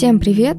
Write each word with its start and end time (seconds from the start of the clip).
Всем 0.00 0.18
привет! 0.18 0.56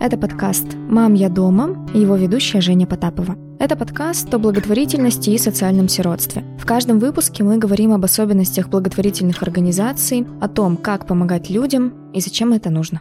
Это 0.00 0.18
подкаст 0.18 0.66
«Мам, 0.74 1.14
я 1.14 1.30
дома» 1.30 1.88
и 1.94 2.00
его 2.00 2.14
ведущая 2.14 2.60
Женя 2.60 2.86
Потапова. 2.86 3.38
Это 3.58 3.74
подкаст 3.74 4.34
о 4.34 4.38
благотворительности 4.38 5.30
и 5.30 5.38
социальном 5.38 5.88
сиротстве. 5.88 6.44
В 6.58 6.66
каждом 6.66 6.98
выпуске 6.98 7.42
мы 7.42 7.56
говорим 7.56 7.94
об 7.94 8.04
особенностях 8.04 8.68
благотворительных 8.68 9.42
организаций, 9.42 10.26
о 10.42 10.48
том, 10.48 10.76
как 10.76 11.06
помогать 11.06 11.48
людям 11.48 12.12
и 12.12 12.20
зачем 12.20 12.52
это 12.52 12.68
нужно. 12.68 13.00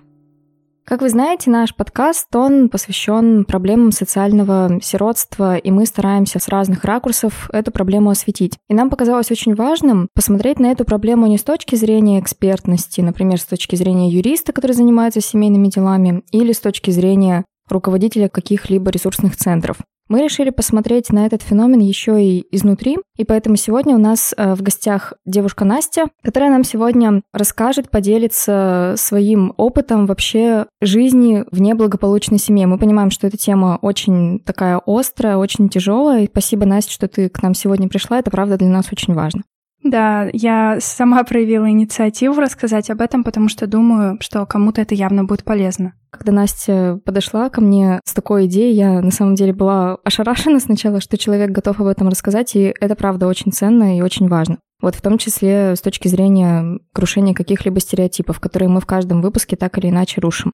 Как 0.91 1.01
вы 1.01 1.07
знаете, 1.07 1.49
наш 1.49 1.73
подкаст, 1.73 2.35
он 2.35 2.67
посвящен 2.67 3.45
проблемам 3.45 3.93
социального 3.93 4.77
сиротства, 4.83 5.55
и 5.55 5.71
мы 5.71 5.85
стараемся 5.85 6.37
с 6.37 6.49
разных 6.49 6.83
ракурсов 6.83 7.49
эту 7.53 7.71
проблему 7.71 8.09
осветить. 8.09 8.57
И 8.67 8.73
нам 8.73 8.89
показалось 8.89 9.31
очень 9.31 9.55
важным 9.55 10.09
посмотреть 10.13 10.59
на 10.59 10.69
эту 10.69 10.83
проблему 10.83 11.27
не 11.27 11.37
с 11.37 11.43
точки 11.43 11.75
зрения 11.77 12.19
экспертности, 12.19 12.99
например, 12.99 13.39
с 13.39 13.45
точки 13.45 13.77
зрения 13.77 14.09
юриста, 14.09 14.51
который 14.51 14.73
занимается 14.73 15.21
семейными 15.21 15.69
делами, 15.69 16.23
или 16.33 16.51
с 16.51 16.59
точки 16.59 16.91
зрения 16.91 17.45
руководителя 17.69 18.27
каких-либо 18.27 18.91
ресурсных 18.91 19.37
центров. 19.37 19.77
Мы 20.11 20.23
решили 20.23 20.49
посмотреть 20.49 21.09
на 21.13 21.25
этот 21.25 21.41
феномен 21.41 21.79
еще 21.79 22.21
и 22.21 22.45
изнутри, 22.53 22.97
и 23.15 23.23
поэтому 23.23 23.55
сегодня 23.55 23.95
у 23.95 23.97
нас 23.97 24.33
э, 24.35 24.55
в 24.55 24.61
гостях 24.61 25.13
девушка 25.25 25.63
Настя, 25.63 26.07
которая 26.21 26.49
нам 26.49 26.65
сегодня 26.65 27.21
расскажет, 27.31 27.89
поделится 27.89 28.95
своим 28.97 29.53
опытом 29.55 30.07
вообще 30.07 30.65
жизни 30.81 31.45
в 31.49 31.61
неблагополучной 31.61 32.39
семье. 32.39 32.67
Мы 32.67 32.77
понимаем, 32.77 33.09
что 33.09 33.25
эта 33.25 33.37
тема 33.37 33.79
очень 33.81 34.41
такая 34.41 34.81
острая, 34.85 35.37
очень 35.37 35.69
тяжелая, 35.69 36.25
и 36.25 36.29
спасибо, 36.29 36.65
Настя, 36.65 36.91
что 36.91 37.07
ты 37.07 37.29
к 37.29 37.41
нам 37.41 37.53
сегодня 37.53 37.87
пришла, 37.87 38.19
это 38.19 38.29
правда 38.29 38.57
для 38.57 38.67
нас 38.67 38.87
очень 38.91 39.13
важно. 39.13 39.43
Да, 39.83 40.29
я 40.31 40.77
сама 40.79 41.23
проявила 41.23 41.69
инициативу 41.69 42.39
рассказать 42.39 42.89
об 42.89 43.01
этом, 43.01 43.23
потому 43.23 43.49
что 43.49 43.65
думаю, 43.65 44.17
что 44.21 44.45
кому-то 44.45 44.81
это 44.81 44.93
явно 44.93 45.23
будет 45.23 45.43
полезно. 45.43 45.93
Когда 46.11 46.31
Настя 46.31 46.99
подошла 47.03 47.49
ко 47.49 47.61
мне 47.61 47.99
с 48.05 48.13
такой 48.13 48.45
идеей, 48.45 48.75
я 48.75 49.01
на 49.01 49.11
самом 49.11 49.35
деле 49.35 49.53
была 49.53 49.97
ошарашена 50.03 50.59
сначала, 50.59 51.01
что 51.01 51.17
человек 51.17 51.51
готов 51.51 51.79
об 51.79 51.87
этом 51.87 52.09
рассказать, 52.09 52.55
и 52.55 52.73
это 52.79 52.95
правда 52.95 53.27
очень 53.27 53.51
ценно 53.51 53.97
и 53.97 54.01
очень 54.01 54.27
важно. 54.27 54.59
Вот 54.81 54.95
в 54.95 55.01
том 55.01 55.17
числе 55.17 55.75
с 55.75 55.81
точки 55.81 56.07
зрения 56.07 56.79
крушения 56.93 57.33
каких-либо 57.33 57.79
стереотипов, 57.79 58.39
которые 58.39 58.69
мы 58.69 58.81
в 58.81 58.85
каждом 58.85 59.21
выпуске 59.21 59.55
так 59.55 59.77
или 59.77 59.89
иначе 59.89 60.21
рушим. 60.21 60.51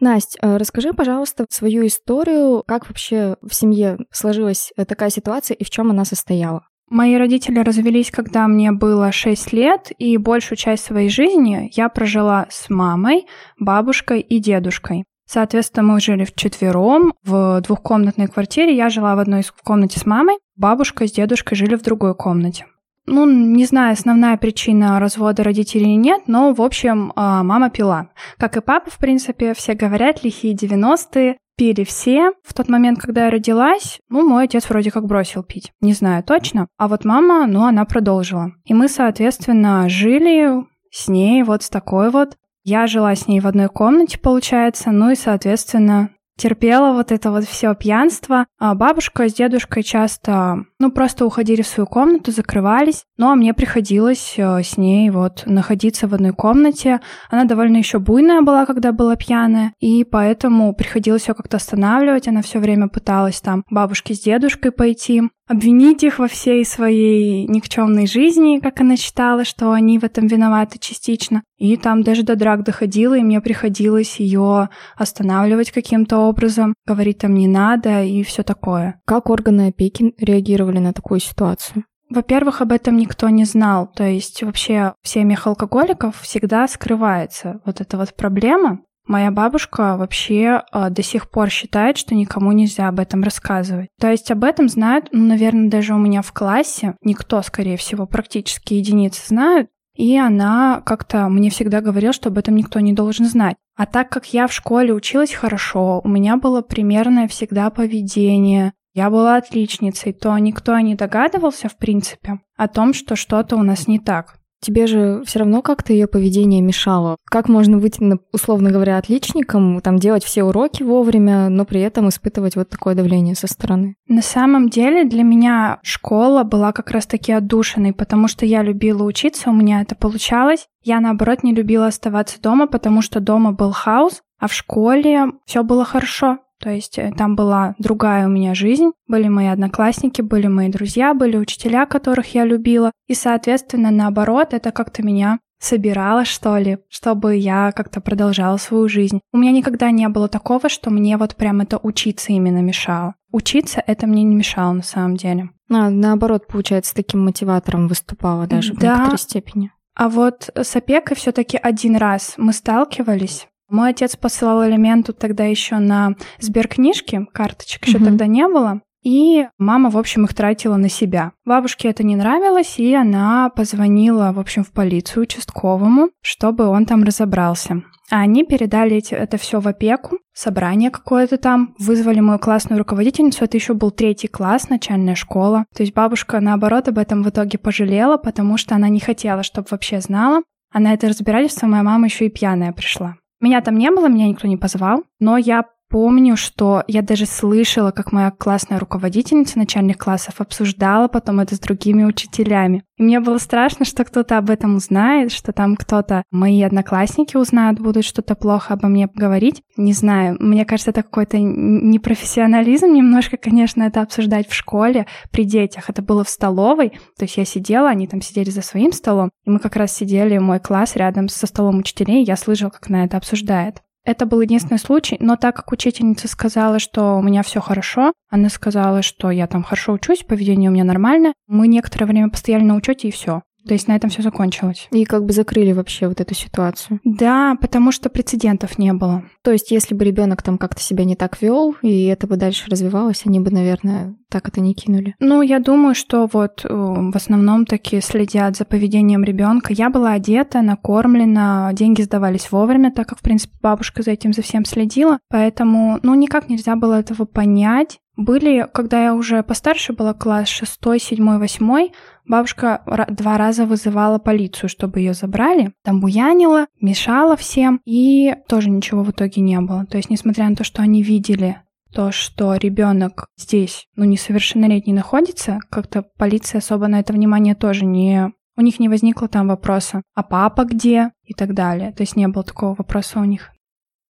Настя, 0.00 0.38
э, 0.42 0.56
расскажи, 0.56 0.92
пожалуйста, 0.92 1.46
свою 1.50 1.86
историю, 1.86 2.62
как 2.66 2.88
вообще 2.88 3.36
в 3.42 3.54
семье 3.54 3.98
сложилась 4.10 4.72
такая 4.86 5.10
ситуация 5.10 5.54
и 5.54 5.64
в 5.64 5.70
чем 5.70 5.90
она 5.90 6.04
состояла. 6.04 6.62
Мои 6.90 7.16
родители 7.16 7.58
развелись, 7.58 8.10
когда 8.10 8.48
мне 8.48 8.72
было 8.72 9.12
6 9.12 9.52
лет, 9.52 9.92
и 9.98 10.16
большую 10.16 10.56
часть 10.56 10.84
своей 10.84 11.10
жизни 11.10 11.70
я 11.74 11.88
прожила 11.90 12.46
с 12.50 12.70
мамой, 12.70 13.26
бабушкой 13.58 14.20
и 14.20 14.38
дедушкой. 14.38 15.04
Соответственно, 15.26 15.92
мы 15.92 16.00
жили 16.00 16.24
вчетвером 16.24 17.12
в 17.22 17.60
двухкомнатной 17.60 18.28
квартире. 18.28 18.74
Я 18.74 18.88
жила 18.88 19.14
в 19.14 19.18
одной 19.18 19.44
комнате 19.62 20.00
с 20.00 20.06
мамой, 20.06 20.38
бабушка 20.56 21.06
с 21.06 21.12
дедушкой 21.12 21.58
жили 21.58 21.74
в 21.74 21.82
другой 21.82 22.14
комнате 22.14 22.64
ну, 23.08 23.26
не 23.26 23.64
знаю, 23.64 23.92
основная 23.92 24.36
причина 24.36 25.00
развода 25.00 25.42
родителей 25.42 25.96
нет, 25.96 26.22
но, 26.26 26.52
в 26.52 26.62
общем, 26.62 27.12
а, 27.16 27.42
мама 27.42 27.70
пила. 27.70 28.10
Как 28.38 28.56
и 28.56 28.60
папа, 28.60 28.90
в 28.90 28.98
принципе, 28.98 29.54
все 29.54 29.74
говорят, 29.74 30.22
лихие 30.22 30.54
90-е, 30.54 31.36
пили 31.56 31.84
все. 31.84 32.32
В 32.44 32.54
тот 32.54 32.68
момент, 32.68 33.00
когда 33.00 33.24
я 33.24 33.30
родилась, 33.30 33.98
ну, 34.08 34.26
мой 34.26 34.44
отец 34.44 34.68
вроде 34.68 34.90
как 34.90 35.06
бросил 35.06 35.42
пить. 35.42 35.72
Не 35.80 35.92
знаю 35.92 36.22
точно. 36.22 36.68
А 36.78 36.88
вот 36.88 37.04
мама, 37.04 37.46
ну, 37.46 37.64
она 37.64 37.84
продолжила. 37.84 38.52
И 38.64 38.74
мы, 38.74 38.88
соответственно, 38.88 39.88
жили 39.88 40.64
с 40.90 41.08
ней 41.08 41.42
вот 41.42 41.62
с 41.62 41.68
такой 41.68 42.10
вот. 42.10 42.36
Я 42.64 42.86
жила 42.86 43.14
с 43.14 43.26
ней 43.26 43.40
в 43.40 43.46
одной 43.46 43.68
комнате, 43.68 44.18
получается, 44.18 44.90
ну 44.90 45.10
и, 45.10 45.14
соответственно, 45.14 46.10
терпела 46.38 46.92
вот 46.94 47.12
это 47.12 47.30
вот 47.30 47.44
все 47.44 47.74
пьянство. 47.74 48.46
А 48.58 48.74
бабушка 48.74 49.28
с 49.28 49.34
дедушкой 49.34 49.82
часто, 49.82 50.64
ну, 50.78 50.90
просто 50.90 51.26
уходили 51.26 51.62
в 51.62 51.66
свою 51.66 51.86
комнату, 51.86 52.32
закрывались. 52.32 53.04
Ну, 53.18 53.28
а 53.30 53.34
мне 53.34 53.52
приходилось 53.52 54.34
э, 54.38 54.62
с 54.62 54.78
ней 54.78 55.10
вот 55.10 55.42
находиться 55.44 56.08
в 56.08 56.14
одной 56.14 56.32
комнате. 56.32 57.00
Она 57.28 57.44
довольно 57.44 57.76
еще 57.76 57.98
буйная 57.98 58.40
была, 58.40 58.64
когда 58.64 58.92
была 58.92 59.16
пьяная, 59.16 59.74
и 59.80 60.04
поэтому 60.04 60.72
приходилось 60.74 61.28
ее 61.28 61.34
как-то 61.34 61.56
останавливать. 61.58 62.28
Она 62.28 62.42
все 62.42 62.60
время 62.60 62.88
пыталась 62.88 63.40
там 63.40 63.64
бабушке 63.70 64.14
с 64.14 64.20
дедушкой 64.20 64.72
пойти 64.72 65.24
обвинить 65.48 66.04
их 66.04 66.18
во 66.18 66.28
всей 66.28 66.64
своей 66.64 67.46
никчемной 67.46 68.06
жизни, 68.06 68.60
как 68.60 68.80
она 68.80 68.96
считала, 68.96 69.44
что 69.44 69.72
они 69.72 69.98
в 69.98 70.04
этом 70.04 70.26
виноваты 70.26 70.78
частично. 70.78 71.42
И 71.56 71.76
там 71.76 72.02
даже 72.02 72.22
до 72.22 72.36
драк 72.36 72.62
доходило, 72.62 73.16
и 73.16 73.22
мне 73.22 73.40
приходилось 73.40 74.20
ее 74.20 74.68
останавливать 74.96 75.72
каким-то 75.72 76.18
образом, 76.18 76.74
говорить 76.86 77.18
там 77.18 77.34
не 77.34 77.48
надо 77.48 78.04
и 78.04 78.22
все 78.22 78.42
такое. 78.42 79.00
Как 79.06 79.30
органы 79.30 79.68
опеки 79.68 80.14
реагировали 80.18 80.78
на 80.78 80.92
такую 80.92 81.20
ситуацию? 81.20 81.84
Во-первых, 82.10 82.62
об 82.62 82.72
этом 82.72 82.96
никто 82.96 83.28
не 83.28 83.44
знал. 83.44 83.86
То 83.86 84.04
есть 84.04 84.42
вообще 84.42 84.94
в 85.02 85.08
семьях 85.08 85.46
алкоголиков 85.46 86.18
всегда 86.20 86.66
скрывается 86.66 87.60
вот 87.66 87.80
эта 87.80 87.98
вот 87.98 88.14
проблема. 88.14 88.80
Моя 89.08 89.30
бабушка 89.30 89.96
вообще 89.96 90.62
э, 90.70 90.90
до 90.90 91.02
сих 91.02 91.30
пор 91.30 91.48
считает, 91.48 91.96
что 91.96 92.14
никому 92.14 92.52
нельзя 92.52 92.88
об 92.88 93.00
этом 93.00 93.22
рассказывать. 93.22 93.88
То 93.98 94.10
есть 94.10 94.30
об 94.30 94.44
этом 94.44 94.68
знают, 94.68 95.08
ну, 95.12 95.24
наверное, 95.24 95.70
даже 95.70 95.94
у 95.94 95.98
меня 95.98 96.20
в 96.20 96.32
классе. 96.32 96.94
Никто, 97.02 97.40
скорее 97.40 97.78
всего, 97.78 98.06
практически 98.06 98.74
единицы 98.74 99.26
знают. 99.26 99.70
И 99.96 100.16
она 100.16 100.82
как-то 100.84 101.28
мне 101.30 101.48
всегда 101.48 101.80
говорила, 101.80 102.12
что 102.12 102.28
об 102.28 102.36
этом 102.36 102.54
никто 102.54 102.80
не 102.80 102.92
должен 102.92 103.24
знать. 103.24 103.56
А 103.76 103.86
так 103.86 104.10
как 104.10 104.26
я 104.34 104.46
в 104.46 104.52
школе 104.52 104.92
училась 104.92 105.32
хорошо, 105.32 106.02
у 106.04 106.08
меня 106.08 106.36
было 106.36 106.60
примерное 106.60 107.28
всегда 107.28 107.70
поведение, 107.70 108.74
я 108.94 109.10
была 109.10 109.36
отличницей, 109.36 110.12
то 110.12 110.36
никто 110.38 110.78
не 110.80 110.96
догадывался, 110.96 111.68
в 111.68 111.76
принципе, 111.76 112.40
о 112.56 112.68
том, 112.68 112.92
что 112.92 113.16
что-то 113.16 113.56
у 113.56 113.62
нас 113.62 113.86
не 113.86 113.98
так. 113.98 114.37
Тебе 114.60 114.86
же 114.86 115.22
все 115.24 115.40
равно 115.40 115.62
как-то 115.62 115.92
ее 115.92 116.06
поведение 116.06 116.60
мешало. 116.60 117.16
Как 117.24 117.48
можно 117.48 117.78
быть, 117.78 117.98
условно 118.32 118.70
говоря, 118.70 118.98
отличником, 118.98 119.80
там 119.80 119.98
делать 119.98 120.24
все 120.24 120.42
уроки 120.42 120.82
вовремя, 120.82 121.48
но 121.48 121.64
при 121.64 121.80
этом 121.80 122.08
испытывать 122.08 122.56
вот 122.56 122.68
такое 122.68 122.94
давление 122.94 123.34
со 123.34 123.46
стороны? 123.46 123.94
На 124.08 124.22
самом 124.22 124.68
деле 124.68 125.04
для 125.04 125.22
меня 125.22 125.78
школа 125.82 126.42
была 126.42 126.72
как 126.72 126.90
раз-таки 126.90 127.32
отдушиной, 127.32 127.92
потому 127.92 128.26
что 128.28 128.46
я 128.46 128.62
любила 128.62 129.04
учиться, 129.04 129.50
у 129.50 129.54
меня 129.54 129.80
это 129.80 129.94
получалось. 129.94 130.66
Я, 130.82 131.00
наоборот, 131.00 131.42
не 131.42 131.54
любила 131.54 131.86
оставаться 131.86 132.40
дома, 132.40 132.66
потому 132.66 133.02
что 133.02 133.20
дома 133.20 133.52
был 133.52 133.72
хаос, 133.72 134.22
а 134.38 134.48
в 134.48 134.52
школе 134.52 135.26
все 135.44 135.62
было 135.62 135.84
хорошо. 135.84 136.38
То 136.60 136.70
есть 136.70 136.98
э, 136.98 137.12
там 137.16 137.36
была 137.36 137.74
другая 137.78 138.26
у 138.26 138.30
меня 138.30 138.54
жизнь, 138.54 138.90
были 139.06 139.28
мои 139.28 139.46
одноклассники, 139.46 140.22
были 140.22 140.48
мои 140.48 140.68
друзья, 140.68 141.14
были 141.14 141.36
учителя, 141.36 141.86
которых 141.86 142.34
я 142.34 142.44
любила. 142.44 142.92
И, 143.06 143.14
соответственно, 143.14 143.90
наоборот, 143.90 144.52
это 144.52 144.72
как-то 144.72 145.02
меня 145.02 145.38
собирала, 145.60 146.24
что 146.24 146.56
ли, 146.56 146.78
чтобы 146.88 147.36
я 147.36 147.72
как-то 147.72 148.00
продолжала 148.00 148.56
свою 148.56 148.88
жизнь. 148.88 149.20
У 149.32 149.38
меня 149.38 149.52
никогда 149.52 149.90
не 149.90 150.08
было 150.08 150.28
такого, 150.28 150.68
что 150.68 150.90
мне 150.90 151.16
вот 151.16 151.36
прям 151.36 151.60
это 151.60 151.78
учиться 151.78 152.32
именно 152.32 152.62
мешало. 152.62 153.14
Учиться 153.32 153.82
это 153.86 154.06
мне 154.06 154.22
не 154.22 154.34
мешало 154.34 154.72
на 154.72 154.82
самом 154.82 155.16
деле. 155.16 155.50
А, 155.70 155.90
наоборот, 155.90 156.46
получается, 156.46 156.94
таким 156.94 157.24
мотиватором 157.24 157.88
выступала 157.88 158.46
даже 158.46 158.72
да. 158.74 158.78
в 158.78 158.82
некоторой 158.82 159.18
степени. 159.18 159.72
А 159.94 160.08
вот 160.08 160.50
с 160.54 160.76
опекой 160.76 161.16
все-таки 161.16 161.58
один 161.60 161.96
раз 161.96 162.34
мы 162.36 162.52
сталкивались. 162.52 163.48
Мой 163.70 163.90
отец 163.90 164.16
посылал 164.16 164.66
элементу 164.66 165.12
тогда 165.12 165.44
еще 165.44 165.78
на 165.78 166.14
сберкнижки, 166.38 167.26
карточек 167.32 167.86
еще 167.86 167.98
угу. 167.98 168.06
тогда 168.06 168.26
не 168.26 168.46
было. 168.48 168.80
И 169.04 169.46
мама, 169.58 169.90
в 169.90 169.96
общем, 169.96 170.24
их 170.24 170.34
тратила 170.34 170.76
на 170.76 170.88
себя. 170.88 171.32
Бабушке 171.44 171.88
это 171.88 172.02
не 172.02 172.16
нравилось, 172.16 172.78
и 172.78 172.94
она 172.94 173.48
позвонила, 173.50 174.32
в 174.32 174.40
общем, 174.40 174.64
в 174.64 174.72
полицию 174.72 175.22
участковому, 175.22 176.10
чтобы 176.20 176.66
он 176.66 176.84
там 176.84 177.04
разобрался. 177.04 177.82
А 178.10 178.20
они 178.20 178.44
передали 178.44 179.02
это 179.10 179.36
все 179.36 179.60
в 179.60 179.68
опеку, 179.68 180.18
собрание 180.32 180.90
какое-то 180.90 181.36
там, 181.36 181.74
вызвали 181.78 182.20
мою 182.20 182.38
классную 182.38 182.78
руководительницу, 182.78 183.44
это 183.44 183.56
еще 183.56 183.74
был 183.74 183.90
третий 183.90 184.28
класс, 184.28 184.68
начальная 184.70 185.14
школа. 185.14 185.66
То 185.76 185.82
есть 185.82 185.94
бабушка, 185.94 186.40
наоборот, 186.40 186.88
об 186.88 186.98
этом 186.98 187.22
в 187.22 187.28
итоге 187.28 187.58
пожалела, 187.58 188.16
потому 188.16 188.56
что 188.56 188.74
она 188.74 188.88
не 188.88 189.00
хотела, 189.00 189.42
чтобы 189.42 189.68
вообще 189.70 190.00
знала. 190.00 190.42
А 190.72 190.80
на 190.80 190.92
это 190.92 191.08
разбирательство 191.08 191.66
моя 191.66 191.82
мама 191.82 192.06
еще 192.06 192.26
и 192.26 192.30
пьяная 192.30 192.72
пришла. 192.72 193.16
Меня 193.40 193.60
там 193.60 193.78
не 193.78 193.90
было, 193.90 194.08
меня 194.08 194.28
никто 194.28 194.48
не 194.48 194.56
позвал, 194.56 195.04
но 195.20 195.36
я 195.36 195.64
помню, 195.88 196.36
что 196.36 196.84
я 196.86 197.02
даже 197.02 197.26
слышала, 197.26 197.90
как 197.90 198.12
моя 198.12 198.30
классная 198.30 198.78
руководительница 198.78 199.58
начальных 199.58 199.98
классов 199.98 200.40
обсуждала 200.40 201.08
потом 201.08 201.40
это 201.40 201.54
с 201.54 201.60
другими 201.60 202.04
учителями. 202.04 202.84
И 202.96 203.02
мне 203.02 203.20
было 203.20 203.38
страшно, 203.38 203.84
что 203.84 204.04
кто-то 204.04 204.38
об 204.38 204.50
этом 204.50 204.76
узнает, 204.76 205.32
что 205.32 205.52
там 205.52 205.76
кто-то, 205.76 206.24
мои 206.30 206.62
одноклассники 206.62 207.36
узнают, 207.36 207.78
будут 207.78 208.04
что-то 208.04 208.34
плохо 208.34 208.74
обо 208.74 208.88
мне 208.88 209.08
говорить. 209.14 209.62
Не 209.76 209.92
знаю, 209.92 210.36
мне 210.40 210.64
кажется, 210.64 210.90
это 210.90 211.02
какой-то 211.02 211.38
непрофессионализм 211.38 212.92
немножко, 212.92 213.36
конечно, 213.36 213.82
это 213.84 214.02
обсуждать 214.02 214.48
в 214.48 214.54
школе 214.54 215.06
при 215.30 215.44
детях. 215.44 215.88
Это 215.88 216.02
было 216.02 216.24
в 216.24 216.28
столовой, 216.28 216.90
то 217.16 217.24
есть 217.24 217.36
я 217.36 217.44
сидела, 217.44 217.88
они 217.88 218.06
там 218.06 218.20
сидели 218.20 218.50
за 218.50 218.62
своим 218.62 218.92
столом, 218.92 219.30
и 219.44 219.50
мы 219.50 219.58
как 219.58 219.76
раз 219.76 219.94
сидели, 219.94 220.38
мой 220.38 220.58
класс 220.58 220.96
рядом 220.96 221.28
со 221.28 221.46
столом 221.46 221.78
учителей, 221.78 222.24
я 222.24 222.36
слышала, 222.36 222.70
как 222.70 222.88
она 222.88 223.04
это 223.04 223.16
обсуждает. 223.16 223.82
Это 224.08 224.24
был 224.24 224.40
единственный 224.40 224.78
случай, 224.78 225.18
но 225.20 225.36
так 225.36 225.56
как 225.56 225.70
учительница 225.70 226.28
сказала, 226.28 226.78
что 226.78 227.18
у 227.18 227.22
меня 227.22 227.42
все 227.42 227.60
хорошо, 227.60 228.14
она 228.30 228.48
сказала, 228.48 229.02
что 229.02 229.30
я 229.30 229.46
там 229.46 229.62
хорошо 229.62 229.92
учусь, 229.92 230.24
поведение 230.26 230.70
у 230.70 230.72
меня 230.72 230.84
нормальное, 230.84 231.34
мы 231.46 231.68
некоторое 231.68 232.06
время 232.06 232.30
постояли 232.30 232.62
на 232.62 232.76
учете 232.76 233.08
и 233.08 233.10
все. 233.10 233.42
То 233.68 233.74
есть 233.74 233.86
на 233.86 233.94
этом 233.94 234.08
все 234.08 234.22
закончилось. 234.22 234.88
И 234.90 235.04
как 235.04 235.24
бы 235.24 235.32
закрыли 235.32 235.72
вообще 235.72 236.08
вот 236.08 236.20
эту 236.20 236.34
ситуацию. 236.34 237.00
Да, 237.04 237.54
потому 237.60 237.92
что 237.92 238.08
прецедентов 238.08 238.78
не 238.78 238.94
было. 238.94 239.24
То 239.42 239.52
есть 239.52 239.70
если 239.70 239.94
бы 239.94 240.04
ребенок 240.04 240.42
там 240.42 240.56
как-то 240.56 240.80
себя 240.80 241.04
не 241.04 241.16
так 241.16 241.40
вел, 241.42 241.76
и 241.82 242.06
это 242.06 242.26
бы 242.26 242.36
дальше 242.36 242.70
развивалось, 242.70 243.22
они 243.26 243.40
бы, 243.40 243.50
наверное, 243.50 244.16
так 244.30 244.48
это 244.48 244.60
не 244.60 244.74
кинули. 244.74 245.14
Ну, 245.20 245.42
я 245.42 245.58
думаю, 245.58 245.94
что 245.94 246.28
вот 246.32 246.64
э, 246.64 246.68
в 246.68 247.14
основном 247.14 247.66
такие 247.66 248.02
следят 248.02 248.56
за 248.56 248.64
поведением 248.64 249.24
ребенка. 249.24 249.72
Я 249.72 249.90
была 249.90 250.12
одета, 250.12 250.62
накормлена, 250.62 251.70
деньги 251.72 252.02
сдавались 252.02 252.50
вовремя, 252.50 252.90
так 252.90 253.08
как, 253.08 253.18
в 253.18 253.22
принципе, 253.22 253.54
бабушка 253.62 254.02
за 254.02 254.12
этим 254.12 254.32
за 254.32 254.42
всем 254.42 254.64
следила. 254.64 255.18
Поэтому, 255.28 255.98
ну, 256.02 256.14
никак 256.14 256.48
нельзя 256.48 256.76
было 256.76 257.00
этого 257.00 257.24
понять. 257.24 258.00
Были, 258.18 258.66
когда 258.74 259.04
я 259.04 259.14
уже 259.14 259.44
постарше 259.44 259.92
была, 259.92 260.12
класс 260.12 260.48
6, 260.48 260.80
7, 260.98 261.38
8, 261.38 261.88
бабушка 262.26 262.82
два 263.10 263.38
раза 263.38 263.64
вызывала 263.64 264.18
полицию, 264.18 264.68
чтобы 264.68 264.98
ее 264.98 265.14
забрали. 265.14 265.72
Там 265.84 266.00
буянила, 266.00 266.66
мешала 266.80 267.36
всем, 267.36 267.80
и 267.84 268.34
тоже 268.48 268.70
ничего 268.70 269.04
в 269.04 269.12
итоге 269.12 269.40
не 269.40 269.60
было. 269.60 269.86
То 269.86 269.98
есть, 269.98 270.10
несмотря 270.10 270.48
на 270.48 270.56
то, 270.56 270.64
что 270.64 270.82
они 270.82 271.04
видели 271.04 271.62
то, 271.94 272.10
что 272.10 272.56
ребенок 272.56 273.28
здесь, 273.36 273.86
ну, 273.94 274.02
несовершеннолетний 274.02 274.94
находится, 274.94 275.60
как-то 275.70 276.02
полиция 276.18 276.58
особо 276.58 276.88
на 276.88 276.98
это 276.98 277.12
внимание 277.12 277.54
тоже 277.54 277.84
не... 277.84 278.32
У 278.56 278.62
них 278.62 278.80
не 278.80 278.88
возникло 278.88 279.28
там 279.28 279.46
вопроса, 279.46 280.02
а 280.16 280.24
папа 280.24 280.64
где 280.64 281.12
и 281.22 281.34
так 281.34 281.54
далее. 281.54 281.92
То 281.92 282.02
есть 282.02 282.16
не 282.16 282.26
было 282.26 282.42
такого 282.42 282.74
вопроса 282.74 283.20
у 283.20 283.24
них. 283.24 283.52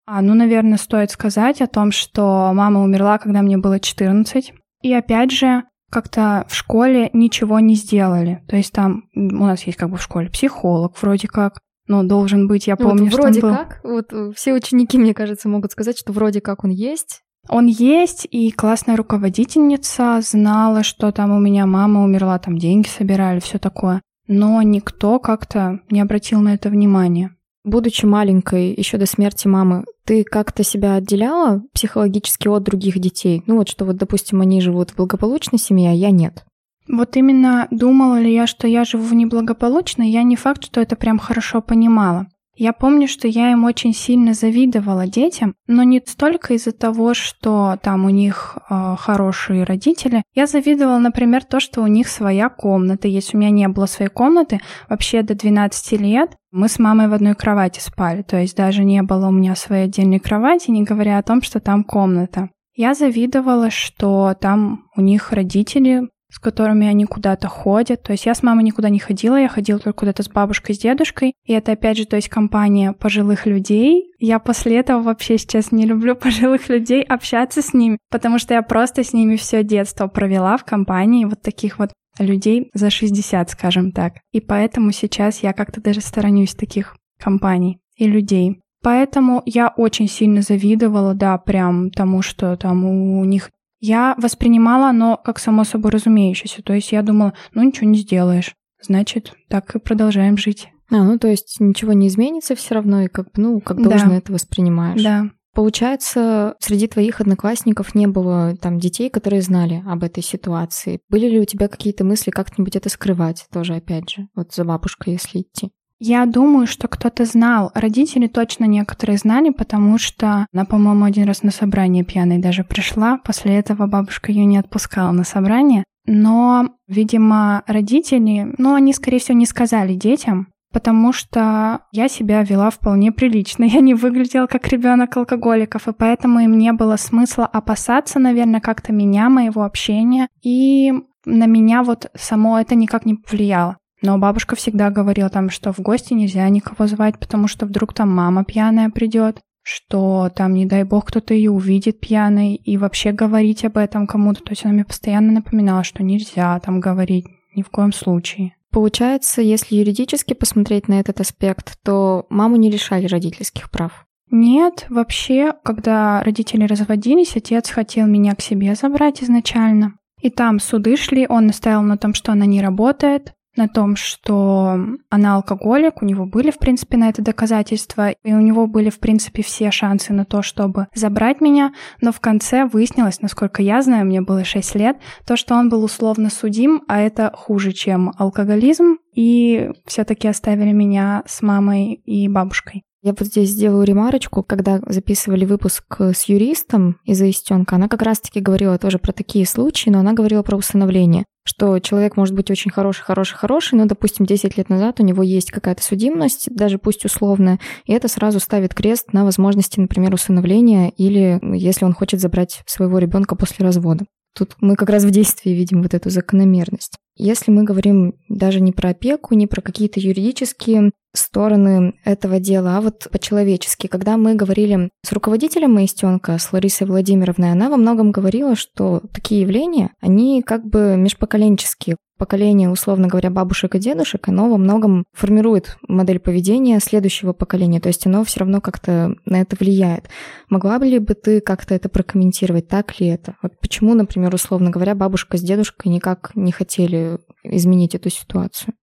А, 0.06 0.22
ну, 0.22 0.34
наверное, 0.34 0.78
стоит 0.78 1.10
сказать 1.10 1.60
о 1.60 1.66
том, 1.66 1.90
что 1.90 2.52
мама 2.54 2.82
умерла, 2.82 3.18
когда 3.18 3.42
мне 3.42 3.58
было 3.58 3.80
14. 3.80 4.52
И 4.82 4.92
опять 4.92 5.32
же, 5.32 5.64
как-то 5.90 6.46
в 6.48 6.54
школе 6.54 7.10
ничего 7.12 7.58
не 7.58 7.74
сделали. 7.74 8.42
То 8.48 8.56
есть 8.56 8.72
там 8.72 9.08
у 9.14 9.20
нас 9.20 9.64
есть 9.64 9.78
как 9.78 9.90
бы 9.90 9.96
в 9.96 10.02
школе 10.02 10.30
психолог 10.30 11.00
вроде 11.00 11.26
как, 11.28 11.58
ну, 11.88 12.04
должен 12.04 12.48
быть, 12.48 12.66
я 12.66 12.76
помню, 12.76 13.04
вот 13.04 13.14
вроде 13.14 13.38
что 13.38 13.46
он 13.48 13.52
был... 13.52 13.58
как. 13.58 13.80
Вот 13.84 14.12
э, 14.12 14.32
все 14.34 14.54
ученики, 14.54 14.98
мне 14.98 15.14
кажется, 15.14 15.48
могут 15.48 15.72
сказать, 15.72 15.98
что 15.98 16.12
вроде 16.12 16.40
как 16.40 16.64
он 16.64 16.70
есть. 16.70 17.22
Он 17.48 17.66
есть, 17.66 18.26
и 18.30 18.50
классная 18.50 18.96
руководительница 18.96 20.20
знала, 20.20 20.82
что 20.82 21.12
там 21.12 21.30
у 21.30 21.38
меня 21.38 21.66
мама 21.66 22.02
умерла, 22.02 22.38
там 22.38 22.58
деньги 22.58 22.88
собирали, 22.88 23.38
все 23.38 23.58
такое. 23.58 24.02
Но 24.26 24.60
никто 24.62 25.20
как-то 25.20 25.80
не 25.88 26.00
обратил 26.00 26.40
на 26.40 26.54
это 26.54 26.68
внимания. 26.68 27.35
Будучи 27.66 28.04
маленькой, 28.04 28.72
еще 28.74 28.96
до 28.96 29.06
смерти 29.06 29.48
мамы, 29.48 29.86
ты 30.04 30.22
как-то 30.22 30.62
себя 30.62 30.94
отделяла 30.94 31.64
психологически 31.74 32.46
от 32.46 32.62
других 32.62 33.00
детей? 33.00 33.42
Ну 33.48 33.56
вот 33.56 33.68
что 33.68 33.84
вот, 33.84 33.96
допустим, 33.96 34.40
они 34.40 34.60
живут 34.60 34.92
в 34.92 34.96
благополучной 34.96 35.58
семье, 35.58 35.90
а 35.90 35.92
я 35.92 36.12
нет. 36.12 36.44
Вот 36.86 37.16
именно 37.16 37.66
думала 37.72 38.20
ли 38.20 38.32
я, 38.32 38.46
что 38.46 38.68
я 38.68 38.84
живу 38.84 39.02
в 39.02 39.14
неблагополучной, 39.14 40.08
я 40.10 40.22
не 40.22 40.36
факт, 40.36 40.64
что 40.64 40.80
это 40.80 40.94
прям 40.94 41.18
хорошо 41.18 41.60
понимала. 41.60 42.28
Я 42.58 42.72
помню, 42.72 43.06
что 43.06 43.28
я 43.28 43.52
им 43.52 43.64
очень 43.64 43.92
сильно 43.92 44.32
завидовала 44.32 45.06
детям, 45.06 45.54
но 45.66 45.82
не 45.82 46.02
столько 46.04 46.54
из-за 46.54 46.72
того, 46.72 47.12
что 47.12 47.78
там 47.82 48.06
у 48.06 48.08
них 48.08 48.56
э, 48.70 48.96
хорошие 48.98 49.64
родители. 49.64 50.22
Я 50.34 50.46
завидовала, 50.46 50.98
например, 50.98 51.44
то, 51.44 51.60
что 51.60 51.82
у 51.82 51.86
них 51.86 52.08
своя 52.08 52.48
комната. 52.48 53.08
Если 53.08 53.36
у 53.36 53.40
меня 53.40 53.50
не 53.50 53.68
было 53.68 53.84
своей 53.84 54.10
комнаты, 54.10 54.60
вообще 54.88 55.22
до 55.22 55.34
12 55.34 56.00
лет 56.00 56.34
мы 56.50 56.70
с 56.70 56.78
мамой 56.78 57.08
в 57.08 57.12
одной 57.12 57.34
кровати 57.34 57.80
спали. 57.80 58.22
То 58.22 58.38
есть 58.38 58.56
даже 58.56 58.84
не 58.84 59.02
было 59.02 59.28
у 59.28 59.32
меня 59.32 59.54
своей 59.54 59.84
отдельной 59.84 60.18
кровати, 60.18 60.70
не 60.70 60.82
говоря 60.82 61.18
о 61.18 61.22
том, 61.22 61.42
что 61.42 61.60
там 61.60 61.84
комната. 61.84 62.48
Я 62.74 62.94
завидовала, 62.94 63.70
что 63.70 64.34
там 64.40 64.84
у 64.96 65.02
них 65.02 65.32
родители 65.32 66.08
с 66.32 66.38
которыми 66.38 66.86
они 66.86 67.04
куда-то 67.04 67.48
ходят. 67.48 68.02
То 68.02 68.12
есть 68.12 68.26
я 68.26 68.34
с 68.34 68.42
мамой 68.42 68.64
никуда 68.64 68.88
не 68.88 68.98
ходила, 68.98 69.36
я 69.36 69.48
ходила 69.48 69.78
только 69.78 70.00
куда-то 70.00 70.22
с 70.22 70.28
бабушкой, 70.28 70.74
с 70.74 70.78
дедушкой. 70.78 71.34
И 71.44 71.52
это 71.52 71.72
опять 71.72 71.96
же, 71.96 72.04
то 72.04 72.16
есть 72.16 72.28
компания 72.28 72.92
пожилых 72.92 73.46
людей. 73.46 74.12
Я 74.18 74.38
после 74.38 74.78
этого 74.78 75.02
вообще 75.02 75.38
сейчас 75.38 75.72
не 75.72 75.86
люблю 75.86 76.16
пожилых 76.16 76.68
людей 76.68 77.02
общаться 77.02 77.62
с 77.62 77.72
ними, 77.72 77.98
потому 78.10 78.38
что 78.38 78.54
я 78.54 78.62
просто 78.62 79.04
с 79.04 79.12
ними 79.12 79.36
все 79.36 79.62
детство 79.62 80.06
провела 80.08 80.56
в 80.56 80.64
компании 80.64 81.24
вот 81.24 81.42
таких 81.42 81.78
вот 81.78 81.90
людей 82.18 82.70
за 82.74 82.90
60, 82.90 83.50
скажем 83.50 83.92
так. 83.92 84.14
И 84.32 84.40
поэтому 84.40 84.92
сейчас 84.92 85.42
я 85.42 85.52
как-то 85.52 85.80
даже 85.80 86.00
сторонюсь 86.00 86.54
таких 86.54 86.96
компаний 87.18 87.78
и 87.96 88.06
людей. 88.06 88.60
Поэтому 88.82 89.42
я 89.46 89.68
очень 89.76 90.08
сильно 90.08 90.42
завидовала, 90.42 91.14
да, 91.14 91.38
прям 91.38 91.90
тому, 91.90 92.22
что 92.22 92.56
там 92.56 92.84
у 92.84 93.24
них 93.24 93.50
я 93.86 94.14
воспринимала 94.18 94.88
оно 94.88 95.16
как 95.16 95.38
само 95.38 95.64
собой 95.64 95.92
разумеющееся. 95.92 96.62
То 96.62 96.72
есть 96.72 96.92
я 96.92 97.02
думала, 97.02 97.34
ну 97.54 97.62
ничего 97.62 97.88
не 97.88 97.98
сделаешь. 97.98 98.54
Значит, 98.82 99.32
так 99.48 99.74
и 99.74 99.78
продолжаем 99.78 100.36
жить. 100.36 100.68
А, 100.90 101.02
ну 101.02 101.18
то 101.18 101.28
есть 101.28 101.56
ничего 101.60 101.92
не 101.92 102.08
изменится 102.08 102.54
все 102.54 102.74
равно, 102.74 103.02
и 103.02 103.08
как, 103.08 103.28
ну, 103.36 103.60
как 103.60 103.82
должно 103.82 104.10
да. 104.10 104.16
это 104.16 104.32
воспринимаешь. 104.32 105.02
Да. 105.02 105.30
Получается, 105.54 106.54
среди 106.60 106.86
твоих 106.86 107.20
одноклассников 107.20 107.94
не 107.94 108.06
было 108.06 108.56
там 108.60 108.78
детей, 108.78 109.08
которые 109.08 109.40
знали 109.40 109.82
об 109.86 110.04
этой 110.04 110.22
ситуации. 110.22 111.00
Были 111.08 111.28
ли 111.28 111.40
у 111.40 111.46
тебя 111.46 111.68
какие-то 111.68 112.04
мысли 112.04 112.30
как-нибудь 112.30 112.76
это 112.76 112.90
скрывать 112.90 113.46
тоже, 113.50 113.74
опять 113.74 114.10
же, 114.10 114.28
вот 114.34 114.52
за 114.52 114.64
бабушкой, 114.64 115.14
если 115.14 115.40
идти? 115.40 115.72
Я 115.98 116.26
думаю, 116.26 116.66
что 116.66 116.88
кто-то 116.88 117.24
знал. 117.24 117.70
Родители 117.74 118.26
точно 118.26 118.64
некоторые 118.64 119.16
знали, 119.16 119.50
потому 119.50 119.96
что 119.96 120.46
она, 120.52 120.64
по-моему, 120.66 121.04
один 121.04 121.24
раз 121.24 121.42
на 121.42 121.50
собрание 121.50 122.04
пьяной 122.04 122.38
даже 122.38 122.64
пришла. 122.64 123.18
После 123.18 123.56
этого 123.56 123.86
бабушка 123.86 124.30
ее 124.30 124.44
не 124.44 124.58
отпускала 124.58 125.10
на 125.12 125.24
собрание. 125.24 125.84
Но, 126.06 126.70
видимо, 126.86 127.62
родители, 127.66 128.54
ну, 128.58 128.74
они, 128.74 128.92
скорее 128.92 129.18
всего, 129.18 129.38
не 129.38 129.46
сказали 129.46 129.94
детям, 129.94 130.48
потому 130.72 131.12
что 131.12 131.80
я 131.92 132.08
себя 132.08 132.42
вела 132.42 132.70
вполне 132.70 133.10
прилично. 133.10 133.64
Я 133.76 133.80
не 133.80 133.94
выглядела 133.94 134.46
как 134.46 134.68
ребенок 134.68 135.16
алкоголиков, 135.16 135.88
и 135.88 135.92
поэтому 135.92 136.40
им 136.40 136.58
не 136.58 136.72
было 136.72 136.96
смысла 136.96 137.46
опасаться, 137.46 138.18
наверное, 138.18 138.60
как-то 138.60 138.92
меня, 138.92 139.30
моего 139.30 139.62
общения. 139.62 140.28
И 140.42 140.92
на 141.24 141.46
меня 141.46 141.82
вот 141.82 142.10
само 142.14 142.60
это 142.60 142.74
никак 142.74 143.06
не 143.06 143.14
повлияло. 143.14 143.78
Но 144.02 144.18
бабушка 144.18 144.56
всегда 144.56 144.90
говорила 144.90 145.28
там, 145.28 145.50
что 145.50 145.72
в 145.72 145.80
гости 145.80 146.12
нельзя 146.12 146.48
никого 146.48 146.86
звать, 146.86 147.18
потому 147.18 147.48
что 147.48 147.66
вдруг 147.66 147.94
там 147.94 148.14
мама 148.14 148.44
пьяная 148.44 148.90
придет, 148.90 149.40
что 149.62 150.30
там, 150.34 150.54
не 150.54 150.66
дай 150.66 150.84
бог, 150.84 151.06
кто-то 151.06 151.34
ее 151.34 151.50
увидит 151.50 151.98
пьяной, 151.98 152.54
и 152.54 152.76
вообще 152.76 153.12
говорить 153.12 153.64
об 153.64 153.78
этом 153.78 154.06
кому-то. 154.06 154.42
То 154.42 154.52
есть 154.52 154.64
она 154.64 154.74
мне 154.74 154.84
постоянно 154.84 155.32
напоминала, 155.32 155.82
что 155.82 156.02
нельзя 156.02 156.60
там 156.60 156.78
говорить 156.78 157.26
ни 157.56 157.62
в 157.62 157.70
коем 157.70 157.92
случае. 157.92 158.52
Получается, 158.70 159.40
если 159.40 159.76
юридически 159.76 160.34
посмотреть 160.34 160.86
на 160.86 161.00
этот 161.00 161.20
аспект, 161.20 161.78
то 161.82 162.26
маму 162.28 162.56
не 162.56 162.70
лишали 162.70 163.06
родительских 163.06 163.70
прав. 163.70 164.06
Нет, 164.30 164.86
вообще, 164.88 165.54
когда 165.64 166.22
родители 166.22 166.64
разводились, 166.64 167.36
отец 167.36 167.70
хотел 167.70 168.06
меня 168.06 168.34
к 168.34 168.42
себе 168.42 168.74
забрать 168.74 169.22
изначально. 169.22 169.94
И 170.20 170.30
там 170.30 170.60
суды 170.60 170.96
шли, 170.96 171.26
он 171.28 171.46
настоял 171.46 171.82
на 171.82 171.96
том, 171.96 172.12
что 172.12 172.32
она 172.32 172.46
не 172.46 172.60
работает, 172.60 173.32
на 173.56 173.68
том, 173.68 173.96
что 173.96 174.78
она 175.10 175.36
алкоголик, 175.36 176.02
у 176.02 176.04
него 176.04 176.26
были, 176.26 176.50
в 176.50 176.58
принципе, 176.58 176.96
на 176.96 177.08
это 177.08 177.22
доказательства, 177.22 178.10
и 178.10 178.32
у 178.32 178.40
него 178.40 178.66
были, 178.66 178.90
в 178.90 178.98
принципе, 178.98 179.42
все 179.42 179.70
шансы 179.70 180.12
на 180.12 180.24
то, 180.24 180.42
чтобы 180.42 180.88
забрать 180.94 181.40
меня, 181.40 181.72
но 182.00 182.12
в 182.12 182.20
конце 182.20 182.66
выяснилось, 182.66 183.20
насколько 183.20 183.62
я 183.62 183.82
знаю, 183.82 184.06
мне 184.06 184.20
было 184.20 184.44
6 184.44 184.74
лет, 184.74 184.96
то, 185.26 185.36
что 185.36 185.54
он 185.54 185.68
был 185.68 185.84
условно 185.84 186.30
судим, 186.30 186.82
а 186.88 187.00
это 187.00 187.32
хуже, 187.34 187.72
чем 187.72 188.12
алкоголизм, 188.18 188.98
и 189.14 189.70
все 189.86 190.04
таки 190.04 190.28
оставили 190.28 190.72
меня 190.72 191.22
с 191.26 191.42
мамой 191.42 191.94
и 191.94 192.28
бабушкой. 192.28 192.84
Я 193.06 193.14
вот 193.16 193.28
здесь 193.28 193.50
сделаю 193.50 193.84
ремарочку, 193.84 194.42
когда 194.42 194.80
записывали 194.84 195.44
выпуск 195.44 195.84
с 196.00 196.24
юристом 196.24 196.98
из 197.04 197.22
Истенка, 197.22 197.76
она 197.76 197.86
как 197.86 198.02
раз-таки 198.02 198.40
говорила 198.40 198.78
тоже 198.78 198.98
про 198.98 199.12
такие 199.12 199.46
случаи, 199.46 199.90
но 199.90 200.00
она 200.00 200.12
говорила 200.12 200.42
про 200.42 200.56
усыновление 200.56 201.24
что 201.48 201.78
человек 201.78 202.16
может 202.16 202.34
быть 202.34 202.50
очень 202.50 202.72
хороший, 202.72 203.04
хороший, 203.04 203.36
хороший, 203.36 203.76
но, 203.76 203.84
допустим, 203.86 204.26
10 204.26 204.58
лет 204.58 204.68
назад 204.68 204.98
у 204.98 205.04
него 205.04 205.22
есть 205.22 205.52
какая-то 205.52 205.80
судимость, 205.80 206.48
даже 206.52 206.78
пусть 206.78 207.04
условная, 207.04 207.60
и 207.84 207.92
это 207.92 208.08
сразу 208.08 208.40
ставит 208.40 208.74
крест 208.74 209.12
на 209.12 209.24
возможности, 209.24 209.78
например, 209.78 210.12
усыновления 210.12 210.88
или 210.88 211.38
если 211.56 211.84
он 211.84 211.92
хочет 211.92 212.20
забрать 212.20 212.62
своего 212.66 212.98
ребенка 212.98 213.36
после 213.36 213.64
развода. 213.64 214.06
Тут 214.36 214.56
мы 214.60 214.76
как 214.76 214.90
раз 214.90 215.04
в 215.04 215.10
действии 215.10 215.50
видим 215.50 215.82
вот 215.82 215.94
эту 215.94 216.10
закономерность. 216.10 216.98
Если 217.16 217.50
мы 217.50 217.64
говорим 217.64 218.14
даже 218.28 218.60
не 218.60 218.72
про 218.72 218.90
опеку, 218.90 219.34
не 219.34 219.46
про 219.46 219.62
какие-то 219.62 219.98
юридические 219.98 220.90
стороны 221.14 221.94
этого 222.04 222.38
дела, 222.38 222.76
а 222.76 222.80
вот 222.82 223.08
по-человечески. 223.10 223.86
Когда 223.86 224.18
мы 224.18 224.34
говорили 224.34 224.90
с 225.02 225.12
руководителем 225.12 225.72
Маистенка, 225.72 226.36
с 226.36 226.52
Ларисой 226.52 226.86
Владимировной, 226.86 227.52
она 227.52 227.70
во 227.70 227.78
многом 227.78 228.12
говорила, 228.12 228.54
что 228.54 229.02
такие 229.14 229.40
явления, 229.40 229.94
они 230.00 230.42
как 230.42 230.66
бы 230.66 230.96
межпоколенческие 230.98 231.96
поколение, 232.16 232.70
условно 232.70 233.08
говоря, 233.08 233.30
бабушек 233.30 233.74
и 233.74 233.78
дедушек, 233.78 234.28
оно 234.28 234.48
во 234.50 234.56
многом 234.56 235.04
формирует 235.12 235.76
модель 235.86 236.18
поведения 236.18 236.80
следующего 236.80 237.32
поколения, 237.32 237.80
то 237.80 237.88
есть 237.88 238.06
оно 238.06 238.24
все 238.24 238.40
равно 238.40 238.60
как-то 238.60 239.14
на 239.24 239.40
это 239.40 239.56
влияет. 239.58 240.08
Могла 240.48 240.78
бы 240.78 240.86
ли 240.86 240.98
бы 240.98 241.14
ты 241.14 241.40
как-то 241.40 241.74
это 241.74 241.88
прокомментировать, 241.88 242.68
так 242.68 242.98
ли 243.00 243.08
это? 243.08 243.36
Вот 243.42 243.58
почему, 243.60 243.94
например, 243.94 244.34
условно 244.34 244.70
говоря, 244.70 244.94
бабушка 244.94 245.36
с 245.36 245.42
дедушкой 245.42 245.92
никак 245.92 246.32
не 246.34 246.52
хотели 246.52 247.18
изменить 247.42 247.94
эту 247.94 248.10
ситуацию? 248.10 248.74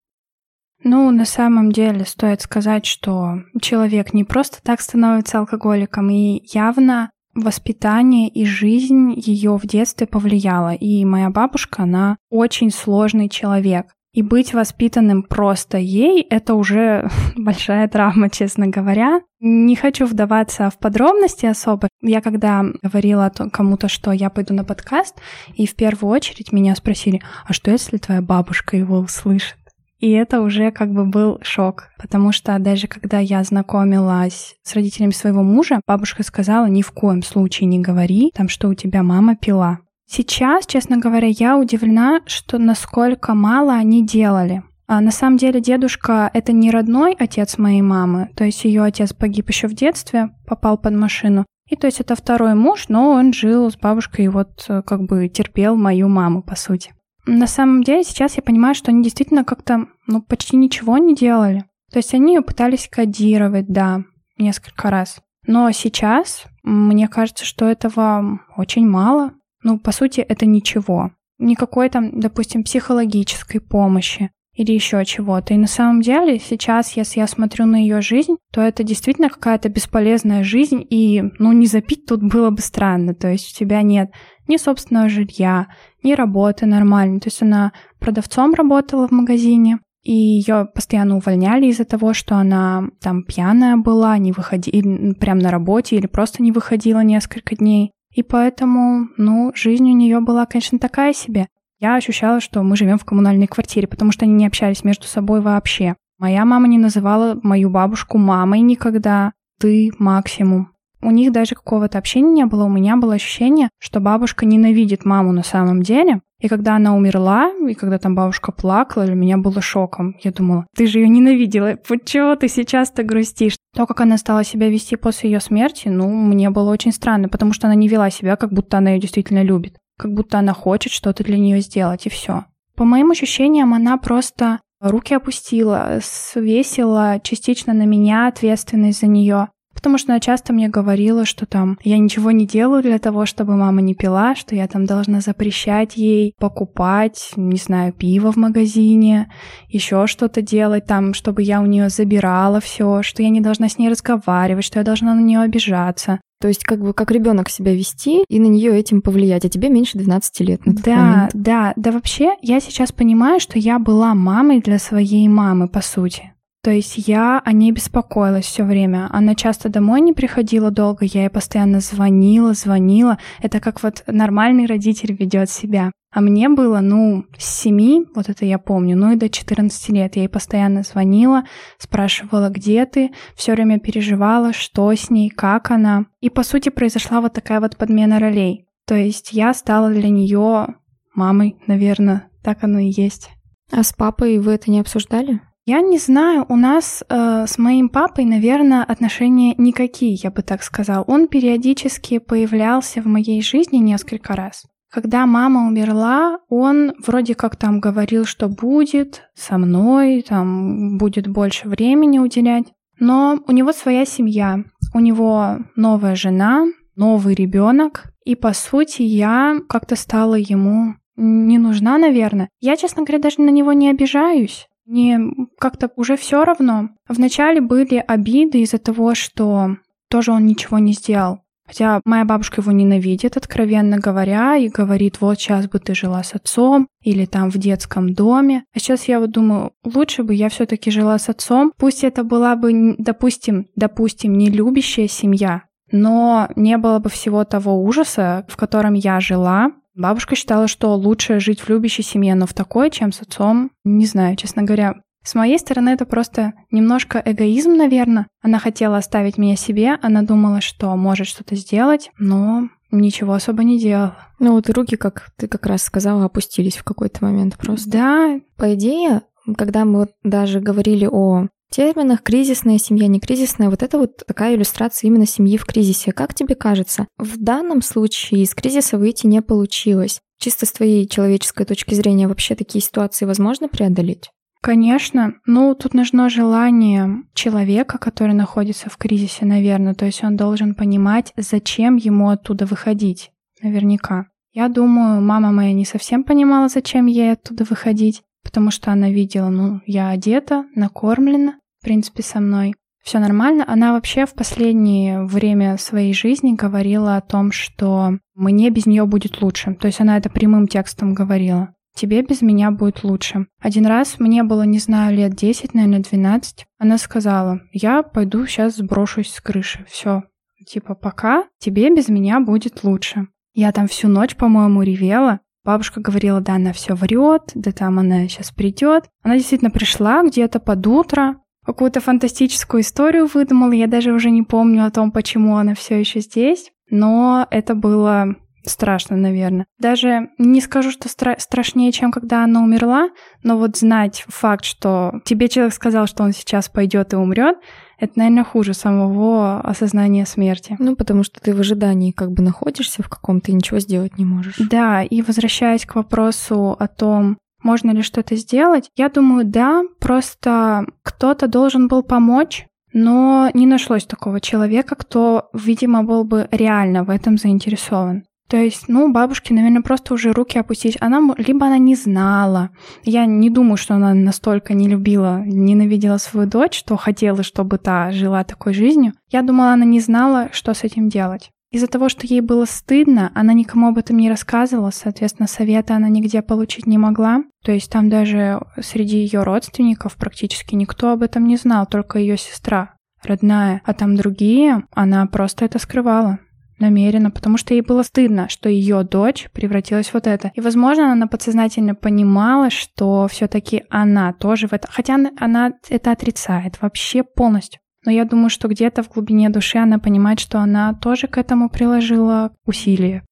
Ну, 0.84 1.12
на 1.12 1.26
самом 1.26 1.72
деле 1.72 2.06
стоит 2.06 2.42
сказать, 2.42 2.86
что 2.86 3.36
человек 3.62 4.14
не 4.14 4.26
просто 4.26 4.62
так 4.62 4.82
становится 4.82 5.40
алкоголиком, 5.40 6.10
и 6.10 6.42
явно 6.54 7.10
воспитание 7.36 8.28
и 8.30 8.46
жизнь 8.46 9.14
ее 9.16 9.58
в 9.58 9.66
детстве 9.66 10.08
повлияла. 10.08 10.74
И 10.74 11.04
моя 11.06 11.30
бабушка, 11.30 11.84
она 11.84 12.18
очень 12.30 12.72
сложный 12.72 13.30
человек. 13.30 13.88
И 14.14 14.22
быть 14.22 14.54
воспитанным 14.54 15.24
просто 15.24 15.80
ей— 15.80 16.22
это 16.30 16.54
уже 16.54 17.10
большая 17.36 17.88
травма, 17.88 18.30
честно 18.30 18.68
говоря. 18.68 19.22
Не 19.40 19.76
хочу 19.76 20.06
вдаваться 20.06 20.70
в 20.70 20.78
подробности 20.78 21.48
особо. 21.48 21.90
Я 22.02 22.22
когда 22.22 22.64
говорила 22.84 23.32
кому-то, 23.52 23.88
что 23.88 24.12
я 24.12 24.30
пойду 24.30 24.54
на 24.54 24.64
подкаст, 24.64 25.16
и 25.56 25.66
в 25.66 25.76
первую 25.76 26.14
очередь 26.14 26.52
меня 26.52 26.76
спросили, 26.76 27.22
а 27.46 27.54
что 27.54 27.72
если 27.72 27.98
твоя 27.98 28.22
бабушка 28.22 28.78
его 28.78 29.00
услышит? 29.00 29.58
И 30.04 30.12
это 30.12 30.42
уже 30.42 30.72
как 30.72 30.92
бы 30.92 31.06
был 31.06 31.40
шок, 31.44 31.88
потому 31.98 32.34
что 32.34 32.60
даже 32.60 32.88
когда 32.88 33.20
я 33.20 33.42
знакомилась 33.42 34.58
с 34.62 34.76
родителями 34.76 35.12
своего 35.12 35.44
мужа, 35.44 35.80
бабушка 35.88 36.24
сказала, 36.24 36.66
ни 36.66 36.82
в 36.82 36.92
коем 36.92 37.24
случае 37.24 37.68
не 37.68 37.80
говори, 37.80 38.30
там, 38.36 38.50
что 38.50 38.68
у 38.68 38.74
тебя 38.74 39.02
мама 39.02 39.38
пила. 39.38 39.80
Сейчас, 40.06 40.66
честно 40.66 40.98
говоря, 40.98 41.30
я 41.30 41.58
удивлена, 41.58 42.20
что 42.26 42.58
насколько 42.58 43.34
мало 43.34 43.76
они 43.76 44.06
делали. 44.06 44.64
А 44.88 45.00
на 45.00 45.12
самом 45.12 45.38
деле 45.38 45.62
дедушка— 45.62 46.30
это 46.34 46.52
не 46.52 46.70
родной 46.70 47.16
отец 47.18 47.58
моей 47.58 47.82
мамы, 47.82 48.30
то 48.36 48.44
есть 48.44 48.66
ее 48.66 48.84
отец 48.84 49.14
погиб 49.14 49.48
еще 49.48 49.70
в 49.70 49.74
детстве, 49.74 50.32
попал 50.46 50.78
под 50.78 50.96
машину. 50.96 51.46
И 51.70 51.78
то 51.78 51.88
есть 51.88 52.02
это 52.02 52.18
второй 52.18 52.56
муж, 52.56 52.90
но 52.90 53.12
он 53.12 53.32
жил 53.32 53.72
с 53.72 53.78
бабушкой 53.78 54.26
и 54.26 54.28
вот 54.28 54.66
э, 54.68 54.82
как 54.82 55.04
бы 55.04 55.30
терпел 55.30 55.78
мою 55.78 56.10
маму, 56.10 56.44
по 56.44 56.58
сути. 56.58 56.94
На 57.26 57.48
самом 57.48 57.84
деле 57.84 58.04
сейчас 58.04 58.36
я 58.36 58.44
понимаю, 58.44 58.76
что 58.76 58.92
они 58.92 59.04
действительно 59.04 59.44
как-то 59.46 59.88
ну, 60.08 60.22
почти 60.22 60.58
ничего 60.58 60.98
не 60.98 61.16
делали. 61.16 61.66
То 61.92 61.98
есть 62.00 62.14
они 62.14 62.40
пытались 62.42 62.90
кодировать, 62.92 63.68
да, 63.68 64.04
несколько 64.38 64.90
раз. 64.90 65.22
Но 65.46 65.72
сейчас 65.72 66.46
мне 66.64 67.08
кажется, 67.08 67.46
что 67.46 67.66
этого 67.66 68.40
очень 68.58 68.88
мало. 68.88 69.34
Ну, 69.62 69.80
по 69.80 69.92
сути, 69.92 70.22
это 70.22 70.46
ничего. 70.46 71.12
Никакой 71.38 71.90
там, 71.90 72.20
допустим, 72.20 72.64
психологической 72.64 73.62
помощи 73.62 74.32
или 74.54 74.72
еще 74.72 75.04
чего-то. 75.06 75.54
И 75.54 75.58
на 75.58 75.68
самом 75.68 76.02
деле 76.02 76.40
сейчас, 76.40 76.96
если 76.96 77.20
я 77.20 77.28
смотрю 77.28 77.66
на 77.66 77.78
ее 77.78 78.02
жизнь, 78.02 78.36
то 78.52 78.62
это 78.62 78.84
действительно 78.84 79.30
какая-то 79.30 79.70
бесполезная 79.70 80.44
жизнь, 80.44 80.86
и, 80.90 81.24
ну, 81.40 81.52
не 81.52 81.66
запить 81.66 82.06
тут 82.06 82.22
было 82.24 82.52
бы 82.52 82.62
странно. 82.62 83.16
То 83.16 83.32
есть 83.32 83.54
у 83.54 83.60
тебя 83.60 83.82
нет 83.82 84.12
ни 84.48 84.58
собственного 84.58 85.10
жилья, 85.10 85.68
ни 86.04 86.14
работы 86.14 86.66
нормальной. 86.66 87.20
То 87.20 87.28
есть 87.28 87.42
она 87.42 87.72
продавцом 88.00 88.54
работала 88.54 89.08
в 89.08 89.12
магазине, 89.12 89.80
и 90.04 90.12
ее 90.12 90.68
постоянно 90.74 91.16
увольняли 91.16 91.68
из-за 91.68 91.86
того, 91.86 92.14
что 92.14 92.36
она 92.36 92.84
там 93.02 93.24
пьяная 93.24 93.78
была, 93.78 94.18
не 94.18 94.34
выходила 94.34 95.14
прям 95.14 95.40
на 95.40 95.50
работе 95.50 95.96
или 95.96 96.08
просто 96.08 96.44
не 96.44 96.52
выходила 96.52 97.00
несколько 97.00 97.56
дней. 97.56 97.92
И 98.14 98.22
поэтому, 98.22 99.08
ну, 99.18 99.52
жизнь 99.56 99.90
у 99.90 99.96
нее 99.96 100.20
была, 100.20 100.46
конечно, 100.46 100.78
такая 100.78 101.14
себе. 101.14 101.48
Я 101.84 101.96
ощущала, 101.96 102.40
что 102.40 102.64
мы 102.64 102.78
живем 102.78 102.98
в 102.98 103.04
коммунальной 103.04 103.46
квартире, 103.46 103.90
потому 103.90 104.14
что 104.14 104.24
они 104.24 104.34
не 104.36 104.48
общались 104.48 104.86
между 104.86 105.06
собой 105.06 105.42
вообще. 105.42 105.98
Моя 106.18 106.46
мама 106.46 106.70
не 106.70 106.78
называла 106.78 107.38
мою 107.44 107.70
бабушку 107.70 108.18
мамой 108.18 108.62
никогда. 108.62 109.34
Ты 109.60 109.92
максимум. 110.00 110.70
У 111.02 111.12
них 111.12 111.34
даже 111.34 111.56
какого-то 111.56 111.98
общения 111.98 112.32
не 112.32 112.46
было. 112.46 112.64
У 112.64 112.70
меня 112.70 112.96
было 112.96 113.16
ощущение, 113.16 113.68
что 113.80 114.00
бабушка 114.00 114.46
ненавидит 114.46 115.04
маму 115.04 115.34
на 115.34 115.44
самом 115.44 115.84
деле. 115.84 116.22
И 116.40 116.48
когда 116.48 116.78
она 116.78 116.96
умерла, 116.96 117.52
и 117.68 117.74
когда 117.74 117.98
там 117.98 118.16
бабушка 118.16 118.54
плакала, 118.54 119.06
для 119.06 119.16
меня 119.16 119.38
было 119.38 119.60
шоком. 119.62 120.16
Я 120.24 120.32
думала, 120.32 120.66
ты 120.78 120.88
же 120.88 121.00
ее 121.00 121.10
ненавидела, 121.10 121.78
почему 121.86 122.34
ты 122.38 122.48
сейчас-то 122.48 123.04
грустишь? 123.04 123.58
То, 123.76 123.86
как 123.86 124.00
она 124.00 124.18
стала 124.18 124.46
себя 124.46 124.70
вести 124.70 124.96
после 124.96 125.32
ее 125.32 125.42
смерти, 125.42 125.90
ну, 125.90 126.08
мне 126.08 126.50
было 126.50 126.72
очень 126.72 126.94
странно, 126.94 127.28
потому 127.28 127.52
что 127.52 127.68
она 127.68 127.76
не 127.76 127.90
вела 127.90 128.10
себя, 128.10 128.38
как 128.38 128.54
будто 128.54 128.78
она 128.78 128.92
ее 128.92 129.02
действительно 129.02 129.44
любит. 129.44 129.76
Как 129.98 130.12
будто 130.14 130.40
она 130.40 130.54
хочет 130.54 130.92
что-то 130.92 131.24
для 131.24 131.38
нее 131.38 131.60
сделать, 131.62 132.06
и 132.06 132.10
все. 132.10 132.46
По 132.76 132.84
моим 132.84 133.12
ощущениям, 133.12 133.74
она 133.74 133.98
просто 133.98 134.60
руки 134.80 135.14
опустила, 135.14 136.00
свесила 136.02 137.20
частично 137.24 137.74
на 137.74 137.84
меня 137.86 138.28
ответственность 138.28 139.00
за 139.00 139.08
нее 139.08 139.50
потому 139.84 139.98
что 139.98 140.14
она 140.14 140.22
часто 140.22 140.54
мне 140.54 140.70
говорила, 140.70 141.26
что 141.26 141.46
там 141.46 141.78
я 141.84 141.98
ничего 141.98 142.32
не 142.32 142.48
делаю 142.48 142.82
для 142.82 143.00
того, 143.00 143.26
чтобы 143.26 143.58
мама 143.58 143.82
не 143.82 143.94
пила, 143.94 144.34
что 144.34 144.56
я 144.56 144.66
там 144.68 144.86
должна 144.86 145.20
запрещать 145.20 145.98
ей 145.98 146.34
покупать, 146.40 147.34
не 147.36 147.58
знаю, 147.58 147.92
пиво 147.92 148.32
в 148.32 148.38
магазине, 148.38 149.30
еще 149.68 150.08
что-то 150.08 150.42
делать 150.42 150.86
там, 150.86 151.14
чтобы 151.14 151.44
я 151.44 151.60
у 151.60 151.66
нее 151.66 151.90
забирала 151.90 152.62
все, 152.62 153.04
что 153.04 153.22
я 153.22 153.28
не 153.30 153.42
должна 153.42 153.68
с 153.68 153.78
ней 153.78 153.90
разговаривать, 153.90 154.64
что 154.64 154.80
я 154.80 154.86
должна 154.86 155.14
на 155.14 155.20
нее 155.20 155.42
обижаться. 155.42 156.22
То 156.40 156.48
есть 156.48 156.64
как 156.64 156.80
бы 156.80 156.94
как 156.94 157.12
ребенок 157.12 157.50
себя 157.50 157.74
вести 157.74 158.24
и 158.28 158.40
на 158.40 158.48
нее 158.48 158.78
этим 158.78 159.02
повлиять, 159.02 159.46
а 159.46 159.50
тебе 159.50 159.70
меньше 159.70 159.98
12 159.98 160.40
лет. 160.42 160.66
На 160.66 160.74
да, 160.74 160.96
момент. 160.96 161.32
да, 161.34 161.74
да. 161.76 161.92
Вообще 161.92 162.36
я 162.42 162.60
сейчас 162.62 162.92
понимаю, 162.92 163.40
что 163.40 163.60
я 163.60 163.80
была 163.80 164.14
мамой 164.14 164.62
для 164.62 164.80
своей 164.80 165.28
мамы 165.28 165.68
по 165.68 165.82
сути. 165.82 166.33
То 166.64 166.72
есть 166.72 167.10
я 167.10 167.42
о 167.44 167.52
ней 167.52 167.72
беспокоилась 167.72 168.46
все 168.46 168.64
время. 168.64 169.10
Она 169.12 169.36
часто 169.36 169.68
домой 169.68 170.00
не 170.00 170.14
приходила 170.14 170.72
долго, 170.72 171.04
я 171.04 171.24
ей 171.24 171.30
постоянно 171.30 171.82
звонила, 171.82 172.54
звонила. 172.54 173.18
Это 173.42 173.60
как 173.60 173.84
вот 173.84 174.04
нормальный 174.08 174.66
родитель 174.66 175.14
ведет 175.14 175.50
себя. 175.50 175.92
А 176.14 176.22
мне 176.22 176.48
было, 176.48 176.80
ну, 176.80 177.26
с 177.38 177.62
7, 177.64 178.06
вот 178.16 178.30
это 178.30 178.46
я 178.46 178.60
помню, 178.60 178.96
ну 178.96 179.12
и 179.12 179.18
до 179.18 179.28
14 179.28 179.90
лет. 179.90 180.16
Я 180.16 180.22
ей 180.22 180.28
постоянно 180.30 180.84
звонила, 180.84 181.44
спрашивала, 181.80 182.48
где 182.48 182.86
ты, 182.86 183.12
все 183.36 183.54
время 183.54 183.80
переживала, 183.80 184.54
что 184.54 184.90
с 184.94 185.10
ней, 185.10 185.30
как 185.30 185.70
она. 185.70 186.06
И, 186.22 186.30
по 186.30 186.44
сути, 186.44 186.70
произошла 186.70 187.20
вот 187.20 187.34
такая 187.34 187.60
вот 187.60 187.76
подмена 187.76 188.20
ролей. 188.20 188.68
То 188.88 188.96
есть 188.96 189.34
я 189.34 189.54
стала 189.54 189.90
для 189.90 190.10
нее 190.10 190.68
мамой, 191.14 191.58
наверное, 191.68 192.30
так 192.42 192.64
оно 192.64 192.80
и 192.80 192.94
есть. 192.96 193.32
А 193.70 193.84
с 193.84 193.92
папой 193.92 194.38
вы 194.38 194.54
это 194.54 194.72
не 194.72 194.80
обсуждали? 194.80 195.42
Я 195.66 195.80
не 195.80 195.98
знаю, 195.98 196.46
у 196.50 196.58
нас 196.58 197.04
э, 197.08 197.46
с 197.48 197.58
моим 197.58 197.88
папой, 197.88 198.26
наверное, 198.26 198.84
отношения 198.84 199.56
никакие, 199.58 200.16
я 200.16 200.30
бы 200.30 200.42
так 200.42 200.62
сказал. 200.62 201.06
Он 201.08 201.30
периодически 201.30 202.18
появлялся 202.20 203.02
в 203.02 203.06
моей 203.06 203.42
жизни 203.42 203.78
несколько 203.78 204.36
раз. 204.36 204.66
Когда 204.92 205.26
мама 205.26 205.66
умерла, 205.66 206.40
он 206.50 206.92
вроде 207.06 207.34
как 207.34 207.56
там 207.56 207.80
говорил, 207.80 208.26
что 208.26 208.50
будет 208.50 209.24
со 209.36 209.58
мной, 209.58 210.26
там 210.28 210.98
будет 210.98 211.28
больше 211.28 211.70
времени 211.70 212.20
уделять. 212.20 212.66
Но 213.00 213.40
у 213.48 213.52
него 213.54 213.72
своя 213.72 214.06
семья, 214.06 214.66
у 214.94 215.00
него 215.00 215.60
новая 215.78 216.16
жена, 216.16 216.66
новый 216.98 217.36
ребенок, 217.36 218.14
и 218.26 218.36
по 218.36 218.52
сути 218.54 219.02
я 219.02 219.56
как-то 219.70 219.96
стала 219.96 220.36
ему 220.36 220.96
не 221.16 221.58
нужна, 221.58 221.98
наверное. 221.98 222.50
Я, 222.60 222.76
честно 222.76 223.04
говоря, 223.04 223.22
даже 223.22 223.40
на 223.42 223.50
него 223.50 223.72
не 223.72 223.90
обижаюсь. 223.90 224.68
Мне 224.86 225.20
как-то 225.60 225.90
уже 225.96 226.18
все 226.18 226.44
равно. 226.44 226.90
Вначале 227.08 227.62
были 227.62 228.04
обиды 228.06 228.62
из-за 228.62 228.80
того, 228.80 229.16
что 229.16 229.78
тоже 230.10 230.32
он 230.32 230.46
ничего 230.46 230.80
не 230.80 230.94
сделал. 230.94 231.40
Хотя 231.66 232.02
моя 232.06 232.26
бабушка 232.26 232.62
его 232.62 232.72
ненавидит, 232.72 233.38
откровенно 233.38 233.98
говоря, 233.98 234.58
и 234.58 234.68
говорит, 234.68 235.22
вот 235.22 235.40
сейчас 235.40 235.68
бы 235.68 235.80
ты 235.80 235.96
жила 235.96 236.22
с 236.22 236.36
отцом 236.36 236.88
или 237.02 237.26
там 237.26 237.50
в 237.50 237.58
детском 237.58 238.14
доме. 238.14 238.66
А 238.76 238.80
сейчас 238.80 239.06
я 239.06 239.20
вот 239.20 239.32
думаю, 239.32 239.72
лучше 239.84 240.24
бы 240.24 240.34
я 240.34 240.50
все-таки 240.50 240.92
жила 240.92 241.18
с 241.18 241.30
отцом. 241.30 241.72
Пусть 241.78 242.04
это 242.04 242.24
была 242.24 242.56
бы, 242.56 242.96
допустим, 242.98 243.68
допустим, 243.76 244.38
не 244.38 244.50
любящая 244.50 245.08
семья, 245.08 245.64
но 245.92 246.50
не 246.56 246.78
было 246.78 247.00
бы 247.00 247.10
всего 247.10 247.46
того 247.46 247.82
ужаса, 247.82 248.46
в 248.50 248.58
котором 248.58 248.94
я 248.94 249.20
жила. 249.22 249.72
Бабушка 249.96 250.36
считала, 250.36 250.68
что 250.68 250.96
лучше 250.96 251.40
жить 251.40 251.62
в 251.62 251.70
любящей 251.70 252.04
семье, 252.04 252.36
но 252.36 252.48
в 252.48 252.54
такой, 252.54 252.90
чем 252.90 253.12
с 253.12 253.22
отцом. 253.22 253.72
Не 253.84 254.06
знаю, 254.06 254.36
честно 254.36 254.64
говоря. 254.64 254.96
С 255.24 255.36
моей 255.36 255.58
стороны 255.58 255.90
это 255.90 256.06
просто 256.06 256.54
немножко 256.70 257.22
эгоизм, 257.24 257.76
наверное. 257.76 258.28
Она 258.42 258.60
хотела 258.60 258.98
оставить 258.98 259.38
меня 259.38 259.56
себе, 259.56 259.98
она 260.02 260.22
думала, 260.22 260.60
что 260.60 260.94
может 260.98 261.28
что-то 261.28 261.56
сделать, 261.56 262.12
но 262.18 262.70
ничего 262.92 263.34
особо 263.34 263.64
не 263.64 263.80
делала. 263.80 264.18
Ну 264.40 264.52
вот 264.54 264.70
руки, 264.70 264.98
как 264.98 265.30
ты 265.38 265.48
как 265.48 265.66
раз 265.66 265.84
сказала, 265.84 266.26
опустились 266.26 266.76
в 266.76 266.84
какой-то 266.84 267.24
момент 267.24 267.58
просто. 267.58 267.90
Да. 267.90 268.40
По 268.58 268.74
идее, 268.74 269.22
когда 269.58 269.86
мы 269.86 270.00
вот 270.00 270.12
даже 270.24 270.60
говорили 270.60 271.08
о 271.10 271.48
терминах 271.74 272.22
кризисная 272.22 272.78
семья, 272.78 273.08
не 273.08 273.20
кризисная, 273.20 273.70
вот 273.70 273.82
это 273.82 273.98
вот 273.98 274.24
такая 274.28 274.56
иллюстрация 274.56 275.08
именно 275.08 275.26
семьи 275.26 275.58
в 275.58 275.66
кризисе. 275.66 276.12
Как 276.12 276.36
тебе 276.36 276.54
кажется, 276.54 277.08
в 277.18 277.38
данном 277.38 277.82
случае 277.82 278.44
из 278.44 278.54
кризиса 278.54 278.98
выйти 278.98 279.26
не 279.26 279.42
получилось? 279.42 280.22
Чисто 280.40 280.66
с 280.66 280.72
твоей 280.72 281.08
человеческой 281.08 281.66
точки 281.66 281.96
зрения 281.96 282.28
вообще 282.28 282.54
такие 282.54 282.82
ситуации 282.82 283.26
возможно 283.26 283.68
преодолеть? 283.68 284.30
Конечно. 284.62 285.34
Ну, 285.46 285.74
тут 285.74 285.94
нужно 285.94 286.30
желание 286.30 287.24
человека, 287.34 287.98
который 287.98 288.34
находится 288.34 288.90
в 288.90 288.98
кризисе, 288.98 289.46
наверное. 289.46 289.94
То 289.94 290.06
есть 290.06 290.24
он 290.24 290.38
должен 290.38 290.76
понимать, 290.76 291.34
зачем 291.36 291.96
ему 291.96 292.30
оттуда 292.30 292.66
выходить. 292.66 293.32
Наверняка. 293.62 294.28
Я 294.54 294.70
думаю, 294.70 295.22
мама 295.22 295.52
моя 295.52 295.74
не 295.74 295.86
совсем 295.86 296.24
понимала, 296.24 296.70
зачем 296.70 297.08
ей 297.08 297.32
оттуда 297.34 297.64
выходить, 297.64 298.22
потому 298.44 298.70
что 298.70 298.92
она 298.92 299.10
видела, 299.10 299.50
ну, 299.50 299.82
я 299.86 300.10
одета, 300.10 300.66
накормлена, 300.76 301.56
в 301.84 301.86
принципе, 301.86 302.24
со 302.24 302.40
мной. 302.40 302.74
Все 303.04 303.20
нормально. 303.20 303.66
Она 303.68 303.92
вообще 303.92 304.26
в 304.26 304.34
последнее 304.34 305.26
время 305.26 305.78
своей 305.78 306.14
жизни 306.14 306.56
говорила 306.56 307.18
о 307.18 307.22
том, 307.22 307.52
что 307.52 308.18
мне 308.34 308.70
без 308.70 308.86
нее 308.86 309.06
будет 309.06 309.42
лучше. 309.42 309.76
То 309.76 309.88
есть 309.88 310.00
она 310.00 310.16
это 310.16 310.30
прямым 310.30 310.70
текстом 310.70 311.14
говорила 311.14 311.76
тебе 311.96 312.24
без 312.24 312.42
меня 312.42 312.72
будет 312.72 313.04
лучше. 313.04 313.48
Один 313.62 313.86
раз 313.86 314.20
мне 314.20 314.44
было, 314.44 314.64
не 314.64 314.80
знаю, 314.80 315.16
лет 315.16 315.36
10, 315.36 315.74
наверное, 315.74 316.00
12. 316.02 316.66
Она 316.80 316.98
сказала, 316.98 317.62
я 317.72 318.04
пойду 318.04 318.46
сейчас 318.46 318.78
сброшусь 318.78 319.32
с 319.32 319.42
крыши. 319.42 319.86
Все. 319.88 320.24
Типа, 320.66 320.96
пока 320.96 321.46
тебе 321.60 321.94
без 321.94 322.08
меня 322.08 322.40
будет 322.40 322.84
лучше. 322.84 323.28
Я 323.54 323.72
там 323.72 323.88
всю 323.88 324.08
ночь, 324.08 324.36
по-моему, 324.36 324.82
ревела. 324.82 325.42
Бабушка 325.64 326.02
говорила, 326.02 326.42
да, 326.42 326.56
она 326.56 326.74
все 326.74 326.94
врет, 326.94 327.52
да 327.56 327.72
там 327.72 328.00
она 328.00 328.28
сейчас 328.28 328.52
придет. 328.52 329.06
Она 329.22 329.38
действительно 329.38 329.72
пришла 329.72 330.24
где-то 330.24 330.60
под 330.60 330.86
утро, 330.88 331.38
какую-то 331.66 332.00
фантастическую 332.00 332.82
историю 332.82 333.28
выдумала. 333.32 333.72
Я 333.72 333.88
даже 333.88 334.12
уже 334.12 334.30
не 334.32 334.44
помню 334.44 334.86
о 334.86 334.92
том, 334.92 335.12
почему 335.12 335.58
она 335.58 335.76
все 335.76 336.00
еще 336.00 336.20
здесь. 336.20 336.72
Но 336.90 337.48
это 337.50 337.76
было 337.76 338.36
страшно, 338.66 339.18
наверное. 339.18 339.66
Даже 339.80 340.30
не 340.38 340.62
скажу, 340.62 340.92
что 340.92 341.10
стра- 341.10 341.40
страшнее, 341.40 341.92
чем 341.92 342.12
когда 342.12 342.44
она 342.44 342.62
умерла, 342.62 343.10
но 343.44 343.58
вот 343.58 343.78
знать 343.78 344.26
факт, 344.28 344.66
что 344.66 345.22
тебе 345.26 345.50
человек 345.50 345.74
сказал, 345.74 346.08
что 346.08 346.24
он 346.24 346.32
сейчас 346.34 346.70
пойдет 346.70 347.14
и 347.14 347.18
умрет, 347.18 347.58
это, 348.00 348.14
наверное, 348.16 348.44
хуже 348.44 348.74
самого 348.74 349.62
осознания 349.62 350.26
смерти. 350.26 350.76
Ну, 350.80 350.96
потому 350.96 351.24
что 351.24 351.40
ты 351.40 351.54
в 351.56 351.60
ожидании 351.60 352.12
как 352.12 352.32
бы 352.32 352.44
находишься 352.44 353.02
в 353.02 353.10
каком-то 353.10 353.52
и 353.52 353.56
ничего 353.56 353.80
сделать 353.80 354.18
не 354.18 354.26
можешь. 354.26 354.58
Да, 354.58 355.04
и 355.04 355.22
возвращаясь 355.22 355.86
к 355.86 355.96
вопросу 355.96 356.76
о 356.78 356.88
том, 356.88 357.38
можно 357.64 357.92
ли 357.92 358.02
что-то 358.02 358.36
сделать, 358.36 358.90
я 358.96 359.10
думаю, 359.10 359.46
да, 359.46 359.84
просто 360.00 360.86
кто-то 361.02 361.48
должен 361.48 361.88
был 361.88 362.04
помочь, 362.04 362.68
но 362.94 363.50
не 363.54 363.66
нашлось 363.66 364.06
такого 364.06 364.40
человека, 364.40 364.96
кто, 364.96 365.50
видимо, 365.54 366.04
был 366.04 366.24
бы 366.24 366.48
реально 366.52 367.04
в 367.04 367.10
этом 367.10 367.38
заинтересован. 367.38 368.24
То 368.48 368.58
есть, 368.58 368.84
ну, 368.88 369.12
бабушке, 369.12 369.54
наверное, 369.54 369.82
просто 369.82 370.14
уже 370.14 370.32
руки 370.32 370.60
опустить. 370.60 370.98
Она, 371.00 371.22
либо 371.38 371.66
она 371.66 371.80
не 371.80 371.96
знала. 371.96 372.70
Я 373.04 373.26
не 373.26 373.50
думаю, 373.50 373.78
что 373.78 373.96
она 373.96 374.14
настолько 374.14 374.76
не 374.76 374.88
любила, 374.88 375.42
ненавидела 375.44 376.18
свою 376.18 376.48
дочь, 376.48 376.78
что 376.78 376.96
хотела, 376.96 377.42
чтобы 377.42 377.80
та 377.80 378.12
жила 378.12 378.44
такой 378.44 378.76
жизнью. 378.76 379.14
Я 379.32 379.42
думала, 379.42 379.74
она 379.74 379.86
не 379.86 380.00
знала, 380.00 380.50
что 380.52 380.76
с 380.76 380.84
этим 380.84 381.10
делать. 381.10 381.50
Из-за 381.74 381.88
того, 381.88 382.08
что 382.08 382.28
ей 382.28 382.42
было 382.42 382.66
стыдно, 382.66 383.32
она 383.34 383.52
никому 383.54 383.88
об 383.88 383.98
этом 383.98 384.18
не 384.18 384.30
рассказывала, 384.30 384.92
соответственно, 384.92 385.48
совета 385.48 385.96
она 385.96 386.08
нигде 386.08 386.44
получить 386.44 386.86
не 386.86 387.00
могла. 387.00 387.44
То 387.64 387.72
есть 387.72 387.92
там 387.92 388.10
даже 388.10 388.62
среди 388.80 389.18
ее 389.18 389.42
родственников 389.42 390.16
практически 390.16 390.76
никто 390.76 391.10
об 391.10 391.24
этом 391.24 391.48
не 391.48 391.58
знал, 391.58 391.88
только 391.88 392.20
ее 392.20 392.38
сестра 392.38 392.94
родная. 393.24 393.82
А 393.86 393.94
там 393.96 394.16
другие, 394.16 394.84
она 394.92 395.26
просто 395.26 395.66
это 395.66 395.80
скрывала 395.80 396.38
намеренно, 396.78 397.32
потому 397.32 397.58
что 397.58 397.74
ей 397.74 397.82
было 397.82 398.04
стыдно, 398.04 398.50
что 398.50 398.70
ее 398.70 399.04
дочь 399.04 399.50
превратилась 399.52 400.10
в 400.10 400.14
вот 400.14 400.28
это. 400.28 400.52
И, 400.54 400.62
возможно, 400.62 401.12
она 401.12 401.26
подсознательно 401.26 401.96
понимала, 401.96 402.70
что 402.70 403.28
все-таки 403.28 403.84
она 403.90 404.32
тоже 404.34 404.68
в 404.68 404.74
это, 404.74 404.88
хотя 404.92 405.18
она, 405.40 405.72
это 405.90 406.12
отрицает 406.12 406.80
вообще 406.82 407.24
полностью. 407.24 407.80
Но 408.06 408.12
я 408.12 408.26
думаю, 408.26 408.50
что 408.50 408.68
где-то 408.68 409.04
в 409.04 409.10
глубине 409.10 409.50
души 409.50 409.78
она 409.78 410.00
понимает, 410.00 410.40
что 410.40 410.60
она 410.60 410.94
тоже 410.94 411.28
к 411.28 411.38
этому 411.38 411.70
приложила 411.70 412.52
усилия. 412.66 413.24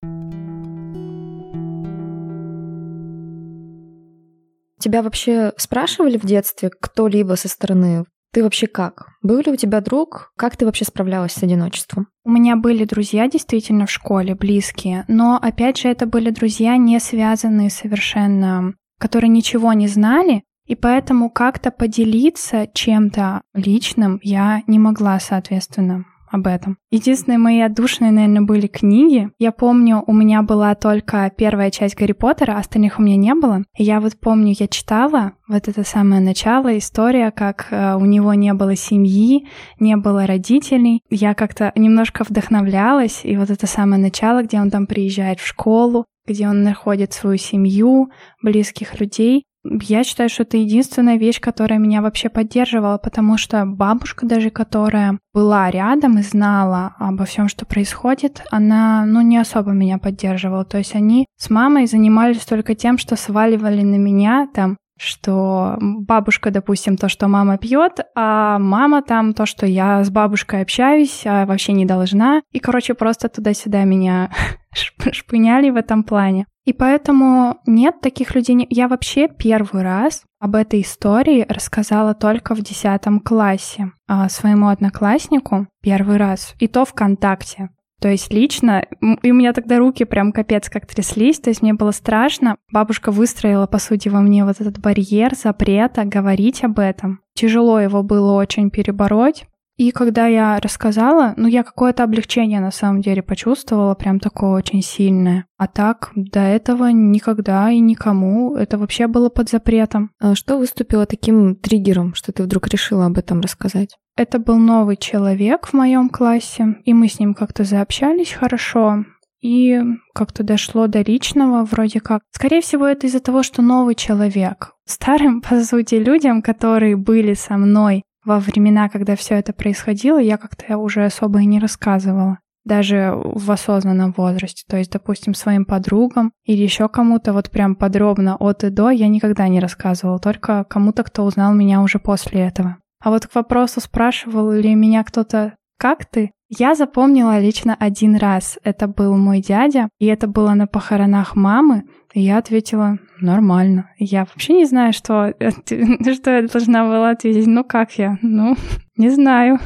Тебя 4.80 5.04
вообще 5.04 5.54
спрашивали 5.58 6.18
в 6.18 6.26
детстве 6.26 6.70
кто-либо 6.70 7.36
со 7.36 7.48
стороны 7.48 8.06
ты 8.34 8.44
вообще 8.44 8.68
как? 8.68 9.10
Был 9.22 9.40
ли 9.40 9.52
у 9.52 9.58
тебя 9.58 9.82
друг? 9.82 10.32
Как 10.38 10.56
ты 10.56 10.66
вообще 10.66 10.86
справлялась 10.86 11.34
с 11.34 11.44
одиночеством? 11.44 12.08
У 12.24 12.32
меня 12.32 12.56
были 12.56 12.86
друзья 12.86 13.28
действительно 13.28 13.86
в 13.86 13.92
школе, 13.92 14.36
близкие, 14.36 15.04
но 15.10 15.38
опять 15.42 15.80
же 15.80 15.90
это 15.90 16.06
были 16.06 16.30
друзья 16.30 16.78
не 16.78 16.98
связанные 17.02 17.70
совершенно, 17.70 18.74
которые 19.00 19.28
ничего 19.30 19.74
не 19.74 19.90
знали, 19.90 20.44
и 20.66 20.76
поэтому 20.76 21.30
как-то 21.30 21.72
поделиться 21.72 22.68
чем-то 22.74 23.42
личным 23.54 24.20
я 24.24 24.64
не 24.68 24.80
могла, 24.80 25.20
соответственно 25.20 26.06
об 26.32 26.48
этом. 26.48 26.78
Единственные 26.90 27.38
мои 27.38 27.60
отдушные, 27.60 28.12
наверное, 28.12 28.42
были 28.42 28.68
книги. 28.68 29.30
Я 29.38 29.52
помню, 29.52 30.04
у 30.08 30.14
меня 30.14 30.42
была 30.42 30.74
только 30.76 31.32
первая 31.36 31.72
часть 31.72 31.96
Гарри 31.96 32.14
Поттера, 32.14 32.58
остальных 32.58 33.00
у 33.00 33.02
меня 33.02 33.18
не 33.18 33.36
было. 33.36 33.64
И 33.78 33.84
я 33.84 34.00
вот 34.00 34.20
помню, 34.20 34.56
я 34.58 34.68
читала 34.68 35.34
вот 35.48 35.68
это 35.68 35.84
самое 35.84 36.22
начало, 36.22 36.78
история, 36.78 37.32
как 37.32 37.68
э, 37.72 37.96
у 37.96 38.06
него 38.06 38.34
не 38.34 38.54
было 38.54 38.76
семьи, 38.76 39.48
не 39.80 39.98
было 39.98 40.26
родителей. 40.26 41.02
Я 41.10 41.34
как-то 41.34 41.74
немножко 41.76 42.24
вдохновлялась, 42.24 43.22
и 43.24 43.36
вот 43.36 43.50
это 43.50 43.68
самое 43.68 44.02
начало, 44.02 44.44
где 44.44 44.60
он 44.60 44.72
там 44.72 44.88
приезжает 44.88 45.40
в 45.40 45.46
школу, 45.46 46.06
где 46.26 46.48
он 46.48 46.64
находит 46.64 47.12
свою 47.14 47.38
семью, 47.38 48.10
близких 48.42 49.00
людей. 49.00 49.46
Я 49.64 50.04
считаю, 50.04 50.30
что 50.30 50.44
это 50.44 50.58
единственная 50.58 51.18
вещь, 51.18 51.40
которая 51.40 51.78
меня 51.78 52.02
вообще 52.02 52.30
поддерживала, 52.30 52.98
потому 52.98 53.38
что 53.38 53.66
бабушка 53.66 54.26
даже, 54.26 54.50
которая 54.50 55.20
была 55.34 55.70
рядом 55.70 56.18
и 56.18 56.24
знала 56.24 56.96
обо 56.98 57.26
всем, 57.26 57.48
что 57.48 57.66
происходит, 57.66 58.44
она, 58.50 59.06
ну, 59.06 59.22
не 59.22 59.38
особо 59.38 59.72
меня 59.72 60.00
поддерживала. 60.00 60.66
То 60.66 60.80
есть 60.80 60.96
они 60.96 61.28
с 61.38 61.50
мамой 61.50 61.86
занимались 61.86 62.46
только 62.46 62.74
тем, 62.74 62.98
что 62.98 63.16
сваливали 63.16 63.82
на 63.82 63.96
меня 63.96 64.48
там 64.54 64.78
что 65.02 65.78
бабушка, 65.82 66.52
допустим, 66.52 66.96
то, 66.96 67.10
что 67.10 67.28
мама 67.28 67.58
пьет, 67.58 68.02
а 68.16 68.60
мама 68.60 69.02
там 69.02 69.34
то, 69.34 69.48
что 69.48 69.66
я 69.66 70.04
с 70.04 70.12
бабушкой 70.12 70.62
общаюсь, 70.62 71.24
а 71.26 71.48
вообще 71.48 71.74
не 71.74 71.86
должна. 71.86 72.44
И, 72.52 72.60
короче, 72.60 72.94
просто 72.94 73.28
туда-сюда 73.28 73.84
меня 73.84 74.30
шпыняли 74.74 75.70
в 75.70 75.76
этом 75.76 76.04
плане. 76.04 76.46
И 76.66 76.74
поэтому 76.74 77.58
нет 77.66 78.02
таких 78.02 78.36
людей. 78.36 78.68
Я 78.70 78.88
вообще 78.88 79.28
первый 79.28 79.82
раз 79.84 80.24
об 80.40 80.56
этой 80.56 80.82
истории 80.82 81.46
рассказала 81.50 82.14
только 82.14 82.54
в 82.54 82.62
десятом 82.62 83.20
классе 83.20 83.92
а 84.08 84.28
своему 84.28 84.68
однокласснику 84.68 85.68
первый 85.82 86.18
раз, 86.18 86.54
и 86.60 86.68
то 86.68 86.84
ВКонтакте. 86.84 87.70
То 88.02 88.10
есть 88.10 88.34
лично, 88.34 88.84
и 89.22 89.32
у 89.32 89.34
меня 89.36 89.54
тогда 89.54 89.78
руки 89.78 90.06
прям 90.06 90.32
капец 90.32 90.70
как 90.70 90.88
тряслись, 90.88 91.40
то 91.40 91.50
есть 91.50 91.62
мне 91.62 91.76
было 91.76 91.92
страшно. 91.92 92.58
Бабушка 92.72 93.12
выстроила, 93.12 93.68
по 93.68 93.78
сути, 93.78 94.10
во 94.10 94.22
мне 94.22 94.44
вот 94.44 94.60
этот 94.60 94.80
барьер 94.80 95.36
запрета 95.36 96.04
говорить 96.04 96.64
об 96.64 96.80
этом. 96.80 97.22
Тяжело 97.36 97.80
его 97.80 98.02
было 98.02 98.34
очень 98.34 98.72
перебороть. 98.72 99.46
И 99.82 99.90
когда 99.90 100.28
я 100.28 100.60
рассказала, 100.60 101.34
ну, 101.38 101.48
я 101.48 101.64
какое-то 101.64 102.04
облегчение 102.04 102.60
на 102.60 102.70
самом 102.70 103.02
деле 103.02 103.24
почувствовала, 103.24 103.96
прям 103.96 104.20
такое 104.20 104.52
очень 104.52 104.84
сильное. 104.84 105.46
А 105.58 105.68
так, 105.68 106.12
до 106.14 106.40
этого 106.40 106.90
никогда 106.92 107.72
и 107.72 107.80
никому 107.80 108.56
это 108.56 108.78
вообще 108.78 109.08
было 109.08 109.30
под 109.30 109.50
запретом. 109.50 110.12
А 110.20 110.36
что 110.36 110.60
выступило 110.60 111.08
таким 111.08 111.56
триггером, 111.56 112.14
что 112.14 112.32
ты 112.32 112.44
вдруг 112.44 112.68
решила 112.68 113.08
об 113.08 113.18
этом 113.18 113.42
рассказать? 113.42 113.98
Это 114.16 114.38
был 114.38 114.58
новый 114.58 114.98
человек 114.98 115.66
в 115.66 115.74
моем 115.74 116.10
классе, 116.10 116.76
и 116.86 116.94
мы 116.94 117.08
с 117.08 117.20
ним 117.20 117.34
как-то 117.34 117.64
заобщались 117.64 118.34
хорошо. 118.34 119.06
И 119.42 119.82
как-то 120.14 120.44
дошло 120.44 120.86
до 120.86 121.02
личного 121.02 121.66
вроде 121.66 122.02
как. 122.02 122.22
Скорее 122.30 122.62
всего, 122.62 122.86
это 122.86 123.08
из-за 123.08 123.20
того, 123.20 123.42
что 123.42 123.64
новый 123.64 123.96
человек. 123.96 124.74
Старым, 124.86 125.42
по 125.50 125.60
сути, 125.64 125.96
людям, 125.96 126.44
которые 126.44 126.98
были 126.98 127.34
со 127.34 127.58
мной 127.58 128.04
во 128.24 128.40
времена, 128.40 128.90
когда 128.90 129.16
все 129.16 129.36
это 129.36 129.54
происходило, 129.54 130.20
я 130.20 130.38
как-то 130.38 130.78
уже 130.78 131.06
особо 131.06 131.42
и 131.42 131.46
не 131.46 131.60
рассказывала. 131.60 132.40
Даже 132.64 133.14
в 133.16 133.50
осознанном 133.52 134.14
возрасте. 134.16 134.64
То 134.68 134.78
есть, 134.78 134.92
допустим, 134.92 135.34
своим 135.34 135.66
подругам 135.66 136.32
или 136.46 136.62
еще 136.62 136.88
кому-то 136.88 137.34
вот 137.34 137.50
прям 137.50 137.76
подробно 137.76 138.36
от 138.36 138.64
и 138.64 138.70
до 138.70 138.92
я 138.92 139.08
никогда 139.08 139.48
не 139.48 139.60
рассказывала. 139.60 140.20
Только 140.20 140.64
кому-то, 140.66 141.04
кто 141.04 141.24
узнал 141.24 141.54
меня 141.54 141.82
уже 141.82 141.98
после 141.98 142.42
этого. 142.42 142.78
А 143.04 143.10
вот 143.10 143.26
к 143.26 143.34
вопросу, 143.34 143.82
спрашивал 143.82 144.52
ли 144.52 144.76
меня 144.76 145.04
кто-то 145.04 145.56
«Как 145.80 146.06
ты?», 146.06 146.32
я 146.54 146.76
запомнила 146.76 147.40
лично 147.40 147.78
один 147.80 148.18
раз. 148.18 148.60
Это 148.64 148.88
был 148.88 149.16
мой 149.16 149.40
дядя, 149.40 149.88
и 150.00 150.06
это 150.06 150.28
было 150.28 150.54
на 150.54 150.68
похоронах 150.68 151.38
мамы. 151.38 151.86
Я 152.14 152.38
ответила 152.38 152.98
«Нормально». 153.20 153.90
Я 153.98 154.26
вообще 154.26 154.54
не 154.54 154.66
знаю, 154.66 154.94
что, 154.94 155.34
что 155.40 156.32
я 156.32 156.48
должна 156.48 156.86
была 156.86 157.12
ответить. 157.12 157.48
Ну 157.48 157.64
как 157.64 157.98
я? 157.98 158.18
Ну, 158.22 158.56
не 158.98 159.10
знаю. 159.10 159.60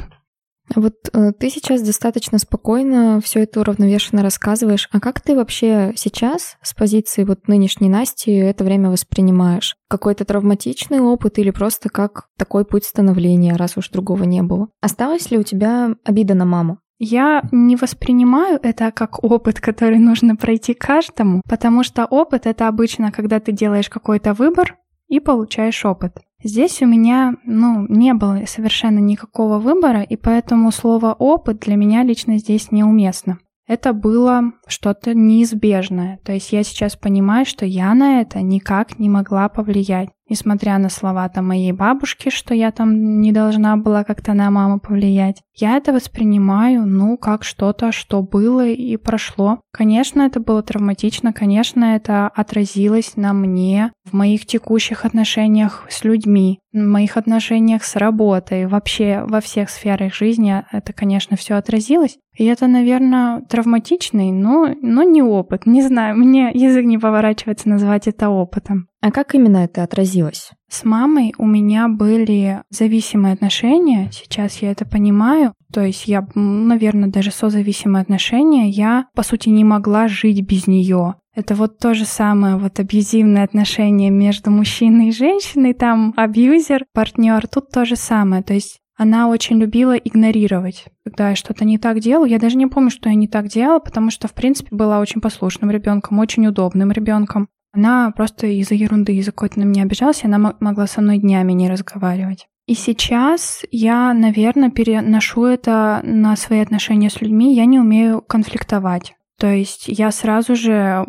Вот 0.73 0.95
э, 1.13 1.31
ты 1.33 1.49
сейчас 1.49 1.81
достаточно 1.81 2.39
спокойно 2.39 3.21
все 3.23 3.43
это 3.43 3.59
уравновешенно 3.59 4.23
рассказываешь. 4.23 4.89
А 4.91 4.99
как 4.99 5.21
ты 5.21 5.35
вообще 5.35 5.93
сейчас 5.95 6.57
с 6.63 6.73
позиции 6.73 7.23
вот 7.23 7.47
нынешней 7.47 7.89
Насти 7.89 8.31
это 8.31 8.63
время 8.63 8.89
воспринимаешь? 8.89 9.75
Какой-то 9.87 10.25
травматичный 10.25 10.99
опыт 10.99 11.37
или 11.37 11.51
просто 11.51 11.89
как 11.89 12.29
такой 12.37 12.65
путь 12.65 12.85
становления, 12.85 13.55
раз 13.55 13.77
уж 13.77 13.89
другого 13.89 14.23
не 14.23 14.41
было? 14.41 14.69
Осталась 14.81 15.29
ли 15.29 15.37
у 15.37 15.43
тебя 15.43 15.95
обида 16.03 16.33
на 16.33 16.45
маму? 16.45 16.79
Я 16.97 17.43
не 17.51 17.75
воспринимаю 17.75 18.59
это 18.61 18.91
как 18.91 19.23
опыт, 19.23 19.59
который 19.59 19.99
нужно 19.99 20.35
пройти 20.35 20.73
каждому, 20.73 21.41
потому 21.47 21.83
что 21.83 22.05
опыт— 22.05 22.45
это 22.45 22.67
обычно, 22.67 23.11
когда 23.11 23.39
ты 23.39 23.51
делаешь 23.51 23.89
какой-то 23.89 24.33
выбор 24.33 24.77
и 25.07 25.19
получаешь 25.19 25.83
опыт. 25.85 26.17
Здесь 26.43 26.81
у 26.81 26.85
меня, 26.85 27.35
ну, 27.43 27.85
не 27.89 28.13
было 28.13 28.41
совершенно 28.45 28.99
никакого 28.99 29.59
выбора, 29.59 30.03
и 30.03 30.15
поэтому 30.15 30.71
слово 30.71 31.13
«опыт» 31.17 31.59
для 31.59 31.75
меня 31.75 32.03
лично 32.03 32.37
здесь 32.37 32.71
неуместно. 32.71 33.39
Это 33.67 33.93
было 33.93 34.51
что-то 34.67 35.15
неизбежное. 35.15 36.19
То 36.23 36.33
есть 36.33 36.51
я 36.51 36.63
сейчас 36.63 36.95
понимаю, 36.95 37.45
что 37.45 37.65
я 37.65 37.93
на 37.95 38.21
это 38.21 38.41
никак 38.41 38.99
не 38.99 39.09
могла 39.09 39.49
повлиять 39.49 40.09
несмотря 40.29 40.77
на 40.77 40.89
слова 40.89 41.27
там 41.29 41.47
моей 41.47 41.71
бабушки, 41.71 42.29
что 42.29 42.53
я 42.53 42.71
там 42.71 43.21
не 43.21 43.31
должна 43.31 43.77
была 43.77 44.03
как-то 44.03 44.33
на 44.33 44.49
маму 44.51 44.79
повлиять, 44.79 45.41
я 45.57 45.77
это 45.77 45.93
воспринимаю, 45.93 46.85
ну, 46.85 47.17
как 47.17 47.43
что-то, 47.43 47.91
что 47.91 48.21
было 48.21 48.67
и 48.67 48.97
прошло. 48.97 49.61
Конечно, 49.71 50.21
это 50.23 50.39
было 50.39 50.61
травматично, 50.61 51.31
конечно, 51.31 51.95
это 51.95 52.27
отразилось 52.27 53.15
на 53.15 53.33
мне, 53.33 53.91
в 54.03 54.13
моих 54.13 54.45
текущих 54.45 55.05
отношениях 55.05 55.85
с 55.89 56.03
людьми, 56.03 56.59
в 56.73 56.77
моих 56.77 57.15
отношениях 57.15 57.85
с 57.85 57.95
работой, 57.95 58.67
вообще 58.67 59.23
во 59.25 59.39
всех 59.39 59.69
сферах 59.69 60.13
жизни 60.13 60.63
это, 60.71 60.91
конечно, 60.91 61.37
все 61.37 61.55
отразилось. 61.55 62.17
И 62.37 62.43
это, 62.45 62.67
наверное, 62.67 63.41
травматичный, 63.41 64.31
но, 64.31 64.75
но 64.81 65.03
не 65.03 65.23
опыт. 65.23 65.65
Не 65.65 65.81
знаю, 65.81 66.17
мне 66.17 66.51
язык 66.53 66.85
не 66.85 66.97
поворачивается 66.97 67.69
назвать 67.69 68.07
это 68.07 68.29
опытом. 68.29 68.89
А 69.01 69.11
как 69.11 69.35
именно 69.35 69.57
это 69.57 69.83
отразилось? 69.83 70.51
С 70.69 70.83
мамой 70.83 71.33
у 71.37 71.45
меня 71.45 71.87
были 71.87 72.63
зависимые 72.69 73.33
отношения, 73.33 74.09
сейчас 74.11 74.57
я 74.57 74.71
это 74.71 74.85
понимаю. 74.85 75.53
То 75.71 75.81
есть 75.81 76.07
я, 76.07 76.27
наверное, 76.33 77.09
даже 77.09 77.31
созависимые 77.31 78.01
отношения, 78.01 78.69
я, 78.69 79.07
по 79.13 79.23
сути, 79.23 79.49
не 79.49 79.63
могла 79.63 80.07
жить 80.07 80.41
без 80.41 80.67
нее. 80.67 81.15
Это 81.35 81.53
вот 81.53 81.79
то 81.79 81.93
же 81.93 82.05
самое, 82.05 82.55
вот 82.55 82.79
абьюзивное 82.79 83.43
отношение 83.43 84.09
между 84.09 84.51
мужчиной 84.51 85.09
и 85.09 85.11
женщиной, 85.11 85.73
там 85.73 86.13
абьюзер, 86.15 86.85
партнер, 86.93 87.45
тут 87.47 87.69
то 87.69 87.83
же 87.83 87.97
самое. 87.97 88.41
То 88.41 88.53
есть 88.53 88.79
она 88.97 89.27
очень 89.27 89.57
любила 89.57 89.95
игнорировать. 89.97 90.85
Когда 91.03 91.29
я 91.29 91.35
что-то 91.35 91.65
не 91.65 91.77
так 91.77 91.99
делала, 91.99 92.25
я 92.25 92.39
даже 92.39 92.55
не 92.55 92.67
помню, 92.67 92.89
что 92.89 93.09
я 93.09 93.15
не 93.15 93.27
так 93.27 93.47
делала, 93.49 93.79
потому 93.79 94.09
что, 94.09 94.29
в 94.29 94.33
принципе, 94.33 94.73
была 94.73 94.99
очень 94.99 95.19
послушным 95.19 95.69
ребенком, 95.69 96.19
очень 96.19 96.47
удобным 96.47 96.91
ребенком. 96.93 97.49
Она 97.75 98.11
просто 98.11 98.47
из-за 98.47 98.75
ерунды, 98.75 99.15
из-за 99.17 99.31
какой-то 99.31 99.59
на 99.59 99.65
меня 99.65 99.83
обижалась, 99.83 100.23
и 100.23 100.27
она 100.27 100.55
могла 100.59 100.87
со 100.87 101.01
мной 101.01 101.17
днями 101.17 101.51
не 101.51 101.69
разговаривать. 101.69 102.47
И 102.67 102.73
сейчас 102.73 103.63
я, 103.69 104.13
наверное, 104.13 104.71
переношу 104.71 105.45
это 105.45 106.01
на 106.03 106.35
свои 106.35 106.61
отношения 106.61 107.09
с 107.09 107.21
людьми. 107.21 107.55
Я 107.55 107.65
не 107.65 107.79
умею 107.79 108.21
конфликтовать. 108.21 109.13
То 109.37 109.47
есть 109.47 109.85
я 109.87 110.11
сразу 110.11 110.55
же 110.55 111.05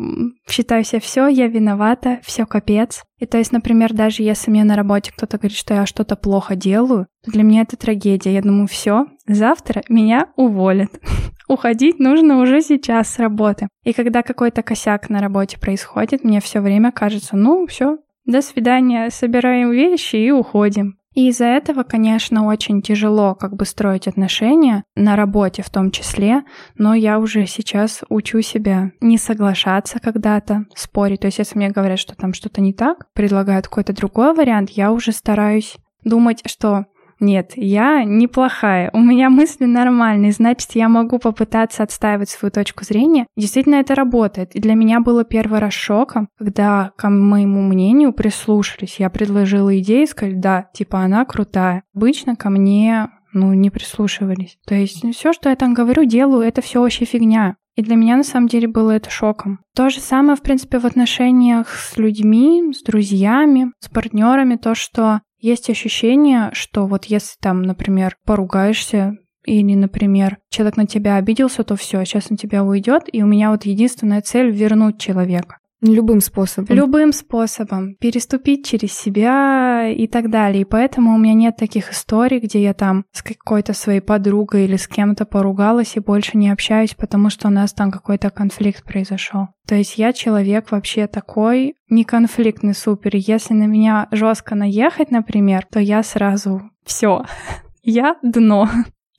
считаю 0.49 0.83
себя 0.83 0.99
все, 0.99 1.27
я 1.27 1.47
виновата, 1.47 2.19
все 2.23 2.45
капец. 2.45 3.03
И 3.19 3.25
то 3.25 3.37
есть, 3.37 3.51
например, 3.51 3.93
даже 3.93 4.21
если 4.23 4.51
мне 4.51 4.63
на 4.63 4.75
работе 4.75 5.13
кто-то 5.15 5.37
говорит, 5.37 5.57
что 5.57 5.73
я 5.73 5.85
что-то 5.85 6.15
плохо 6.15 6.55
делаю, 6.55 7.07
то 7.23 7.31
для 7.31 7.43
меня 7.43 7.61
это 7.61 7.77
трагедия. 7.77 8.33
Я 8.33 8.41
думаю, 8.41 8.67
все, 8.67 9.05
завтра 9.27 9.83
меня 9.87 10.27
уволят. 10.35 10.91
Уходить 11.47 11.99
нужно 11.99 12.41
уже 12.41 12.61
сейчас 12.61 13.09
с 13.09 13.19
работы. 13.19 13.69
И 13.83 13.93
когда 13.93 14.21
какой-то 14.23 14.61
косяк 14.61 15.09
на 15.09 15.21
работе 15.21 15.57
происходит, 15.57 16.25
мне 16.25 16.41
все 16.41 16.59
время 16.59 16.91
кажется, 16.91 17.37
ну 17.37 17.65
все, 17.67 17.97
до 18.25 18.41
свидания, 18.41 19.09
собираем 19.09 19.71
вещи 19.71 20.17
и 20.17 20.31
уходим. 20.31 20.97
И 21.17 21.29
из-за 21.29 21.45
этого, 21.45 21.81
конечно, 21.81 22.45
очень 22.45 22.83
тяжело 22.83 23.33
как 23.33 23.55
бы 23.55 23.65
строить 23.65 24.07
отношения, 24.07 24.83
на 24.95 25.15
работе 25.15 25.63
в 25.63 25.69
том 25.71 25.89
числе, 25.89 26.43
но 26.77 26.93
я 26.93 27.17
уже 27.17 27.47
сейчас 27.47 28.03
учу 28.07 28.41
себя 28.41 28.91
не 29.01 29.17
соглашаться 29.17 29.97
когда-то, 29.99 30.65
спорить. 30.75 31.21
То 31.21 31.25
есть 31.25 31.39
если 31.39 31.57
мне 31.57 31.71
говорят, 31.71 31.97
что 31.97 32.15
там 32.15 32.33
что-то 32.33 32.61
не 32.61 32.71
так, 32.71 33.11
предлагают 33.13 33.67
какой-то 33.67 33.93
другой 33.93 34.35
вариант, 34.35 34.69
я 34.69 34.91
уже 34.91 35.11
стараюсь 35.11 35.77
думать, 36.03 36.43
что 36.45 36.85
нет, 37.19 37.53
я 37.55 38.03
неплохая, 38.03 38.89
у 38.93 38.99
меня 38.99 39.29
мысли 39.29 39.65
нормальные, 39.65 40.31
значит, 40.31 40.71
я 40.73 40.87
могу 40.89 41.19
попытаться 41.19 41.83
отстаивать 41.83 42.29
свою 42.29 42.51
точку 42.51 42.83
зрения. 42.83 43.27
Действительно, 43.35 43.75
это 43.75 43.95
работает. 43.95 44.55
И 44.55 44.59
для 44.59 44.75
меня 44.75 44.99
было 44.99 45.23
первый 45.23 45.59
раз 45.59 45.73
шоком, 45.73 46.29
когда 46.37 46.91
к 46.95 47.09
моему 47.09 47.61
мнению 47.61 48.13
прислушались. 48.13 48.99
Я 48.99 49.09
предложила 49.09 49.77
идею 49.79 50.03
и 50.03 50.07
сказали, 50.07 50.35
да, 50.35 50.69
типа 50.73 50.99
она 50.99 51.25
крутая. 51.25 51.83
Обычно 51.95 52.35
ко 52.35 52.49
мне 52.49 53.09
ну, 53.33 53.53
не 53.53 53.69
прислушивались. 53.69 54.57
То 54.65 54.75
есть 54.75 55.03
все, 55.15 55.33
что 55.33 55.49
я 55.49 55.55
там 55.55 55.73
говорю, 55.73 56.05
делаю, 56.05 56.41
это 56.41 56.61
все 56.61 56.81
вообще 56.81 57.05
фигня. 57.05 57.55
И 57.75 57.83
для 57.83 57.95
меня 57.95 58.17
на 58.17 58.23
самом 58.23 58.47
деле 58.47 58.67
было 58.67 58.91
это 58.91 59.11
шоком. 59.11 59.59
То 59.75 59.91
же 59.91 59.99
самое, 59.99 60.35
в 60.35 60.41
принципе, 60.41 60.79
в 60.79 60.85
отношениях 60.85 61.69
с 61.69 61.95
людьми, 61.97 62.73
с 62.73 62.81
друзьями, 62.81 63.71
с 63.79 63.87
партнерами, 63.87 64.55
то, 64.55 64.73
что 64.73 65.21
есть 65.39 65.69
ощущение, 65.69 66.49
что 66.53 66.87
вот 66.87 67.05
если 67.05 67.35
там, 67.39 67.61
например, 67.61 68.17
поругаешься 68.25 69.17
или, 69.45 69.75
например, 69.75 70.39
человек 70.49 70.77
на 70.77 70.85
тебя 70.85 71.15
обиделся, 71.15 71.63
то 71.63 71.75
все, 71.75 72.03
сейчас 72.03 72.29
на 72.29 72.37
тебя 72.37 72.63
уйдет, 72.63 73.03
и 73.11 73.23
у 73.23 73.27
меня 73.27 73.51
вот 73.51 73.65
единственная 73.65 74.21
цель 74.21 74.51
вернуть 74.51 74.99
человека. 74.99 75.59
Любым 75.81 76.21
способом. 76.21 76.75
Любым 76.75 77.13
способом. 77.13 77.95
Переступить 77.95 78.65
через 78.65 78.93
себя 78.93 79.89
и 79.89 80.07
так 80.07 80.31
далее. 80.31 80.61
И 80.61 80.65
поэтому 80.65 81.13
у 81.13 81.17
меня 81.19 81.35
нет 81.35 81.55
таких 81.55 81.91
историй, 81.91 82.39
где 82.39 82.63
я 82.63 82.73
там 82.73 83.05
с 83.11 83.21
какой-то 83.21 83.73
своей 83.73 83.99
подругой 83.99 84.65
или 84.65 84.75
с 84.75 84.87
кем-то 84.87 85.25
поругалась 85.25 85.95
и 85.95 85.99
больше 85.99 86.37
не 86.37 86.49
общаюсь, 86.49 86.95
потому 86.95 87.29
что 87.29 87.47
у 87.47 87.51
нас 87.51 87.73
там 87.73 87.91
какой-то 87.91 88.31
конфликт 88.31 88.83
произошел. 88.83 89.49
То 89.67 89.75
есть 89.75 89.97
я 89.97 90.13
человек 90.13 90.71
вообще 90.71 91.05
такой 91.05 91.75
неконфликтный 91.89 92.73
супер. 92.73 93.11
Если 93.13 93.53
на 93.53 93.65
меня 93.65 94.07
жестко 94.11 94.55
наехать, 94.55 95.11
например, 95.11 95.67
то 95.71 95.79
я 95.79 96.01
сразу 96.01 96.61
все. 96.83 97.23
Я 97.83 98.17
дно. 98.21 98.67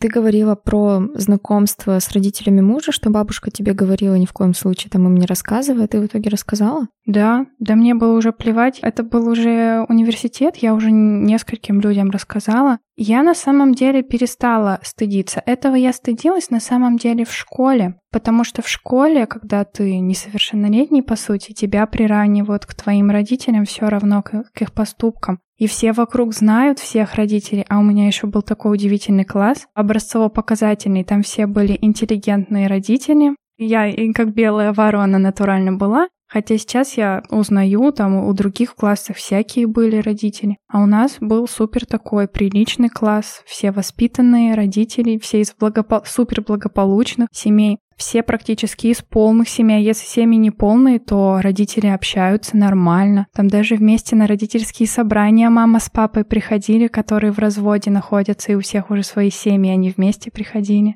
Ты 0.00 0.06
говорила 0.06 0.54
про 0.54 1.02
знакомство 1.14 1.98
с 1.98 2.12
родителями 2.12 2.60
мужа, 2.60 2.92
что 2.92 3.10
бабушка 3.10 3.50
тебе 3.50 3.72
говорила 3.72 4.14
ни 4.14 4.26
в 4.26 4.32
коем 4.32 4.54
случае 4.54 4.90
там 4.90 5.06
им 5.06 5.16
не 5.16 5.26
рассказывай, 5.26 5.84
а 5.84 5.88
ты 5.88 6.00
в 6.00 6.06
итоге 6.06 6.30
рассказала? 6.30 6.86
Да, 7.04 7.46
да 7.58 7.74
мне 7.74 7.96
было 7.96 8.16
уже 8.16 8.32
плевать. 8.32 8.78
Это 8.80 9.02
был 9.02 9.28
уже 9.28 9.84
университет, 9.88 10.58
я 10.58 10.74
уже 10.74 10.92
нескольким 10.92 11.80
людям 11.80 12.10
рассказала. 12.10 12.78
Я 12.96 13.24
на 13.24 13.34
самом 13.34 13.74
деле 13.74 14.04
перестала 14.04 14.78
стыдиться. 14.84 15.42
Этого 15.46 15.74
я 15.74 15.92
стыдилась 15.92 16.50
на 16.50 16.60
самом 16.60 16.96
деле 16.96 17.24
в 17.24 17.32
школе. 17.32 17.96
Потому 18.12 18.44
что 18.44 18.62
в 18.62 18.68
школе, 18.68 19.26
когда 19.26 19.64
ты 19.64 19.98
несовершеннолетний, 19.98 21.02
по 21.02 21.16
сути, 21.16 21.52
тебя 21.52 21.86
приравнивают 21.86 22.66
к 22.66 22.74
твоим 22.74 23.10
родителям 23.10 23.64
все 23.64 23.88
равно 23.88 24.22
к, 24.22 24.44
к 24.52 24.62
их 24.62 24.72
поступкам. 24.72 25.40
И 25.58 25.66
все 25.66 25.92
вокруг 25.92 26.32
знают 26.34 26.78
всех 26.78 27.14
родителей, 27.14 27.64
а 27.68 27.78
у 27.78 27.82
меня 27.82 28.06
еще 28.06 28.26
был 28.26 28.42
такой 28.42 28.74
удивительный 28.74 29.24
класс, 29.24 29.66
образцово-показательный, 29.74 31.04
там 31.04 31.22
все 31.22 31.46
были 31.46 31.76
интеллигентные 31.80 32.68
родители. 32.68 33.36
Я 33.58 33.92
как 34.14 34.32
белая 34.32 34.72
ворона 34.72 35.18
натурально 35.18 35.72
была, 35.72 36.08
Хотя 36.30 36.58
сейчас 36.58 36.98
я 36.98 37.22
узнаю, 37.30 37.90
там 37.90 38.16
у 38.16 38.32
других 38.34 38.74
классов 38.74 39.16
всякие 39.16 39.66
были 39.66 39.96
родители. 39.96 40.58
А 40.68 40.82
у 40.82 40.86
нас 40.86 41.16
был 41.20 41.48
супер 41.48 41.86
такой 41.86 42.28
приличный 42.28 42.90
класс, 42.90 43.42
все 43.46 43.72
воспитанные 43.72 44.54
родители, 44.54 45.18
все 45.18 45.40
из 45.40 45.54
благопо... 45.58 46.02
супер 46.04 46.42
благополучных 46.42 47.28
семей. 47.32 47.78
Все 47.98 48.22
практически 48.22 48.86
из 48.86 49.02
полных 49.02 49.48
семей. 49.48 49.84
Если 49.84 50.06
семьи 50.06 50.38
не 50.38 50.52
полные, 50.52 51.00
то 51.00 51.40
родители 51.42 51.88
общаются 51.88 52.56
нормально. 52.56 53.26
Там 53.34 53.48
даже 53.48 53.74
вместе 53.74 54.14
на 54.14 54.28
родительские 54.28 54.88
собрания 54.88 55.50
мама 55.50 55.80
с 55.80 55.90
папой 55.90 56.24
приходили, 56.24 56.86
которые 56.86 57.32
в 57.32 57.40
разводе 57.40 57.90
находятся, 57.90 58.52
и 58.52 58.54
у 58.54 58.60
всех 58.60 58.92
уже 58.92 59.02
свои 59.02 59.30
семьи, 59.30 59.72
они 59.72 59.90
вместе 59.90 60.30
приходили. 60.30 60.94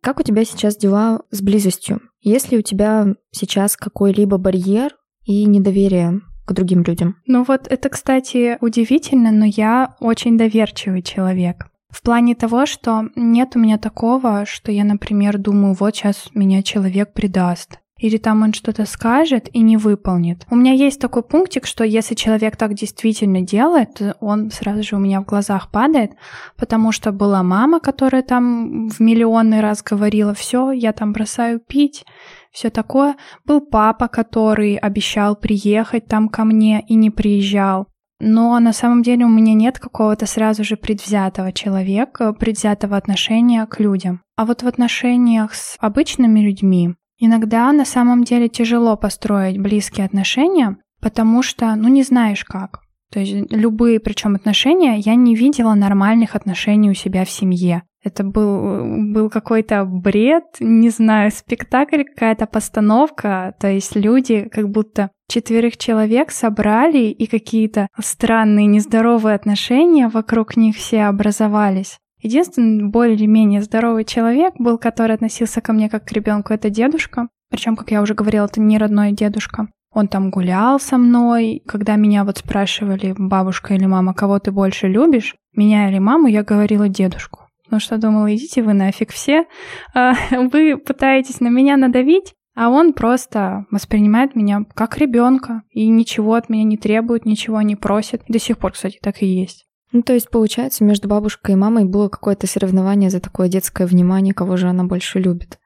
Как 0.00 0.20
у 0.20 0.22
тебя 0.22 0.44
сейчас 0.44 0.76
дела 0.76 1.22
с 1.32 1.42
близостью? 1.42 2.02
Есть 2.20 2.52
ли 2.52 2.58
у 2.58 2.62
тебя 2.62 3.16
сейчас 3.32 3.76
какой-либо 3.76 4.38
барьер 4.38 4.94
и 5.24 5.44
недоверие 5.44 6.20
к 6.46 6.52
другим 6.52 6.84
людям? 6.84 7.16
Ну 7.26 7.42
вот 7.42 7.66
это, 7.68 7.88
кстати, 7.88 8.58
удивительно, 8.60 9.32
но 9.32 9.44
я 9.44 9.96
очень 9.98 10.38
доверчивый 10.38 11.02
человек. 11.02 11.71
В 11.92 12.02
плане 12.02 12.34
того, 12.34 12.66
что 12.66 13.04
нет 13.14 13.54
у 13.54 13.58
меня 13.58 13.78
такого, 13.78 14.46
что 14.46 14.72
я, 14.72 14.82
например, 14.82 15.38
думаю, 15.38 15.76
вот 15.78 15.94
сейчас 15.94 16.30
меня 16.34 16.62
человек 16.62 17.12
предаст 17.12 17.78
или 18.02 18.16
там 18.16 18.42
он 18.42 18.52
что-то 18.52 18.84
скажет 18.84 19.48
и 19.52 19.60
не 19.60 19.76
выполнит. 19.76 20.44
У 20.50 20.56
меня 20.56 20.72
есть 20.72 21.00
такой 21.00 21.22
пунктик, 21.22 21.66
что 21.66 21.84
если 21.84 22.16
человек 22.16 22.56
так 22.56 22.74
действительно 22.74 23.42
делает, 23.42 24.02
он 24.18 24.50
сразу 24.50 24.82
же 24.82 24.96
у 24.96 24.98
меня 24.98 25.20
в 25.20 25.24
глазах 25.24 25.70
падает, 25.70 26.10
потому 26.56 26.90
что 26.90 27.12
была 27.12 27.44
мама, 27.44 27.78
которая 27.78 28.22
там 28.22 28.88
в 28.88 28.98
миллионный 28.98 29.60
раз 29.60 29.84
говорила, 29.84 30.34
все, 30.34 30.72
я 30.72 30.92
там 30.92 31.12
бросаю 31.12 31.60
пить, 31.60 32.04
все 32.50 32.70
такое. 32.70 33.14
Был 33.44 33.60
папа, 33.60 34.08
который 34.08 34.74
обещал 34.74 35.36
приехать 35.36 36.06
там 36.06 36.28
ко 36.28 36.42
мне 36.42 36.84
и 36.88 36.96
не 36.96 37.10
приезжал. 37.10 37.86
Но 38.24 38.58
на 38.60 38.72
самом 38.72 39.02
деле 39.02 39.24
у 39.24 39.28
меня 39.28 39.52
нет 39.52 39.78
какого-то 39.78 40.26
сразу 40.26 40.62
же 40.64 40.76
предвзятого 40.76 41.52
человека, 41.52 42.32
предвзятого 42.32 42.96
отношения 42.96 43.66
к 43.66 43.80
людям. 43.80 44.22
А 44.36 44.44
вот 44.44 44.62
в 44.62 44.66
отношениях 44.66 45.54
с 45.54 45.76
обычными 45.80 46.40
людьми 46.40 46.94
Иногда 47.24 47.70
на 47.70 47.84
самом 47.84 48.24
деле 48.24 48.48
тяжело 48.48 48.96
построить 48.96 49.56
близкие 49.56 50.06
отношения, 50.06 50.78
потому 51.00 51.44
что, 51.44 51.72
ну, 51.76 51.86
не 51.86 52.02
знаешь 52.02 52.44
как. 52.44 52.80
То 53.12 53.20
есть 53.20 53.52
любые, 53.52 54.00
причем 54.00 54.34
отношения, 54.34 54.96
я 54.96 55.14
не 55.14 55.36
видела 55.36 55.74
нормальных 55.74 56.34
отношений 56.34 56.90
у 56.90 56.94
себя 56.94 57.24
в 57.24 57.30
семье. 57.30 57.84
Это 58.02 58.24
был, 58.24 59.12
был 59.12 59.30
какой-то 59.30 59.84
бред, 59.84 60.44
не 60.58 60.90
знаю, 60.90 61.30
спектакль, 61.30 62.02
какая-то 62.02 62.46
постановка. 62.46 63.54
То 63.60 63.68
есть 63.68 63.94
люди 63.94 64.48
как 64.50 64.68
будто 64.68 65.10
четверых 65.28 65.76
человек 65.76 66.32
собрали, 66.32 67.04
и 67.10 67.26
какие-то 67.26 67.86
странные, 68.00 68.66
нездоровые 68.66 69.34
отношения 69.34 70.08
вокруг 70.08 70.56
них 70.56 70.76
все 70.76 71.04
образовались. 71.04 71.98
Единственный 72.20 72.88
более-менее 72.88 73.62
здоровый 73.62 74.04
человек 74.04 74.54
был, 74.58 74.78
который 74.78 75.14
относился 75.14 75.60
ко 75.60 75.72
мне 75.72 75.88
как 75.88 76.04
к 76.04 76.12
ребенку, 76.12 76.52
это 76.52 76.70
дедушка. 76.70 77.28
Причем, 77.50 77.76
как 77.76 77.90
я 77.90 78.00
уже 78.00 78.14
говорила, 78.14 78.46
это 78.46 78.60
не 78.60 78.78
родной 78.78 79.12
дедушка. 79.12 79.68
Он 79.92 80.08
там 80.08 80.30
гулял 80.30 80.80
со 80.80 80.98
мной. 80.98 81.62
Когда 81.66 81.96
меня 81.96 82.24
вот 82.24 82.38
спрашивали, 82.38 83.14
бабушка 83.16 83.74
или 83.74 83.86
мама, 83.86 84.14
кого 84.14 84.38
ты 84.38 84.50
больше 84.50 84.88
любишь, 84.88 85.34
меня 85.54 85.88
или 85.88 85.98
маму, 85.98 86.28
я 86.28 86.42
говорила 86.42 86.88
дедушку. 86.88 87.41
Потому 87.72 87.80
что 87.80 87.96
думала, 87.96 88.34
идите 88.34 88.62
вы 88.62 88.74
нафиг 88.74 89.12
все. 89.12 89.46
А, 89.94 90.12
вы 90.30 90.76
пытаетесь 90.76 91.40
на 91.40 91.48
меня 91.48 91.78
надавить, 91.78 92.34
а 92.54 92.68
он 92.68 92.92
просто 92.92 93.64
воспринимает 93.70 94.34
меня 94.36 94.66
как 94.74 94.98
ребенка 94.98 95.62
и 95.70 95.88
ничего 95.88 96.34
от 96.34 96.50
меня 96.50 96.64
не 96.64 96.76
требует, 96.76 97.24
ничего 97.24 97.62
не 97.62 97.74
просит. 97.74 98.24
До 98.28 98.38
сих 98.38 98.58
пор, 98.58 98.72
кстати, 98.72 98.98
так 99.00 99.22
и 99.22 99.26
есть. 99.26 99.64
Ну, 99.90 100.02
то 100.02 100.12
есть, 100.12 100.28
получается, 100.28 100.84
между 100.84 101.08
бабушкой 101.08 101.54
и 101.54 101.56
мамой 101.56 101.86
было 101.86 102.10
какое-то 102.10 102.46
соревнование 102.46 103.08
за 103.08 103.20
такое 103.20 103.48
детское 103.48 103.86
внимание, 103.86 104.34
кого 104.34 104.58
же 104.58 104.68
она 104.68 104.84
больше 104.84 105.18
любит. 105.18 105.58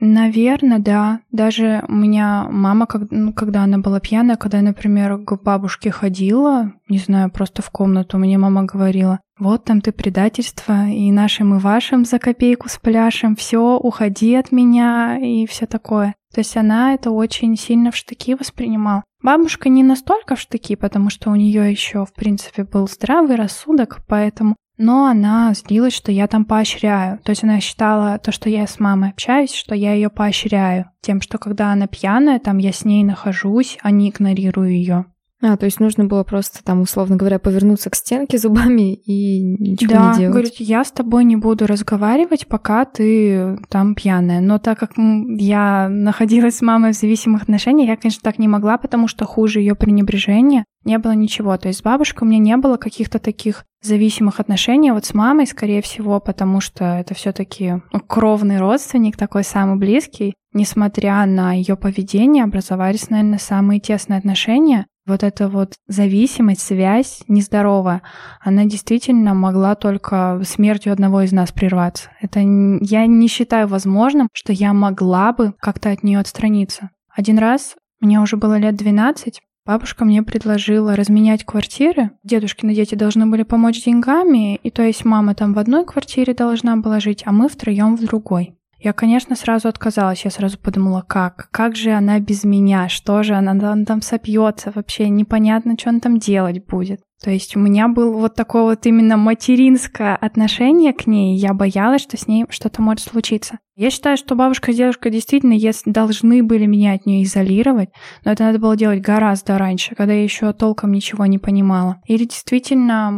Наверное, 0.00 0.78
да. 0.78 1.20
Даже 1.30 1.84
у 1.88 1.92
меня 1.92 2.46
мама, 2.50 2.86
ну, 3.10 3.34
когда 3.34 3.64
она 3.64 3.78
была 3.78 4.00
пьяная, 4.00 4.36
когда 4.36 4.58
я, 4.58 4.64
например, 4.64 5.18
к 5.18 5.42
бабушке 5.42 5.90
ходила, 5.90 6.72
не 6.88 6.98
знаю, 6.98 7.30
просто 7.30 7.60
в 7.60 7.70
комнату, 7.70 8.16
мне 8.16 8.38
мама 8.38 8.64
говорила, 8.64 9.20
вот 9.38 9.64
там 9.64 9.80
ты 9.80 9.92
предательство, 9.92 10.88
и 10.88 11.10
нашим, 11.10 11.56
и 11.56 11.60
вашим 11.60 12.04
за 12.04 12.18
копейку 12.18 12.68
с 12.68 12.78
пляшем, 12.78 13.36
все, 13.36 13.76
уходи 13.76 14.34
от 14.34 14.52
меня, 14.52 15.18
и 15.18 15.46
все 15.46 15.66
такое. 15.66 16.14
То 16.34 16.40
есть 16.40 16.56
она 16.56 16.94
это 16.94 17.10
очень 17.10 17.56
сильно 17.56 17.90
в 17.90 17.96
штыки 17.96 18.34
воспринимала. 18.34 19.04
Бабушка 19.22 19.68
не 19.68 19.82
настолько 19.82 20.36
в 20.36 20.40
штыки, 20.40 20.76
потому 20.76 21.10
что 21.10 21.30
у 21.30 21.34
нее 21.34 21.70
еще, 21.70 22.04
в 22.04 22.12
принципе, 22.12 22.64
был 22.64 22.86
здравый 22.88 23.36
рассудок, 23.36 24.00
поэтому 24.06 24.56
но 24.78 25.06
она 25.06 25.52
злилась, 25.54 25.92
что 25.92 26.12
я 26.12 26.28
там 26.28 26.44
поощряю. 26.44 27.18
То 27.24 27.30
есть 27.30 27.42
она 27.42 27.58
считала 27.58 28.18
то, 28.18 28.30
что 28.30 28.48
я 28.48 28.64
с 28.64 28.78
мамой 28.78 29.10
общаюсь, 29.10 29.52
что 29.52 29.74
я 29.74 29.92
ее 29.92 30.08
поощряю. 30.08 30.86
Тем, 31.00 31.20
что 31.20 31.38
когда 31.38 31.72
она 31.72 31.88
пьяная, 31.88 32.38
там 32.38 32.58
я 32.58 32.72
с 32.72 32.84
ней 32.84 33.02
нахожусь, 33.02 33.76
а 33.82 33.90
не 33.90 34.10
игнорирую 34.10 34.70
ее. 34.70 35.06
А, 35.40 35.56
то 35.56 35.66
есть 35.66 35.78
нужно 35.78 36.04
было 36.04 36.24
просто 36.24 36.64
там, 36.64 36.80
условно 36.80 37.16
говоря, 37.16 37.38
повернуться 37.38 37.90
к 37.90 37.94
стенке 37.94 38.38
зубами 38.38 38.94
и 38.94 39.40
ничего 39.40 39.92
да, 39.92 40.10
не 40.10 40.18
делать. 40.18 40.32
говорит, 40.32 40.54
я 40.58 40.84
с 40.84 40.90
тобой 40.90 41.24
не 41.24 41.36
буду 41.36 41.66
разговаривать, 41.66 42.48
пока 42.48 42.84
ты 42.84 43.56
там 43.68 43.94
пьяная. 43.94 44.40
Но 44.40 44.58
так 44.58 44.80
как 44.80 44.92
я 44.96 45.88
находилась 45.88 46.56
с 46.56 46.62
мамой 46.62 46.92
в 46.92 46.96
зависимых 46.96 47.42
отношениях, 47.42 47.88
я, 47.88 47.96
конечно, 47.96 48.22
так 48.24 48.38
не 48.38 48.48
могла, 48.48 48.78
потому 48.78 49.06
что 49.06 49.26
хуже 49.26 49.60
ее 49.60 49.76
пренебрежения 49.76 50.64
не 50.84 50.98
было 50.98 51.12
ничего. 51.12 51.56
То 51.56 51.68
есть 51.68 51.80
с 51.80 51.82
бабушкой 51.82 52.26
у 52.26 52.30
меня 52.30 52.40
не 52.40 52.56
было 52.56 52.76
каких-то 52.76 53.20
таких 53.20 53.64
зависимых 53.82 54.40
отношений. 54.40 54.90
Вот 54.90 55.04
с 55.04 55.14
мамой, 55.14 55.46
скорее 55.46 55.82
всего, 55.82 56.18
потому 56.18 56.60
что 56.60 56.84
это 56.84 57.14
все-таки 57.14 57.80
ну, 57.92 58.00
кровный 58.00 58.58
родственник, 58.58 59.16
такой 59.16 59.44
самый 59.44 59.76
близкий. 59.76 60.34
Несмотря 60.52 61.24
на 61.26 61.52
ее 61.52 61.76
поведение, 61.76 62.42
образовались, 62.42 63.10
наверное, 63.10 63.38
самые 63.38 63.80
тесные 63.80 64.18
отношения 64.18 64.86
вот 65.08 65.22
эта 65.22 65.48
вот 65.48 65.74
зависимость, 65.88 66.60
связь 66.60 67.22
нездоровая, 67.26 68.02
она 68.40 68.64
действительно 68.64 69.34
могла 69.34 69.74
только 69.74 70.40
смертью 70.44 70.92
одного 70.92 71.22
из 71.22 71.32
нас 71.32 71.50
прерваться. 71.50 72.10
Это 72.20 72.40
я 72.40 73.06
не 73.06 73.28
считаю 73.28 73.66
возможным, 73.66 74.28
что 74.32 74.52
я 74.52 74.72
могла 74.72 75.32
бы 75.32 75.54
как-то 75.58 75.90
от 75.90 76.02
нее 76.02 76.18
отстраниться. 76.20 76.90
Один 77.08 77.38
раз, 77.38 77.74
мне 78.00 78.20
уже 78.20 78.36
было 78.36 78.58
лет 78.58 78.76
12, 78.76 79.40
бабушка 79.66 80.04
мне 80.04 80.22
предложила 80.22 80.94
разменять 80.94 81.44
квартиры. 81.44 82.10
Дедушкины 82.22 82.74
дети 82.74 82.94
должны 82.94 83.26
были 83.26 83.42
помочь 83.42 83.84
деньгами, 83.84 84.56
и 84.56 84.70
то 84.70 84.82
есть 84.82 85.04
мама 85.04 85.34
там 85.34 85.54
в 85.54 85.58
одной 85.58 85.84
квартире 85.84 86.34
должна 86.34 86.76
была 86.76 87.00
жить, 87.00 87.22
а 87.26 87.32
мы 87.32 87.48
втроем 87.48 87.96
в 87.96 88.04
другой. 88.04 88.57
Я, 88.80 88.92
конечно, 88.92 89.34
сразу 89.34 89.68
отказалась. 89.68 90.24
Я 90.24 90.30
сразу 90.30 90.58
подумала, 90.58 91.04
как? 91.06 91.48
Как 91.50 91.74
же 91.74 91.90
она 91.90 92.20
без 92.20 92.44
меня? 92.44 92.88
Что 92.88 93.22
же 93.22 93.34
она, 93.34 93.52
она 93.52 93.84
там 93.84 94.02
сопьется? 94.02 94.72
Вообще 94.74 95.08
непонятно, 95.08 95.76
что 95.78 95.90
она 95.90 96.00
там 96.00 96.18
делать 96.18 96.64
будет. 96.64 97.00
То 97.22 97.30
есть 97.32 97.56
у 97.56 97.58
меня 97.58 97.88
было 97.88 98.16
вот 98.16 98.36
такое 98.36 98.62
вот 98.62 98.86
именно 98.86 99.16
материнское 99.16 100.14
отношение 100.14 100.92
к 100.92 101.08
ней. 101.08 101.36
Я 101.36 101.52
боялась, 101.52 102.02
что 102.02 102.16
с 102.16 102.28
ней 102.28 102.46
что-то 102.48 102.80
может 102.80 103.08
случиться. 103.08 103.58
Я 103.74 103.90
считаю, 103.90 104.16
что 104.16 104.36
бабушка 104.36 104.70
и 104.70 104.74
дедушка 104.74 105.10
действительно 105.10 105.56
должны 105.86 106.44
были 106.44 106.66
меня 106.66 106.92
от 106.92 107.06
нее 107.06 107.24
изолировать, 107.24 107.90
но 108.24 108.30
это 108.30 108.44
надо 108.44 108.60
было 108.60 108.76
делать 108.76 109.00
гораздо 109.00 109.58
раньше, 109.58 109.96
когда 109.96 110.12
я 110.12 110.22
еще 110.22 110.52
толком 110.52 110.92
ничего 110.92 111.26
не 111.26 111.38
понимала. 111.38 112.00
Или 112.06 112.24
действительно 112.24 113.08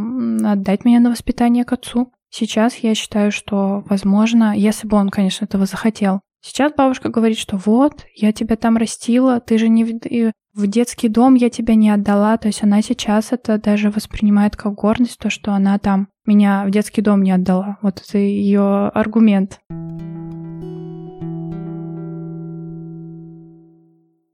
отдать 0.53 0.87
меня 0.87 1.01
на 1.01 1.11
воспитание 1.11 1.65
к 1.65 1.73
отцу. 1.75 2.11
Сейчас 2.31 2.77
я 2.77 2.95
считаю, 2.95 3.33
что, 3.33 3.83
возможно, 3.89 4.57
если 4.57 4.87
бы 4.87 4.97
он, 4.97 5.11
конечно, 5.11 5.45
этого 5.45 5.67
захотел. 5.67 6.21
Сейчас 6.43 6.73
бабушка 6.73 7.11
говорит, 7.11 7.37
что 7.37 7.57
вот, 7.59 8.07
я 8.15 8.33
тебя 8.33 8.57
там 8.57 8.77
растила, 8.77 9.41
ты 9.41 9.59
же 9.59 9.69
не 9.69 9.85
в, 9.85 10.33
в 10.55 10.67
детский 10.67 11.09
дом 11.09 11.35
я 11.35 11.51
тебя 11.51 11.75
не 11.75 11.91
отдала. 11.91 12.39
То 12.39 12.49
есть 12.49 12.63
она 12.63 12.81
сейчас 12.83 13.33
это 13.33 13.59
даже 13.59 13.91
воспринимает 13.91 14.57
как 14.57 14.75
гордость, 14.75 15.19
то, 15.19 15.29
что 15.29 15.53
она 15.53 15.79
там 15.79 16.09
меня 16.25 16.65
в 16.67 16.71
детский 16.71 17.03
дом 17.03 17.23
не 17.23 17.33
отдала. 17.33 17.79
Вот 17.83 18.03
это 18.07 18.19
ее 18.19 18.89
аргумент. 18.89 19.61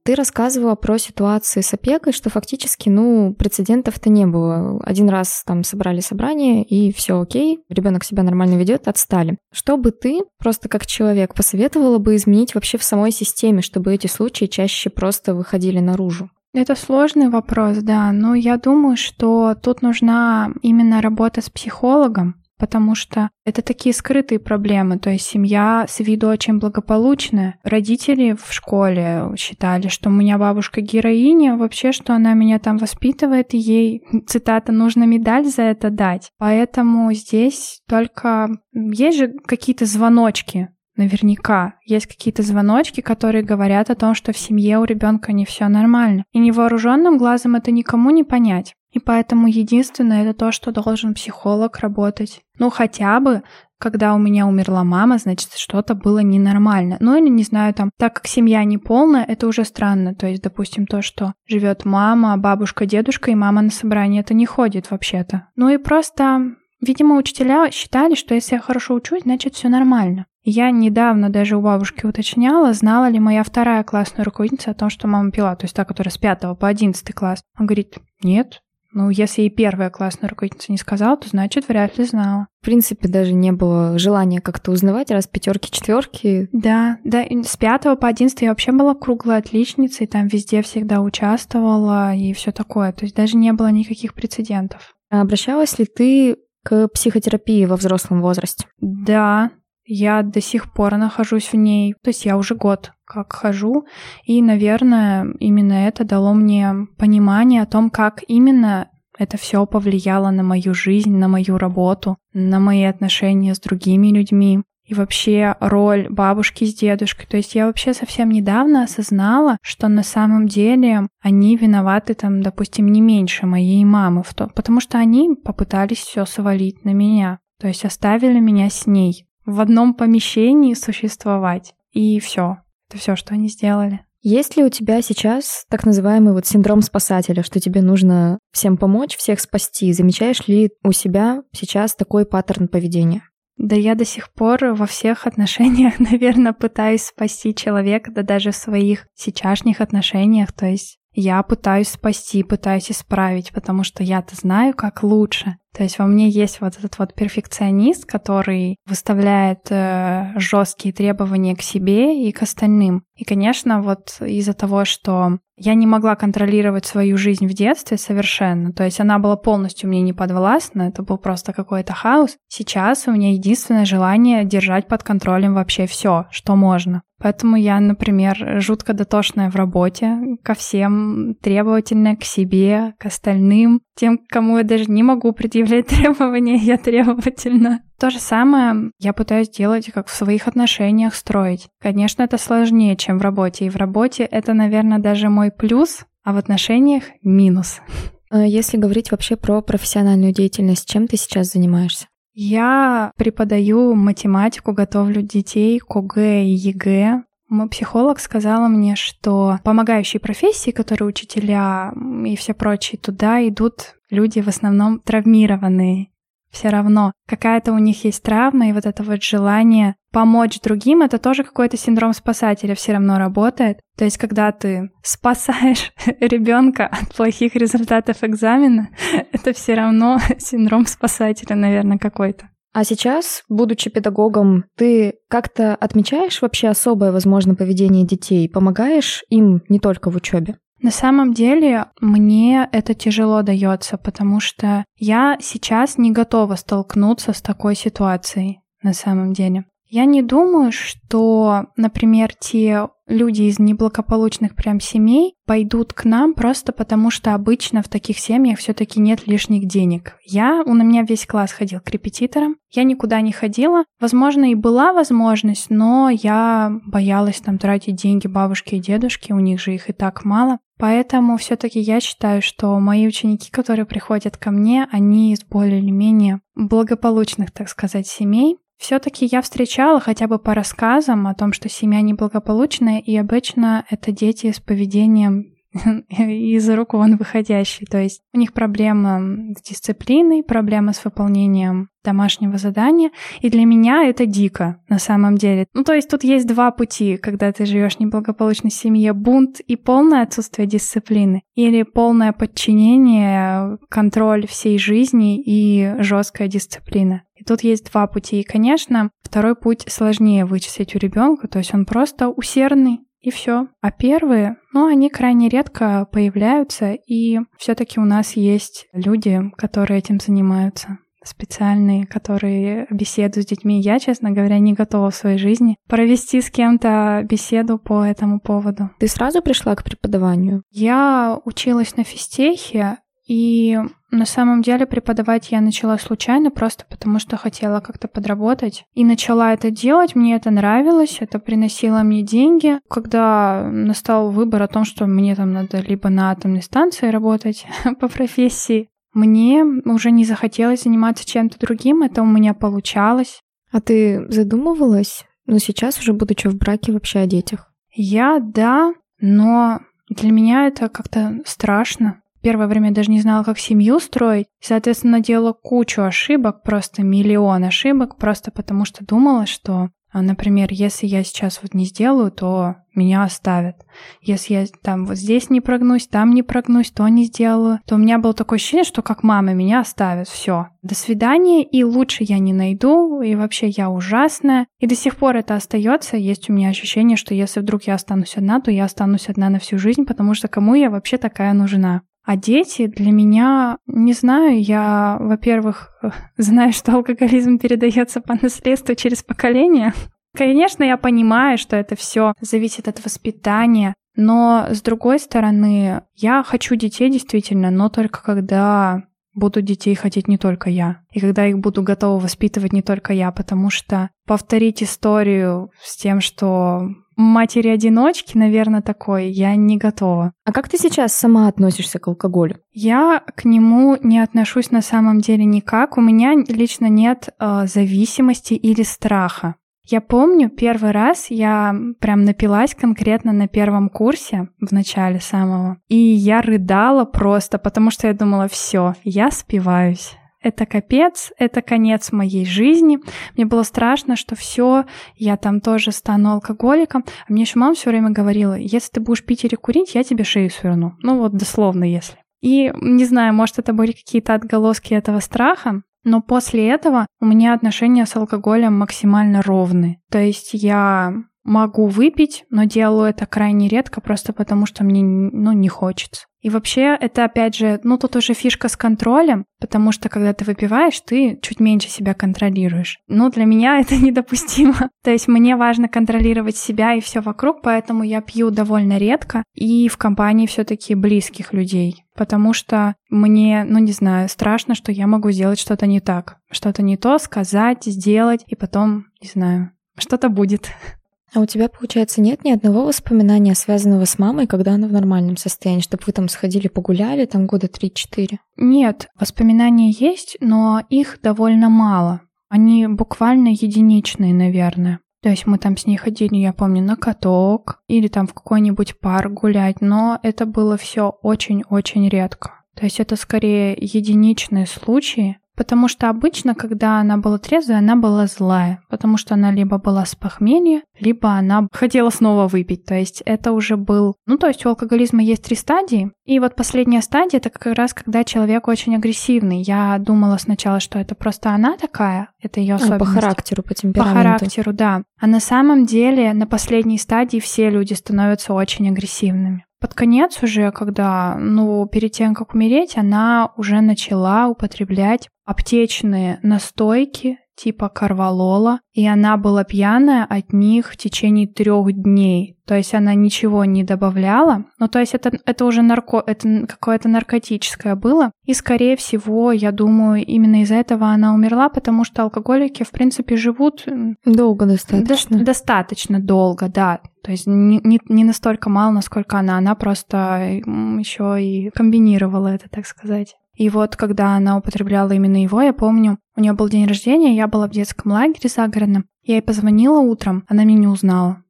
Ты 0.06 0.14
рассказывала 0.14 0.76
про 0.76 0.98
ситуации 0.98 1.62
с 1.62 1.74
опекой, 1.74 2.12
что 2.12 2.30
фактически, 2.30 2.88
ну, 2.88 3.34
прецедентов-то 3.34 4.08
не 4.08 4.24
было. 4.24 4.80
Один 4.84 5.08
раз 5.08 5.42
там 5.44 5.64
собрали 5.64 5.98
собрание, 5.98 6.62
и 6.62 6.92
все 6.92 7.20
окей, 7.20 7.58
ребенок 7.68 8.04
себя 8.04 8.22
нормально 8.22 8.54
ведет, 8.54 8.86
отстали. 8.86 9.36
Что 9.52 9.76
бы 9.76 9.90
ты, 9.90 10.20
просто 10.38 10.68
как 10.68 10.86
человек, 10.86 11.34
посоветовала 11.34 11.98
бы 11.98 12.14
изменить 12.14 12.54
вообще 12.54 12.78
в 12.78 12.84
самой 12.84 13.10
системе, 13.10 13.62
чтобы 13.62 13.92
эти 13.92 14.06
случаи 14.06 14.44
чаще 14.44 14.90
просто 14.90 15.34
выходили 15.34 15.80
наружу? 15.80 16.30
Это 16.54 16.76
сложный 16.76 17.28
вопрос, 17.28 17.78
да, 17.78 18.12
но 18.12 18.36
я 18.36 18.58
думаю, 18.58 18.96
что 18.96 19.56
тут 19.60 19.82
нужна 19.82 20.52
именно 20.62 21.02
работа 21.02 21.42
с 21.42 21.50
психологом, 21.50 22.36
потому 22.58 22.94
что 22.94 23.30
это 23.44 23.62
такие 23.62 23.94
скрытые 23.94 24.38
проблемы. 24.38 24.98
То 24.98 25.10
есть 25.10 25.26
семья 25.26 25.86
с 25.88 26.00
виду 26.00 26.28
очень 26.28 26.58
благополучная. 26.58 27.58
Родители 27.62 28.34
в 28.34 28.52
школе 28.52 29.30
считали, 29.36 29.88
что 29.88 30.08
у 30.08 30.12
меня 30.12 30.38
бабушка 30.38 30.80
героиня, 30.80 31.56
вообще, 31.56 31.92
что 31.92 32.14
она 32.14 32.34
меня 32.34 32.58
там 32.58 32.78
воспитывает, 32.78 33.54
и 33.54 33.58
ей, 33.58 34.02
цитата, 34.26 34.72
нужно 34.72 35.04
медаль 35.04 35.46
за 35.46 35.62
это 35.62 35.90
дать. 35.90 36.30
Поэтому 36.38 37.12
здесь 37.12 37.80
только 37.88 38.48
есть 38.72 39.18
же 39.18 39.32
какие-то 39.46 39.86
звоночки, 39.86 40.68
Наверняка 40.96 41.74
есть 41.84 42.06
какие-то 42.06 42.42
звоночки, 42.42 43.02
которые 43.02 43.44
говорят 43.44 43.90
о 43.90 43.94
том, 43.94 44.14
что 44.14 44.32
в 44.32 44.38
семье 44.38 44.78
у 44.78 44.84
ребенка 44.84 45.32
не 45.32 45.44
все 45.44 45.68
нормально. 45.68 46.24
И 46.32 46.38
невооруженным 46.38 47.18
глазом 47.18 47.54
это 47.54 47.70
никому 47.70 48.10
не 48.10 48.24
понять. 48.24 48.74
И 48.96 48.98
поэтому 48.98 49.46
единственное 49.46 50.22
это 50.24 50.32
то, 50.32 50.52
что 50.52 50.72
должен 50.72 51.12
психолог 51.12 51.80
работать. 51.80 52.40
Ну, 52.59 52.70
хотя 52.70 53.20
бы, 53.20 53.42
когда 53.78 54.14
у 54.14 54.18
меня 54.18 54.46
умерла 54.46 54.85
мама, 54.85 55.18
значит, 55.18 55.52
что-то 55.52 55.94
было 55.94 56.20
ненормально. 56.20 56.96
Ну, 57.00 57.14
или, 57.14 57.28
не 57.28 57.42
знаю, 57.42 57.74
там, 57.74 57.90
так 57.98 58.14
как 58.14 58.26
семья 58.26 58.64
не 58.64 58.78
полная, 58.78 59.22
это 59.22 59.48
уже 59.48 59.66
странно. 59.66 60.14
То 60.14 60.26
есть, 60.26 60.42
допустим, 60.42 60.87
то, 60.87 61.02
что 61.02 61.35
живет 61.46 61.85
мама, 61.85 62.38
бабушка, 62.38 62.87
дедушка, 62.87 63.30
и 63.30 63.35
мама 63.35 63.61
на 63.61 63.70
собрание, 63.70 64.22
это 64.22 64.32
не 64.32 64.46
ходит 64.46 64.90
вообще-то. 64.90 65.48
Ну 65.56 65.68
и 65.68 65.76
просто, 65.76 66.52
видимо, 66.80 67.18
учителя 67.18 67.70
считали, 67.70 68.14
что 68.14 68.35
если 68.35 68.54
я 68.54 68.62
хорошо 68.62 68.94
учусь, 68.94 69.24
значит, 69.24 69.56
все 69.56 69.68
нормально. 69.68 70.24
Я 70.42 70.70
недавно 70.70 71.28
даже 71.28 71.59
у 71.59 71.61
бабушки 71.61 72.06
уточняла, 72.06 72.72
знала 72.72 73.11
ли 73.11 73.20
моя 73.20 73.42
вторая 73.42 73.85
классная 73.85 74.24
руководительница 74.24 74.70
о 74.70 74.74
том, 74.74 74.88
что 74.88 75.06
мама 75.06 75.32
пила, 75.32 75.54
то 75.54 75.66
есть 75.66 75.76
та, 75.76 75.85
которая 75.85 76.12
с 76.12 76.16
5 76.16 76.59
по 76.59 76.66
11 76.66 77.14
класс. 77.14 77.42
Она 77.56 77.66
говорит, 77.66 77.98
нет, 78.22 78.62
ну, 78.96 79.11
если 79.11 79.42
и 79.42 79.50
первая 79.50 79.90
классная 79.90 80.30
руководительница 80.30 80.72
не 80.72 80.78
сказала, 80.78 81.18
то 81.18 81.28
значит, 81.28 81.68
вряд 81.68 81.98
ли 81.98 82.04
знала. 82.04 82.48
В 82.62 82.64
принципе, 82.64 83.09
даже 83.09 83.35
не 83.35 83.52
было 83.52 83.98
желания 83.98 84.40
как-то 84.40 84.72
узнавать, 84.72 85.11
раз 85.11 85.26
пятерки, 85.26 85.70
четверки. 85.70 86.48
Да, 86.52 86.96
да, 87.04 87.22
с 87.44 87.56
пятого 87.59 87.94
по 87.96 88.09
одиннадцатый 88.09 88.46
я 88.46 88.52
вообще 88.52 88.72
была 88.72 88.94
круглой 88.94 89.37
отличницей, 89.37 90.06
там 90.06 90.28
везде 90.28 90.62
всегда 90.62 91.02
участвовала 91.02 92.14
и 92.14 92.32
все 92.32 92.52
такое. 92.52 92.92
То 92.92 93.04
есть 93.04 93.14
даже 93.14 93.37
не 93.37 93.52
было 93.52 93.70
никаких 93.70 94.14
прецедентов. 94.14 94.96
А 95.11 95.20
обращалась 95.20 95.78
ли 95.78 95.85
ты 95.85 96.38
к 96.64 96.88
психотерапии 96.88 97.66
во 97.66 97.76
взрослом 97.76 98.22
возрасте? 98.22 98.66
Да, 98.80 99.50
я 99.87 100.22
до 100.22 100.40
сих 100.40 100.72
пор 100.72 100.96
нахожусь 100.96 101.53
в 101.53 101.57
ней. 101.57 101.94
То 102.03 102.11
есть 102.11 102.25
я 102.25 102.37
уже 102.37 102.55
год 102.55 102.92
как 103.05 103.33
хожу. 103.33 103.87
И, 104.25 104.42
наверное, 104.42 105.27
именно 105.38 105.87
это 105.87 106.05
дало 106.05 106.35
мне 106.35 106.75
понимание 106.99 107.62
о 107.62 107.66
том, 107.66 107.90
как 107.90 108.22
именно 108.27 108.90
это 109.18 109.38
все 109.38 109.64
повлияло 109.64 110.31
на 110.31 110.42
мою 110.42 110.75
жизнь, 110.75 111.16
на 111.16 111.29
мою 111.29 111.57
работу, 111.57 112.18
на 112.35 112.61
мои 112.61 112.83
отношения 112.83 113.55
с 113.55 113.61
другими 113.61 114.09
людьми 114.09 114.62
и 114.85 114.94
вообще 114.94 115.57
роль 115.59 116.07
бабушки 116.09 116.64
с 116.64 116.75
дедушкой. 116.75 117.27
То 117.27 117.37
есть 117.37 117.55
я 117.55 117.66
вообще 117.66 117.92
совсем 117.92 118.31
недавно 118.31 118.85
осознала, 118.85 119.59
что 119.62 119.88
на 119.88 120.03
самом 120.03 120.46
деле 120.46 121.09
они 121.20 121.57
виноваты 121.57 122.14
там, 122.14 122.42
допустим, 122.42 122.87
не 122.88 123.01
меньше 123.01 123.46
моей 123.46 123.85
мамы, 123.85 124.22
в 124.22 124.33
том, 124.35 124.51
потому 124.51 124.81
что 124.81 124.99
они 124.99 125.35
попытались 125.35 125.99
все 125.99 126.25
свалить 126.25 126.85
на 126.85 126.90
меня. 126.90 127.40
То 127.61 127.68
есть 127.68 127.85
оставили 127.85 128.38
меня 128.38 128.70
с 128.70 128.87
ней 128.87 129.27
в 129.46 129.61
одном 129.61 129.94
помещении 129.94 130.74
существовать. 130.74 131.74
И 131.92 132.20
все. 132.20 132.59
Это 132.88 132.98
все, 132.98 133.16
что 133.16 133.35
они 133.35 133.48
сделали. 133.48 134.00
Есть 134.22 134.56
ли 134.56 134.64
у 134.64 134.68
тебя 134.68 135.02
сейчас 135.02 135.64
так 135.70 135.87
называемый 135.87 136.32
вот 136.32 136.46
синдром 136.46 136.82
спасателя, 136.82 137.44
что 137.44 137.61
тебе 137.61 137.80
нужно 137.80 138.40
всем 138.52 138.76
помочь, 138.76 139.16
всех 139.16 139.38
спасти? 139.40 139.92
Замечаешь 139.92 140.48
ли 140.48 140.70
у 140.82 140.90
себя 140.90 141.42
сейчас 141.52 141.94
такой 141.94 142.26
паттерн 142.26 142.66
поведения? 142.66 143.22
Да 143.56 143.76
я 143.76 143.94
до 143.94 144.04
сих 144.04 144.32
пор 144.32 144.74
во 144.74 144.87
всех 144.87 145.26
отношениях, 145.26 145.94
наверное, 145.98 146.52
пытаюсь 146.52 147.04
спасти 147.04 147.54
человека, 147.54 148.11
да 148.11 148.22
даже 148.22 148.50
в 148.50 148.56
своих 148.56 149.06
сейчасшних 149.14 149.80
отношениях. 149.80 150.52
То 150.52 150.66
есть 150.66 150.98
я 151.12 151.42
пытаюсь 151.42 151.88
спасти, 151.88 152.42
пытаюсь 152.42 152.90
исправить, 152.90 153.52
потому 153.52 153.85
что 153.85 154.02
я-то 154.02 154.35
знаю, 154.35 154.74
как 154.74 155.02
лучше. 155.02 155.56
То 155.76 155.82
есть 155.82 155.98
во 155.98 156.06
мне 156.06 156.30
есть 156.30 156.62
вот 156.62 156.78
этот 156.78 156.98
вот 156.98 157.12
перфекционист, 157.12 158.06
который 158.06 158.78
выставляет 158.86 159.66
э, 159.68 160.32
жесткие 160.36 160.94
требования 160.94 161.54
к 161.54 161.60
себе 161.60 162.26
и 162.26 162.32
к 162.32 162.40
остальным. 162.40 163.02
И, 163.14 163.24
конечно, 163.24 163.82
вот 163.82 164.16
из-за 164.20 164.54
того, 164.54 164.86
что 164.86 165.38
я 165.56 165.74
не 165.74 165.86
могла 165.86 166.16
контролировать 166.16 166.86
свою 166.86 167.16
жизнь 167.16 167.46
в 167.46 167.54
детстве 167.54 167.96
совершенно, 167.96 168.72
то 168.72 168.84
есть 168.84 169.00
она 169.00 169.18
была 169.18 169.36
полностью 169.36 169.88
мне 169.88 170.02
не 170.02 170.12
подвластна, 170.12 170.82
это 170.82 171.02
был 171.02 171.18
просто 171.18 171.52
какой-то 171.52 171.92
хаос. 171.92 172.36
Сейчас 172.48 173.08
у 173.08 173.12
меня 173.12 173.32
единственное 173.32 173.84
желание 173.84 174.44
держать 174.44 174.86
под 174.86 175.02
контролем 175.02 175.54
вообще 175.54 175.86
все, 175.86 176.26
что 176.30 176.56
можно. 176.56 177.02
Поэтому 177.18 177.56
я, 177.56 177.80
например, 177.80 178.60
жутко 178.60 178.92
дотошная 178.92 179.50
в 179.50 179.56
работе, 179.56 180.18
ко 180.42 180.54
всем 180.54 181.34
требовательная, 181.40 182.16
к 182.16 182.24
себе, 182.24 182.94
к 182.98 183.06
остальным, 183.06 183.80
тем, 183.94 184.18
кому 184.28 184.58
я 184.58 184.64
даже 184.64 184.84
не 184.90 185.02
могу 185.02 185.32
предъявлять 185.32 185.86
требования, 185.88 186.56
я 186.56 186.76
требовательна. 186.76 187.80
То 187.98 188.11
же 188.11 188.18
самое 188.18 188.90
я 188.98 189.12
пытаюсь 189.12 189.48
делать, 189.48 189.90
как 189.92 190.09
в 190.09 190.14
своих 190.14 190.48
отношениях 190.48 191.14
строить. 191.14 191.68
Конечно, 191.80 192.22
это 192.22 192.37
сложнее, 192.37 192.96
чем 192.96 193.18
в 193.18 193.22
работе, 193.22 193.66
и 193.66 193.70
в 193.70 193.76
работе 193.76 194.24
это, 194.24 194.52
наверное, 194.52 194.98
даже 194.98 195.30
мой 195.30 195.50
плюс, 195.50 196.04
а 196.22 196.32
в 196.32 196.37
отношениях 196.37 197.04
минус. 197.22 197.80
А 198.28 198.44
если 198.44 198.76
говорить 198.76 199.12
вообще 199.12 199.37
про 199.37 199.62
профессиональную 199.62 200.32
деятельность, 200.32 200.88
чем 200.90 201.06
ты 201.06 201.16
сейчас 201.16 201.52
занимаешься? 201.52 202.09
Я 202.35 203.12
преподаю 203.16 203.94
математику, 203.94 204.72
готовлю 204.72 205.22
детей 205.22 205.78
к 205.78 205.94
ОГЭ 205.94 206.42
и 206.42 206.50
ЕГЭ. 206.50 207.22
Мой 207.48 207.68
психолог 207.68 208.18
сказала 208.18 208.66
мне, 208.66 208.96
что 208.96 209.61
помогающие 209.62 210.18
профессии, 210.18 210.72
которые 210.72 211.06
учителя 211.09 211.92
и 212.24 212.35
все 212.35 212.52
прочие, 212.52 212.98
туда 212.98 213.46
идут 213.46 213.94
люди 214.11 214.40
в 214.40 214.48
основном 214.48 214.98
травмированные 214.98 216.09
все 216.56 216.70
равно 216.70 217.12
какая-то 217.28 217.72
у 217.72 217.78
них 217.78 218.04
есть 218.04 218.22
травма, 218.22 218.68
и 218.68 218.72
вот 218.72 218.86
это 218.86 219.02
вот 219.02 219.22
желание 219.22 219.94
помочь 220.10 220.58
другим, 220.62 221.02
это 221.02 221.18
тоже 221.18 221.44
какой-то 221.44 221.76
синдром 221.76 222.14
спасателя 222.14 222.74
все 222.74 222.92
равно 222.92 223.18
работает. 223.18 223.80
То 223.98 224.04
есть, 224.04 224.16
когда 224.16 224.50
ты 224.52 224.90
спасаешь 225.02 225.92
ребенка 226.20 226.86
от 226.86 227.14
плохих 227.14 227.54
результатов 227.54 228.24
экзамена, 228.24 228.88
это 229.32 229.52
все 229.52 229.74
равно 229.74 230.18
синдром 230.38 230.86
спасателя, 230.86 231.54
наверное, 231.54 231.98
какой-то. 231.98 232.48
А 232.72 232.84
сейчас, 232.84 233.42
будучи 233.48 233.90
педагогом, 233.90 234.64
ты 234.76 235.14
как-то 235.28 235.74
отмечаешь 235.74 236.40
вообще 236.40 236.68
особое, 236.68 237.12
возможно, 237.12 237.54
поведение 237.54 238.06
детей? 238.06 238.48
Помогаешь 238.48 239.24
им 239.28 239.62
не 239.68 239.78
только 239.78 240.10
в 240.10 240.16
учебе? 240.16 240.56
На 240.87 240.92
самом 240.92 241.35
деле 241.35 241.87
мне 242.01 242.68
это 242.70 242.94
тяжело 242.94 243.42
дается, 243.42 243.99
потому 243.99 244.38
что 244.38 244.85
я 244.94 245.37
сейчас 245.40 245.99
не 245.99 246.12
готова 246.12 246.55
столкнуться 246.55 247.33
с 247.33 247.42
такой 247.42 247.75
ситуацией 247.75 248.61
на 248.85 248.92
самом 248.92 249.33
деле. 249.33 249.64
Я 249.88 250.05
не 250.05 250.22
думаю, 250.22 250.72
что, 250.72 251.66
например, 251.77 252.35
те 252.35 252.88
люди 253.07 253.42
из 253.42 253.59
неблагополучных 253.61 254.57
прям 254.57 254.81
семей 254.81 255.35
пойдут 255.46 255.92
к 255.92 256.05
нам 256.05 256.35
просто 256.35 256.72
потому, 256.72 257.11
что 257.11 257.35
обычно 257.35 257.83
в 257.83 257.88
таких 257.88 258.18
семьях 258.18 258.59
все-таки 258.59 258.99
нет 258.99 259.27
лишних 259.27 259.66
денег. 259.66 260.16
Я, 260.25 260.62
у 260.66 260.75
меня 260.75 261.03
весь 261.03 261.27
класс 261.27 261.53
ходил 261.53 261.81
к 261.81 261.90
репетиторам, 261.90 262.57
я 262.72 262.83
никуда 262.83 263.20
не 263.20 263.31
ходила. 263.31 263.85
Возможно, 264.01 264.51
и 264.51 264.57
была 264.57 264.92
возможность, 264.92 265.70
но 265.70 266.11
я 266.11 266.81
боялась 266.85 267.40
там 267.40 267.59
тратить 267.59 267.96
деньги 267.96 268.27
бабушки 268.27 268.75
и 268.75 268.81
дедушки, 268.81 269.33
у 269.33 269.38
них 269.38 269.61
же 269.61 269.75
их 269.75 269.88
и 269.88 269.92
так 269.92 270.25
мало. 270.25 270.59
Поэтому 270.79 271.38
все-таки 271.38 271.81
я 271.81 272.01
считаю, 272.01 272.42
что 272.42 272.79
мои 272.81 273.07
ученики, 273.07 273.51
которые 273.51 273.87
приходят 273.87 274.37
ко 274.37 274.51
мне, 274.51 274.88
они 274.90 275.33
из 275.33 275.42
более 275.42 275.79
или 275.79 275.90
менее 275.90 276.40
благополучных, 276.55 277.51
так 277.51 277.68
сказать, 277.68 278.07
семей. 278.07 278.59
Все-таки 278.78 279.26
я 279.26 279.42
встречала 279.42 280.00
хотя 280.00 280.28
бы 280.28 280.38
по 280.38 280.54
рассказам 280.54 281.26
о 281.26 281.34
том, 281.34 281.52
что 281.52 281.68
семья 281.68 282.00
неблагополучная, 282.02 283.00
и 283.00 283.16
обычно 283.16 283.84
это 283.90 284.12
дети 284.12 284.52
с 284.52 284.60
поведением 284.60 285.55
из 286.08 286.68
рук 286.70 286.94
вон 286.94 287.16
выходящий. 287.16 287.86
То 287.86 287.98
есть 287.98 288.20
у 288.32 288.38
них 288.38 288.52
проблема 288.52 289.54
с 289.56 289.62
дисциплиной, 289.62 290.42
проблема 290.42 290.92
с 290.92 291.04
выполнением 291.04 291.88
домашнего 292.04 292.56
задания. 292.56 293.10
И 293.40 293.50
для 293.50 293.64
меня 293.64 294.04
это 294.04 294.26
дико 294.26 294.80
на 294.88 294.98
самом 294.98 295.36
деле. 295.36 295.66
Ну, 295.74 295.82
то 295.82 295.92
есть 295.92 296.08
тут 296.08 296.22
есть 296.22 296.46
два 296.46 296.70
пути, 296.70 297.16
когда 297.16 297.52
ты 297.52 297.66
живешь 297.66 297.96
в 297.96 298.00
неблагополучной 298.00 298.70
семье. 298.70 299.12
Бунт 299.12 299.60
и 299.60 299.76
полное 299.76 300.22
отсутствие 300.22 300.68
дисциплины. 300.68 301.42
Или 301.54 301.82
полное 301.82 302.32
подчинение, 302.32 303.78
контроль 303.90 304.46
всей 304.46 304.78
жизни 304.78 305.42
и 305.42 305.94
жесткая 305.98 306.48
дисциплина. 306.48 307.22
И 307.34 307.44
тут 307.44 307.62
есть 307.62 307.90
два 307.90 308.06
пути. 308.06 308.40
И, 308.40 308.44
конечно, 308.44 309.10
второй 309.22 309.56
путь 309.56 309.84
сложнее 309.88 310.46
вычислить 310.46 310.94
у 310.94 310.98
ребенка, 310.98 311.48
то 311.48 311.58
есть 311.58 311.74
он 311.74 311.84
просто 311.84 312.28
усердный, 312.28 313.00
и 313.26 313.30
все. 313.32 313.66
А 313.80 313.90
первые, 313.90 314.56
ну, 314.72 314.86
они 314.86 315.10
крайне 315.10 315.48
редко 315.48 316.06
появляются, 316.12 316.92
и 316.92 317.40
все-таки 317.58 317.98
у 317.98 318.04
нас 318.04 318.36
есть 318.36 318.86
люди, 318.92 319.40
которые 319.56 319.98
этим 319.98 320.20
занимаются 320.20 320.98
специальные, 321.24 322.06
которые 322.06 322.86
беседуют 322.88 323.46
с 323.46 323.50
детьми. 323.50 323.80
Я, 323.80 323.98
честно 323.98 324.30
говоря, 324.30 324.60
не 324.60 324.74
готова 324.74 325.10
в 325.10 325.16
своей 325.16 325.38
жизни 325.38 325.76
провести 325.88 326.40
с 326.40 326.52
кем-то 326.52 327.22
беседу 327.28 327.80
по 327.80 328.04
этому 328.04 328.38
поводу. 328.38 328.90
Ты 329.00 329.08
сразу 329.08 329.42
пришла 329.42 329.74
к 329.74 329.82
преподаванию? 329.82 330.62
Я 330.70 331.36
училась 331.44 331.96
на 331.96 332.04
физтехе, 332.04 332.98
и 333.26 333.76
на 334.12 334.24
самом 334.24 334.62
деле 334.62 334.86
преподавать 334.86 335.50
я 335.50 335.60
начала 335.60 335.98
случайно, 335.98 336.50
просто 336.50 336.84
потому 336.88 337.18
что 337.18 337.36
хотела 337.36 337.80
как-то 337.80 338.06
подработать. 338.06 338.84
И 338.94 339.05
начала 339.05 339.53
это 339.53 339.70
делать, 339.70 340.14
мне 340.14 340.36
это 340.36 340.51
нравилось, 340.51 341.18
это 341.20 341.40
приносило 341.40 342.03
мне 342.03 342.22
деньги. 342.22 342.78
Когда 342.88 343.68
настал 343.68 344.30
выбор 344.30 344.62
о 344.62 344.68
том, 344.68 344.84
что 344.84 345.07
мне 345.07 345.34
там 345.34 345.53
надо 345.53 345.80
либо 345.80 346.09
на 346.09 346.30
атомной 346.30 346.62
станции 346.62 347.09
работать 347.09 347.66
по 348.01 348.09
профессии, 348.09 348.88
мне 349.12 349.64
уже 349.64 350.11
не 350.12 350.24
захотелось 350.24 350.84
заниматься 350.84 351.26
чем-то 351.26 351.59
другим, 351.59 352.03
это 352.03 352.22
у 352.22 352.26
меня 352.26 352.55
получалось. 352.55 353.40
А 353.72 353.80
ты 353.80 354.24
задумывалась, 354.28 355.24
ну 355.46 355.59
сейчас 355.59 355.98
уже 355.98 356.12
будучи 356.12 356.46
в 356.46 356.57
браке, 356.57 356.92
вообще 356.92 357.20
о 357.20 357.26
детях? 357.26 357.72
Я, 357.92 358.38
да, 358.40 358.92
но 359.20 359.80
для 360.09 360.30
меня 360.30 360.68
это 360.68 360.88
как-то 360.88 361.40
страшно 361.44 362.20
первое 362.47 362.68
время 362.68 362.92
даже 362.92 363.11
не 363.11 363.20
знала, 363.20 363.42
как 363.42 363.59
семью 363.59 363.99
строить. 363.99 364.47
Соответственно, 364.61 365.18
делала 365.18 365.53
кучу 365.53 366.03
ошибок, 366.03 366.62
просто 366.62 367.03
миллион 367.03 367.64
ошибок, 367.64 368.18
просто 368.18 368.53
потому 368.53 368.84
что 368.84 369.05
думала, 369.05 369.47
что, 369.47 369.88
а, 370.12 370.22
например, 370.22 370.68
если 370.70 371.09
я 371.09 371.24
сейчас 371.24 371.59
вот 371.61 371.74
не 371.74 371.86
сделаю, 371.86 372.30
то 372.30 372.76
меня 372.94 373.24
оставят. 373.24 373.74
Если 374.22 374.55
я 374.55 374.66
там 374.80 375.07
вот 375.07 375.16
здесь 375.16 375.51
не 375.51 375.61
прогнусь, 375.61 376.07
там 376.07 376.34
не 376.34 376.44
прогнусь, 376.44 376.92
то 376.92 377.09
не 377.09 377.24
сделаю, 377.24 377.80
то 377.84 377.97
у 377.97 377.99
меня 377.99 378.20
было 378.20 378.32
такое 378.32 378.59
ощущение, 378.59 378.84
что 378.84 379.03
как 379.03 379.24
мама 379.24 379.53
меня 379.53 379.80
оставят. 379.80 380.28
Все. 380.28 380.68
До 380.82 380.94
свидания, 380.94 381.64
и 381.64 381.82
лучше 381.82 382.22
я 382.22 382.38
не 382.38 382.53
найду, 382.53 383.22
и 383.22 383.34
вообще 383.34 383.70
я 383.70 383.90
ужасная. 383.90 384.68
И 384.78 384.86
до 384.86 384.94
сих 384.94 385.16
пор 385.16 385.34
это 385.34 385.57
остается. 385.57 386.16
Есть 386.16 386.49
у 386.49 386.53
меня 386.53 386.68
ощущение, 386.68 387.16
что 387.16 387.34
если 387.34 387.59
вдруг 387.59 387.82
я 387.88 387.94
останусь 387.94 388.36
одна, 388.36 388.61
то 388.61 388.70
я 388.70 388.84
останусь 388.84 389.28
одна 389.28 389.51
на 389.51 389.59
всю 389.59 389.78
жизнь, 389.78 390.05
потому 390.05 390.34
что 390.34 390.47
кому 390.47 390.76
я 390.76 390.90
вообще 390.90 391.16
такая 391.16 391.53
нужна? 391.53 392.03
А 392.27 392.37
дети 392.37 392.89
для 392.89 393.12
меня, 393.12 393.79
не 393.87 394.12
знаю, 394.12 394.61
я, 394.61 395.16
во-первых, 395.20 395.93
знаю, 396.37 396.72
что 396.72 396.93
алкоголизм 396.93 397.59
передается 397.59 398.20
по 398.20 398.35
наследству 398.35 398.97
через 398.97 399.22
поколение. 399.22 399.95
Конечно, 400.37 400.83
я 400.83 400.97
понимаю, 400.97 401.57
что 401.57 401.77
это 401.77 401.95
все 401.95 402.35
зависит 402.41 402.89
от 402.89 403.03
воспитания, 403.05 403.95
но 404.16 404.66
с 404.68 404.83
другой 404.83 405.20
стороны, 405.20 406.03
я 406.16 406.43
хочу 406.43 406.74
детей 406.74 407.11
действительно, 407.11 407.70
но 407.70 407.89
только 407.91 408.22
когда 408.24 409.05
буду 409.33 409.62
детей 409.62 409.95
хотеть 409.95 410.27
не 410.27 410.37
только 410.37 410.68
я. 410.68 411.03
И 411.12 411.20
когда 411.20 411.47
их 411.47 411.59
буду 411.59 411.83
готова 411.83 412.18
воспитывать 412.18 412.72
не 412.72 412.83
только 412.83 413.12
я, 413.12 413.31
потому 413.31 413.70
что 413.70 414.11
повторить 414.27 414.83
историю 414.83 415.70
с 415.81 415.97
тем, 415.97 416.20
что 416.20 416.89
матери-одиночки, 417.16 418.36
наверное, 418.36 418.82
такой, 418.82 419.28
я 419.28 419.56
не 419.56 419.76
готова. 419.78 420.32
А 420.44 420.52
как 420.52 420.68
ты 420.68 420.78
сейчас 420.78 421.14
сама 421.14 421.48
относишься 421.48 421.98
к 421.98 422.08
алкоголю? 422.08 422.58
Я 422.72 423.22
к 423.34 423.44
нему 423.44 423.96
не 424.02 424.20
отношусь 424.20 424.70
на 424.70 424.82
самом 424.82 425.20
деле 425.20 425.44
никак. 425.44 425.96
У 425.96 426.00
меня 426.00 426.34
лично 426.48 426.86
нет 426.86 427.30
э, 427.38 427.66
зависимости 427.66 428.54
или 428.54 428.82
страха. 428.82 429.56
Я 429.88 430.00
помню, 430.00 430.50
первый 430.50 430.90
раз 430.90 431.26
я 431.30 431.74
прям 432.00 432.24
напилась 432.24 432.74
конкретно 432.74 433.32
на 433.32 433.46
первом 433.46 433.88
курсе, 433.88 434.48
в 434.60 434.72
начале 434.72 435.20
самого, 435.20 435.78
и 435.86 435.96
я 435.96 436.42
рыдала 436.42 437.04
просто, 437.04 437.58
потому 437.58 437.92
что 437.92 438.08
я 438.08 438.12
думала, 438.12 438.48
все, 438.48 438.94
я 439.04 439.30
спиваюсь 439.30 440.16
это 440.47 440.64
капец, 440.64 441.32
это 441.38 441.61
конец 441.61 442.12
моей 442.12 442.47
жизни. 442.47 442.99
Мне 443.34 443.47
было 443.47 443.64
страшно, 443.64 444.14
что 444.14 444.36
все, 444.36 444.84
я 445.16 445.36
там 445.36 445.61
тоже 445.61 445.90
стану 445.90 446.32
алкоголиком. 446.34 447.05
А 447.28 447.32
мне 447.32 447.42
еще 447.42 447.59
мама 447.59 447.74
все 447.74 447.90
время 447.90 448.11
говорила, 448.11 448.55
если 448.55 448.92
ты 448.92 449.01
будешь 449.01 449.24
пить 449.24 449.44
или 449.44 449.57
курить, 449.57 449.97
я 449.97 450.05
тебе 450.05 450.22
шею 450.22 450.51
сверну. 450.51 450.94
Ну 451.03 451.18
вот 451.18 451.32
дословно, 451.32 451.84
если. 451.84 452.18
И 452.40 452.72
не 452.80 453.05
знаю, 453.05 453.34
может, 453.34 453.59
это 453.59 453.72
были 453.72 453.90
какие-то 453.90 454.34
отголоски 454.34 454.94
этого 454.94 455.18
страха, 455.18 455.82
но 456.05 456.22
после 456.22 456.68
этого 456.68 457.07
у 457.20 457.26
меня 457.26 457.53
отношения 457.53 458.07
с 458.07 458.14
алкоголем 458.14 458.78
максимально 458.78 459.42
ровны. 459.42 459.99
То 460.12 460.20
есть 460.20 460.51
я 460.53 461.12
могу 461.42 461.86
выпить, 461.86 462.44
но 462.51 462.64
делаю 462.64 463.09
это 463.11 463.26
крайне 463.26 463.66
редко, 463.66 464.01
просто 464.01 464.32
потому 464.32 464.66
что 464.66 464.84
мне 464.84 465.03
ну, 465.03 465.51
не 465.53 465.68
хочется. 465.68 466.26
И 466.47 466.49
вообще 466.49 466.97
это, 467.01 467.24
опять 467.24 467.57
же, 467.57 467.80
ну 467.82 467.99
тут 467.99 468.14
уже 468.14 468.32
фишка 468.32 468.68
с 468.68 468.76
контролем, 468.76 469.47
потому 469.59 469.90
что 469.90 470.09
когда 470.09 470.32
ты 470.32 470.44
выпиваешь, 470.44 471.01
ты 471.01 471.40
чуть 471.42 471.59
меньше 471.59 471.88
себя 471.88 472.14
контролируешь. 472.14 473.01
Ну 473.09 473.30
для 473.30 473.47
меня 473.47 473.78
это 473.80 473.97
недопустимо. 473.97 474.90
То 475.03 475.11
есть 475.11 475.26
мне 475.26 475.57
важно 475.57 475.88
контролировать 475.88 476.57
себя 476.57 476.94
и 476.94 477.01
все 477.01 477.20
вокруг, 477.20 477.62
поэтому 477.62 478.05
я 478.05 478.20
пью 478.20 478.53
довольно 478.53 478.97
редко 478.97 479.42
и 479.55 479.88
в 479.88 479.97
компании 479.97 480.47
все-таки 480.47 480.94
близких 480.94 481.53
людей. 481.53 482.05
Потому 482.14 482.53
что 482.53 482.94
мне, 483.11 483.66
ну 483.68 483.80
не 483.80 483.90
знаю, 483.90 484.28
страшно, 484.28 484.76
что 484.76 484.92
я 484.92 485.09
могу 485.09 485.32
сделать 485.32 485.59
что-то 485.59 485.88
не 485.88 485.99
так. 485.99 486.36
Что-то 486.53 486.82
не 486.82 486.97
то 486.97 487.18
сказать, 487.18 487.82
сделать, 487.86 488.44
и 488.47 488.55
потом, 488.55 489.07
не 489.20 489.28
знаю, 489.28 489.72
что-то 489.99 490.28
будет. 490.28 490.70
А 491.37 491.41
у 491.41 491.45
тебя, 491.45 491.68
получается, 491.68 492.22
нет 492.22 492.45
ни 492.45 492.51
одного 492.51 492.87
воспоминания, 492.87 493.55
связанного 493.55 494.07
с 494.07 494.18
мамой, 494.18 494.47
когда 494.47 494.72
она 494.72 494.89
в 494.89 494.93
нормальном 494.93 495.37
состоянии, 495.37 495.82
чтобы 495.82 496.05
вы 496.07 496.14
там 496.14 496.30
сходили 496.30 496.66
погуляли, 496.68 497.26
там 497.26 497.47
года 497.47 497.66
3-4? 497.66 498.39
Нет, 498.57 499.09
воспоминания 499.20 499.91
есть, 499.91 500.39
но 500.41 500.82
их 500.89 501.18
довольно 501.22 501.68
мало. 501.68 502.22
Они 502.49 502.87
буквально 502.87 503.49
единичные, 503.49 504.32
наверное. 504.32 505.01
То 505.22 505.28
есть 505.28 505.47
мы 505.47 505.59
там 505.59 505.76
с 505.76 505.84
ней 505.84 505.99
ходили, 505.99 506.37
я 506.37 506.55
помню, 506.55 506.82
на 506.82 506.97
каток 506.97 507.82
или 507.87 508.09
там 508.09 508.26
в 508.26 508.32
какой-нибудь 508.32 508.99
парк 508.99 509.30
гулять, 509.30 509.82
но 509.82 510.18
это 510.22 510.47
было 510.47 510.78
все 510.78 511.18
очень-очень 511.20 512.09
редко. 512.09 512.62
То 512.74 512.84
есть 512.84 512.99
это 512.99 513.14
скорее 513.16 513.76
единичные 513.78 514.64
случаи, 514.66 515.37
Потому 515.57 515.88
что 515.88 516.11
обычно, 516.11 516.54
когда 516.54 517.00
она 517.00 517.16
была 517.16 517.38
трезвая, 517.38 517.78
она 517.78 517.96
была 517.96 518.26
злая, 518.26 518.80
потому 518.90 519.16
что 519.16 519.34
она 519.34 519.50
либо 519.50 519.78
была 519.78 520.04
с 520.04 520.14
похмелья, 520.14 520.82
либо 521.00 521.30
она 521.30 521.66
хотела 521.72 522.11
снова 522.11 522.46
выпить. 522.46 522.84
То 522.84 522.94
есть 522.94 523.22
это 523.24 523.52
уже 523.52 523.76
был... 523.76 524.16
Ну, 524.26 524.36
то 524.36 524.48
есть 524.48 524.66
у 524.66 524.68
алкоголизма 524.68 525.22
есть 525.22 525.44
три 525.44 525.57
стадии. 525.57 526.12
И 526.26 526.38
вот 526.40 526.57
последняя 526.57 527.00
стадия— 527.00 527.38
это 527.40 527.48
как 527.50 527.74
раз 527.74 527.94
когда 527.94 528.22
человек 528.22 528.68
очень 528.68 528.94
агрессивный. 528.94 529.62
Я 529.62 529.96
думала 529.98 530.36
сначала, 530.36 530.78
что 530.78 530.98
это 530.98 531.14
просто 531.14 531.50
она 531.50 531.76
такая, 531.78 532.28
это 532.42 532.61
ее 532.61 532.74
особенность. 532.74 533.02
А, 533.02 533.04
по 533.04 533.11
характеру, 533.11 533.62
по 533.62 533.74
темпераменту. 533.74 534.14
По 534.14 534.22
характеру, 534.22 534.72
да. 534.74 535.02
А 535.18 535.26
на 535.26 535.40
самом 535.40 535.86
деле 535.86 536.34
на 536.34 536.46
последней 536.46 536.98
стадии 536.98 537.38
все 537.38 537.70
люди 537.70 537.94
становятся 537.94 538.52
очень 538.52 538.88
агрессивными. 538.88 539.64
Под 539.80 539.94
конец 539.94 540.42
уже, 540.42 540.70
когда, 540.72 541.36
ну, 541.38 541.86
перед 541.86 542.12
тем, 542.12 542.34
как 542.34 542.54
умереть, 542.54 542.96
она 542.96 543.52
уже 543.57 543.80
начала 543.80 544.48
употреблять 544.48 545.28
аптечные 545.47 546.40
настойки 546.42 547.38
типа 547.57 547.88
карвалола, 547.88 548.80
и 548.92 549.07
она 549.07 549.36
была 549.36 549.64
пьяная 549.64 550.24
от 550.24 550.53
них 550.53 550.92
в 550.92 550.97
течение 550.97 551.47
трех 551.47 551.90
дней. 551.92 552.59
То 552.66 552.74
есть 552.74 552.94
она 552.94 553.14
ничего 553.14 553.64
не 553.64 553.82
добавляла. 553.82 554.66
Ну, 554.78 554.88
то 554.88 554.99
есть 554.99 555.14
это, 555.14 555.32
это 555.44 555.64
уже 555.64 555.82
нарко, 555.82 556.22
это 556.26 556.66
какое-то 556.66 557.09
наркотическое 557.09 557.94
было. 557.94 558.32
И, 558.44 558.53
скорее 558.53 558.97
всего, 558.97 559.53
я 559.53 559.72
думаю, 559.72 560.24
именно 560.24 560.62
из-за 560.62 560.74
этого 560.74 561.09
она 561.09 561.32
умерла, 561.32 561.68
потому 561.68 562.05
что 562.05 562.22
алкоголики, 562.22 562.82
в 562.82 562.90
принципе, 562.90 563.36
живут... 563.36 563.86
Долго 564.24 564.66
достаточно. 564.66 565.38
До, 565.38 565.44
достаточно 565.44 566.20
долго, 566.20 566.68
да. 566.68 567.01
То 567.22 567.30
есть 567.30 567.47
не, 567.47 567.80
не, 567.82 568.01
не 568.09 568.24
настолько 568.24 568.68
мало, 568.68 568.92
насколько 568.92 569.38
она. 569.38 569.57
Она 569.57 569.74
просто 569.74 570.61
еще 570.99 571.42
и 571.42 571.70
комбинировала 571.70 572.49
это, 572.49 572.68
так 572.68 572.86
сказать. 572.86 573.36
И 573.57 573.68
вот 573.70 573.96
когда 573.96 574.36
она 574.36 574.59
употребляла 574.59 575.12
именно 575.12 575.42
его, 575.42 575.61
я 575.61 575.72
помню, 575.72 576.18
у 576.36 576.40
нее 576.40 576.52
был 576.52 576.68
день 576.68 576.86
рождения, 576.86 577.34
я 577.34 577.48
была 577.48 577.66
в 577.66 577.70
детском 577.72 578.12
лагере 578.12 578.48
загородном. 578.48 579.07
Я 579.22 579.36
ей 579.36 579.42
позвонила 579.42 579.98
утром, 579.98 580.44
она 580.46 580.64
меня 580.64 580.80
не 580.80 580.86
узнала. 580.86 581.42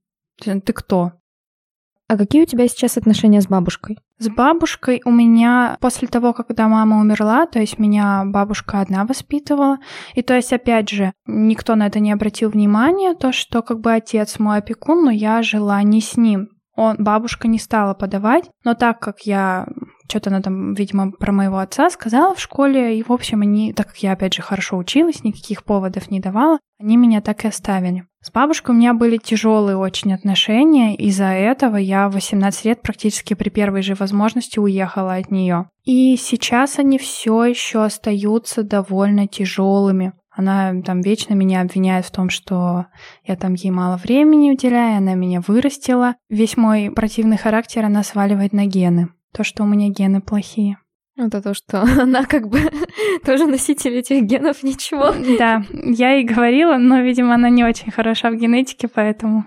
Ты 0.43 0.61
кто? 0.73 1.13
А 2.09 2.17
какие 2.17 2.43
у 2.43 2.47
тебя 2.47 2.69
сейчас 2.69 2.97
отношения 2.97 3.41
с 3.41 3.49
бабушкой? 3.49 3.99
С 4.19 4.29
бабушкой 4.29 5.03
у 5.05 5.11
меня 5.11 5.77
после 5.81 6.07
того, 6.07 6.33
когда 6.33 6.69
мама 6.69 7.01
умерла, 7.01 7.47
то 7.47 7.59
есть 7.59 7.81
меня 7.81 8.23
бабушка 8.25 8.81
одна 8.81 9.05
воспитывала, 9.05 9.79
и 10.15 10.23
то 10.23 10.35
есть 10.35 10.53
опять 10.53 10.89
же 10.89 11.13
никто 11.27 11.75
на 11.75 11.89
это 11.89 11.99
не 11.99 12.13
обратил 12.13 12.51
внимания, 12.51 13.15
то 13.15 13.33
что 13.33 13.61
как 13.61 13.81
бы 13.81 13.93
отец 13.93 14.39
мой 14.39 14.59
опекун, 14.59 15.05
но 15.05 15.11
я 15.11 15.43
жила 15.43 15.83
не 15.83 16.01
с 16.01 16.17
ним. 16.17 16.51
Он, 16.77 16.97
бабушка 16.99 17.49
не 17.49 17.59
стала 17.59 17.95
подавать, 17.95 18.51
но 18.65 18.75
так 18.75 19.01
как 19.01 19.23
я 19.23 19.67
что-то 20.09 20.31
она 20.31 20.41
там, 20.41 20.75
видимо, 20.75 21.11
про 21.11 21.33
моего 21.33 21.59
отца 21.59 21.91
сказала 21.91 22.35
в 22.35 22.41
школе, 22.41 22.99
и, 22.99 23.03
в 23.03 23.11
общем, 23.11 23.43
они, 23.43 23.73
так 23.73 23.89
как 23.89 23.97
я, 23.99 24.13
опять 24.13 24.35
же, 24.35 24.43
хорошо 24.43 24.77
училась, 24.77 25.25
никаких 25.25 25.65
поводов 25.65 26.11
не 26.11 26.21
давала, 26.21 26.59
они 26.79 26.97
меня 26.97 27.21
так 27.21 27.45
и 27.45 27.49
оставили. 27.49 28.07
С 28.21 28.31
бабушкой 28.31 28.75
у 28.75 28.79
меня 28.79 28.93
были 28.93 29.19
тяжелые 29.19 29.77
очень 29.77 30.13
отношения, 30.13 30.97
из-за 30.97 31.27
этого 31.27 31.77
я 31.77 32.09
в 32.09 32.15
18 32.15 32.65
лет 32.65 32.83
практически 32.83 33.35
при 33.35 33.51
первой 33.51 33.83
же 33.83 33.95
возможности 33.95 34.59
уехала 34.59 35.15
от 35.15 35.31
нее. 35.31 35.69
И 35.85 36.17
сейчас 36.17 36.79
они 36.79 36.99
все 36.99 37.45
еще 37.45 37.85
остаются 37.85 38.63
довольно 38.63 39.29
тяжелыми. 39.29 40.13
Она 40.37 40.83
там 40.83 41.01
вечно 41.01 41.33
меня 41.33 41.63
обвиняет 41.63 42.05
в 42.05 42.11
том, 42.11 42.29
что 42.29 42.87
я 43.25 43.37
там 43.37 43.55
ей 43.55 43.71
мало 43.71 43.97
времени 43.97 44.53
уделяю, 44.53 44.99
она 44.99 45.15
меня 45.15 45.41
вырастила. 45.41 46.17
Весь 46.29 46.59
мой 46.59 46.91
противный 46.95 47.39
характер 47.39 47.87
она 47.87 48.03
сваливает 48.03 48.53
на 48.53 48.67
гены. 48.67 49.09
То, 49.33 49.45
что 49.45 49.63
у 49.63 49.67
меня 49.67 49.89
гены 49.89 50.21
плохие. 50.21 50.77
Это 51.17 51.41
то, 51.41 51.55
что 51.55 51.81
она 52.03 52.25
как 52.25 52.49
бы 52.49 52.61
тоже 53.25 53.47
носитель 53.47 53.97
этих 53.97 54.25
генов, 54.25 54.63
ничего. 54.63 55.15
Да, 55.39 55.65
я 55.73 56.21
и 56.21 56.25
говорила, 56.25 56.77
но, 56.77 57.01
видимо, 57.01 57.35
она 57.35 57.49
не 57.49 57.65
очень 57.65 57.91
хороша 57.91 58.31
в 58.31 58.37
генетике, 58.37 58.89
поэтому... 58.89 59.47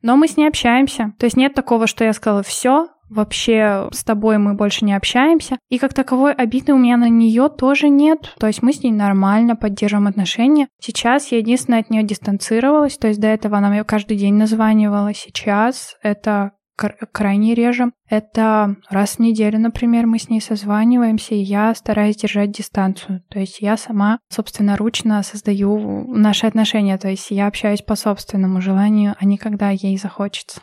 Но 0.00 0.16
мы 0.16 0.28
с 0.28 0.36
ней 0.36 0.46
общаемся. 0.46 1.14
То 1.18 1.26
есть 1.26 1.36
нет 1.36 1.54
такого, 1.54 1.88
что 1.88 2.04
я 2.04 2.12
сказала, 2.12 2.42
все, 2.44 2.88
вообще 3.14 3.88
с 3.92 4.04
тобой 4.04 4.38
мы 4.38 4.54
больше 4.54 4.84
не 4.84 4.94
общаемся. 4.94 5.58
И 5.70 5.78
как 5.78 5.94
таковой 5.94 6.32
обиды 6.32 6.72
у 6.72 6.78
меня 6.78 6.96
на 6.96 7.08
нее 7.08 7.48
тоже 7.48 7.88
нет. 7.88 8.34
То 8.38 8.46
есть 8.46 8.62
мы 8.62 8.72
с 8.72 8.82
ней 8.82 8.92
нормально 8.92 9.56
поддерживаем 9.56 10.08
отношения. 10.08 10.68
Сейчас 10.80 11.30
я 11.32 11.38
единственное 11.38 11.80
от 11.80 11.90
нее 11.90 12.02
дистанцировалась. 12.02 12.98
То 12.98 13.08
есть 13.08 13.20
до 13.20 13.28
этого 13.28 13.58
она 13.58 13.70
мне 13.70 13.84
каждый 13.84 14.16
день 14.16 14.34
названивала. 14.34 15.14
Сейчас 15.14 15.96
это 16.02 16.52
крайне 16.76 17.54
реже. 17.54 17.92
Это 18.08 18.76
раз 18.90 19.16
в 19.16 19.18
неделю, 19.20 19.60
например, 19.60 20.06
мы 20.06 20.18
с 20.18 20.28
ней 20.28 20.40
созваниваемся, 20.40 21.34
и 21.34 21.38
я 21.38 21.74
стараюсь 21.74 22.16
держать 22.16 22.50
дистанцию. 22.50 23.22
То 23.28 23.38
есть 23.38 23.60
я 23.60 23.76
сама 23.76 24.18
собственноручно 24.28 25.22
создаю 25.22 26.12
наши 26.12 26.46
отношения. 26.46 26.98
То 26.98 27.08
есть 27.08 27.30
я 27.30 27.46
общаюсь 27.46 27.82
по 27.82 27.94
собственному 27.94 28.60
желанию, 28.60 29.14
а 29.18 29.24
не 29.24 29.38
когда 29.38 29.70
ей 29.70 29.96
захочется. 29.96 30.60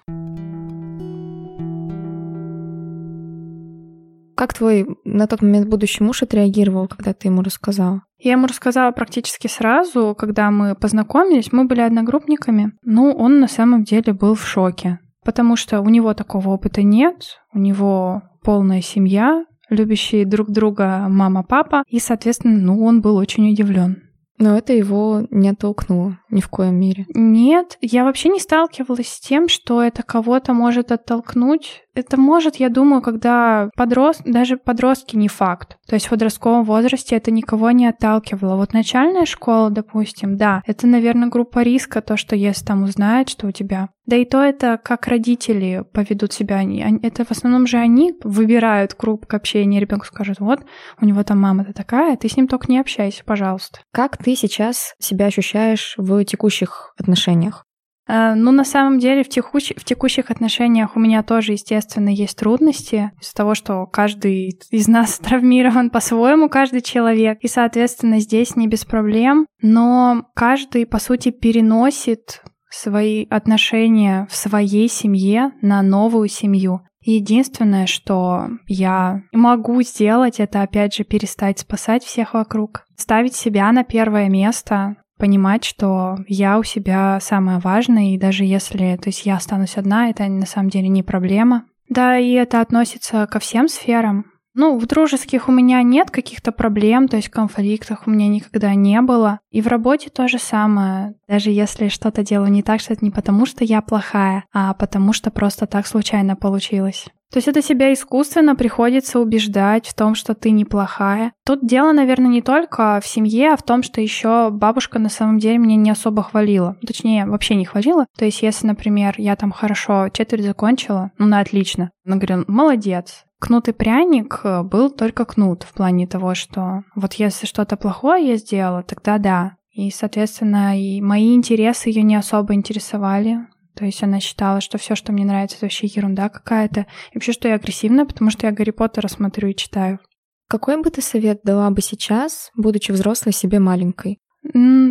Как 4.42 4.56
твой 4.56 4.88
на 5.06 5.28
тот 5.28 5.44
момент 5.44 5.68
будущий 5.68 6.04
муж 6.04 6.24
отреагировал, 6.24 6.88
когда 6.88 7.14
ты 7.14 7.28
ему 7.28 7.44
рассказала? 7.44 8.02
Я 8.18 8.32
ему 8.32 8.48
рассказала 8.48 8.90
практически 8.92 9.46
сразу, 9.46 10.16
когда 10.18 10.50
мы 10.50 10.74
познакомились, 10.74 11.52
мы 11.52 11.66
были 11.66 11.82
одногруппниками. 11.82 12.72
Ну, 12.82 13.12
он 13.12 13.40
на 13.40 13.48
самом 13.48 13.84
деле 13.84 14.14
был 14.14 14.34
в 14.34 14.44
шоке 14.44 14.98
потому 15.24 15.56
что 15.56 15.82
у 15.82 15.90
него 15.90 16.16
такого 16.16 16.50
опыта 16.50 16.82
нет, 16.82 17.38
у 17.54 17.60
него 17.60 18.24
полная 18.44 18.82
семья, 18.82 19.46
любящие 19.70 20.26
друг 20.26 20.50
друга 20.50 21.06
мама-папа, 21.08 21.84
и, 21.88 22.00
соответственно, 22.00 22.58
ну, 22.58 22.84
он 22.84 23.02
был 23.02 23.18
очень 23.18 23.52
удивлен. 23.52 24.02
Но 24.42 24.58
это 24.58 24.74
его 24.74 25.28
не 25.30 25.50
оттолкнуло 25.50 26.18
ни 26.32 26.42
в 26.42 26.50
коем 26.50 26.76
мере. 26.76 27.06
Нет, 27.14 27.78
я 27.80 28.04
вообще 28.04 28.30
не 28.30 28.40
сталкивалась 28.40 29.10
с 29.10 29.20
тем, 29.20 29.48
что 29.48 29.84
это 29.84 30.02
кого-то 30.02 30.54
может 30.54 30.92
оттолкнуть. 30.92 31.84
Это 31.94 32.18
может, 32.18 32.56
я 32.56 32.70
думаю, 32.70 33.02
когда 33.02 33.70
подрост... 33.76 34.22
даже 34.26 34.58
подростки 34.58 35.16
не 35.16 35.28
факт. 35.28 35.78
То 35.88 35.96
есть 35.96 36.08
в 36.08 36.10
подростковом 36.10 36.64
возрасте 36.64 37.16
это 37.16 37.32
никого 37.32 37.72
не 37.72 37.88
отталкивало. 37.88 38.56
Вот 38.56 38.74
начальная 38.74 39.26
школа, 39.26 39.70
допустим, 39.70 40.38
да, 40.38 40.62
это, 40.66 40.88
наверное, 40.88 41.30
группа 41.30 41.64
риска, 41.64 42.02
то, 42.02 42.16
что 42.16 42.36
если 42.36 42.66
там 42.66 42.84
узнают, 42.84 43.30
что 43.30 43.48
у 43.48 43.52
тебя. 43.52 43.90
Да 44.06 44.16
и 44.16 44.26
то 44.26 44.42
это 44.42 44.80
как 44.84 45.08
родители 45.08 45.84
поведут 45.94 46.34
себя. 46.34 46.56
Они, 46.58 46.84
это 47.04 47.24
в 47.24 47.32
основном 47.32 47.68
же 47.68 47.78
они 47.78 48.14
выбирают 48.24 48.94
круг 48.94 49.32
общения. 49.34 49.80
Ребенку 49.80 50.06
скажут, 50.06 50.40
вот, 50.40 50.62
у 51.00 51.06
него 51.06 51.24
там 51.24 51.40
мама-то 51.40 51.74
такая, 51.74 52.18
ты 52.18 52.28
с 52.28 52.36
ним 52.36 52.48
только 52.48 52.72
не 52.72 52.80
общайся, 52.80 53.24
пожалуйста. 53.26 53.80
Как 53.94 54.18
ты 54.18 54.36
сейчас 54.36 54.96
себя 55.00 55.28
ощущаешь 55.28 55.96
в 55.98 56.24
текущих 56.26 56.94
отношениях? 56.98 57.66
Э, 58.12 58.34
ну, 58.36 58.52
на 58.52 58.66
самом 58.66 59.00
деле, 59.00 59.24
в, 59.24 59.30
текущ... 59.30 59.72
в 59.76 59.86
текущих 59.86 60.30
отношениях 60.32 60.96
у 60.96 61.00
меня 61.00 61.24
тоже, 61.24 61.54
естественно, 61.54 62.10
есть 62.10 62.38
трудности 62.38 63.12
из-за 63.22 63.34
того, 63.34 63.56
что 63.56 63.86
каждый 63.86 64.60
из 64.70 64.88
нас 64.90 65.18
травмирован 65.24 65.90
по-своему, 65.90 66.50
каждый 66.50 66.82
человек. 66.82 67.40
И, 67.42 67.48
соответственно, 67.48 68.20
здесь 68.20 68.58
не 68.58 68.68
без 68.68 68.84
проблем. 68.84 69.46
Но 69.62 70.26
каждый, 70.36 70.86
по 70.86 71.00
сути, 71.00 71.32
переносит 71.32 72.42
свои 72.70 73.26
отношения 73.30 74.28
в 74.30 74.36
своей 74.36 74.90
семье 74.90 75.52
на 75.62 75.82
новую 75.82 76.28
семью. 76.28 76.82
Единственное, 77.04 77.88
что 77.88 78.48
я 78.68 79.24
могу 79.32 79.82
сделать, 79.82 80.40
это 80.40 80.62
опять 80.62 80.94
же 80.94 81.04
перестать 81.04 81.60
спасать 81.60 82.04
всех 82.04 82.36
вокруг, 82.36 82.86
ставить 82.96 83.36
себя 83.36 83.72
на 83.72 83.84
первое 83.84 84.30
место, 84.30 84.98
понимать, 85.22 85.64
что 85.64 86.18
я 86.28 86.58
у 86.58 86.64
себя 86.64 87.20
самое 87.22 87.60
важное, 87.60 88.16
и 88.16 88.18
даже 88.18 88.44
если, 88.44 88.98
то 88.98 89.10
есть 89.10 89.24
я 89.28 89.36
останусь 89.36 89.78
одна, 89.78 90.10
это 90.10 90.26
на 90.26 90.48
самом 90.48 90.72
деле 90.72 90.88
не 90.88 91.04
проблема. 91.04 91.66
Да, 91.90 92.18
и 92.18 92.32
это 92.32 92.60
относится 92.60 93.28
ко 93.28 93.38
всем 93.38 93.68
сферам. 93.68 94.26
Ну, 94.56 94.80
в 94.80 94.86
дружеских 94.88 95.48
у 95.48 95.52
меня 95.52 95.84
нет 95.84 96.10
каких-то 96.10 96.52
проблем, 96.52 97.08
то 97.08 97.18
есть 97.18 97.30
конфликтах 97.30 98.08
у 98.08 98.10
меня 98.10 98.28
никогда 98.30 98.74
не 98.74 99.00
было. 99.02 99.40
И 99.52 99.62
в 99.62 99.68
работе 99.68 100.10
то 100.10 100.28
же 100.28 100.40
самое. 100.40 101.14
Даже 101.28 101.52
если 101.52 101.88
что-то 101.88 102.24
делаю 102.24 102.52
не 102.52 102.64
так, 102.64 102.82
что 102.82 102.94
это 102.94 103.06
не 103.06 103.12
потому, 103.12 103.46
что 103.46 103.64
я 103.64 103.82
плохая, 103.82 104.46
а 104.52 104.74
потому 104.74 105.14
что 105.14 105.30
просто 105.30 105.68
так 105.68 105.86
случайно 105.86 106.36
получилось. 106.36 107.06
То 107.32 107.38
есть 107.38 107.48
это 107.48 107.62
себя 107.62 107.94
искусственно 107.94 108.56
приходится 108.56 109.20
убеждать 109.20 109.88
в 109.88 109.94
том, 109.94 110.16
что 110.16 110.36
ты 110.36 110.52
неплохая. 110.52 111.32
Тут 111.46 111.66
дело, 111.66 111.94
наверное, 111.94 112.30
не 112.30 112.42
только 112.42 113.00
в 113.02 113.08
семье, 113.08 113.54
а 113.54 113.58
в 113.58 113.64
том, 113.64 113.84
что 113.84 114.02
еще 114.02 114.50
бабушка 114.52 115.00
на 115.00 115.10
самом 115.10 115.40
деле 115.40 115.58
меня 115.58 115.78
не 115.78 115.92
особо 115.92 116.24
хвалила. 116.24 116.76
Точнее, 116.86 117.26
вообще 117.26 117.56
не 117.56 117.66
хвалила. 117.66 118.06
То 118.18 118.26
есть 118.26 118.42
если, 118.42 118.68
например, 118.68 119.16
я 119.18 119.36
там 119.38 119.52
хорошо 119.52 120.10
четверть 120.10 120.44
закончила, 120.44 121.12
ну, 121.18 121.26
на 121.26 121.40
отлично. 121.40 121.92
Она 122.06 122.18
говорила, 122.18 122.44
молодец. 122.48 123.24
Кнут 123.40 123.68
и 123.70 123.72
пряник 123.72 124.42
э, 124.44 124.62
был 124.62 124.92
только 124.92 125.26
кнут 125.26 125.64
в 125.64 125.74
плане 125.74 126.06
того, 126.06 126.36
что 126.36 126.84
вот 126.96 127.14
если 127.14 127.48
что-то 127.48 127.76
плохое 127.76 128.28
я 128.28 128.36
сделала, 128.36 128.84
тогда 128.84 129.18
да. 129.18 129.56
И, 129.72 129.90
соответственно, 129.90 130.80
и 130.80 131.02
мои 131.02 131.34
интересы 131.34 131.90
ее 131.90 132.04
не 132.04 132.16
особо 132.16 132.54
интересовали. 132.54 133.40
То 133.76 133.86
есть 133.86 134.04
она 134.04 134.20
считала, 134.20 134.62
что 134.62 134.78
все, 134.78 134.96
что 134.96 135.12
мне 135.12 135.26
нравится, 135.26 135.58
это 135.58 135.66
вообще 135.66 135.88
ерунда 135.88 136.30
какая-то. 136.30 136.82
И 136.82 137.16
вообще, 137.16 137.32
что 137.32 137.48
я 137.48 137.56
агрессивная, 137.56 138.06
потому 138.06 138.30
что 138.32 138.48
я 138.48 138.54
Гарри 138.54 138.72
Поттера 138.72 139.08
смотрю 139.08 139.50
и 139.50 139.56
читаю. 139.56 140.00
Какой 140.48 140.82
бы 140.82 140.90
ты 140.90 141.02
совет 141.02 141.42
дала 141.44 141.70
бы 141.72 141.82
сейчас, 141.82 142.52
будучи 142.56 142.92
взрослой 142.92 143.32
себе 143.32 143.60
маленькой? 143.60 144.20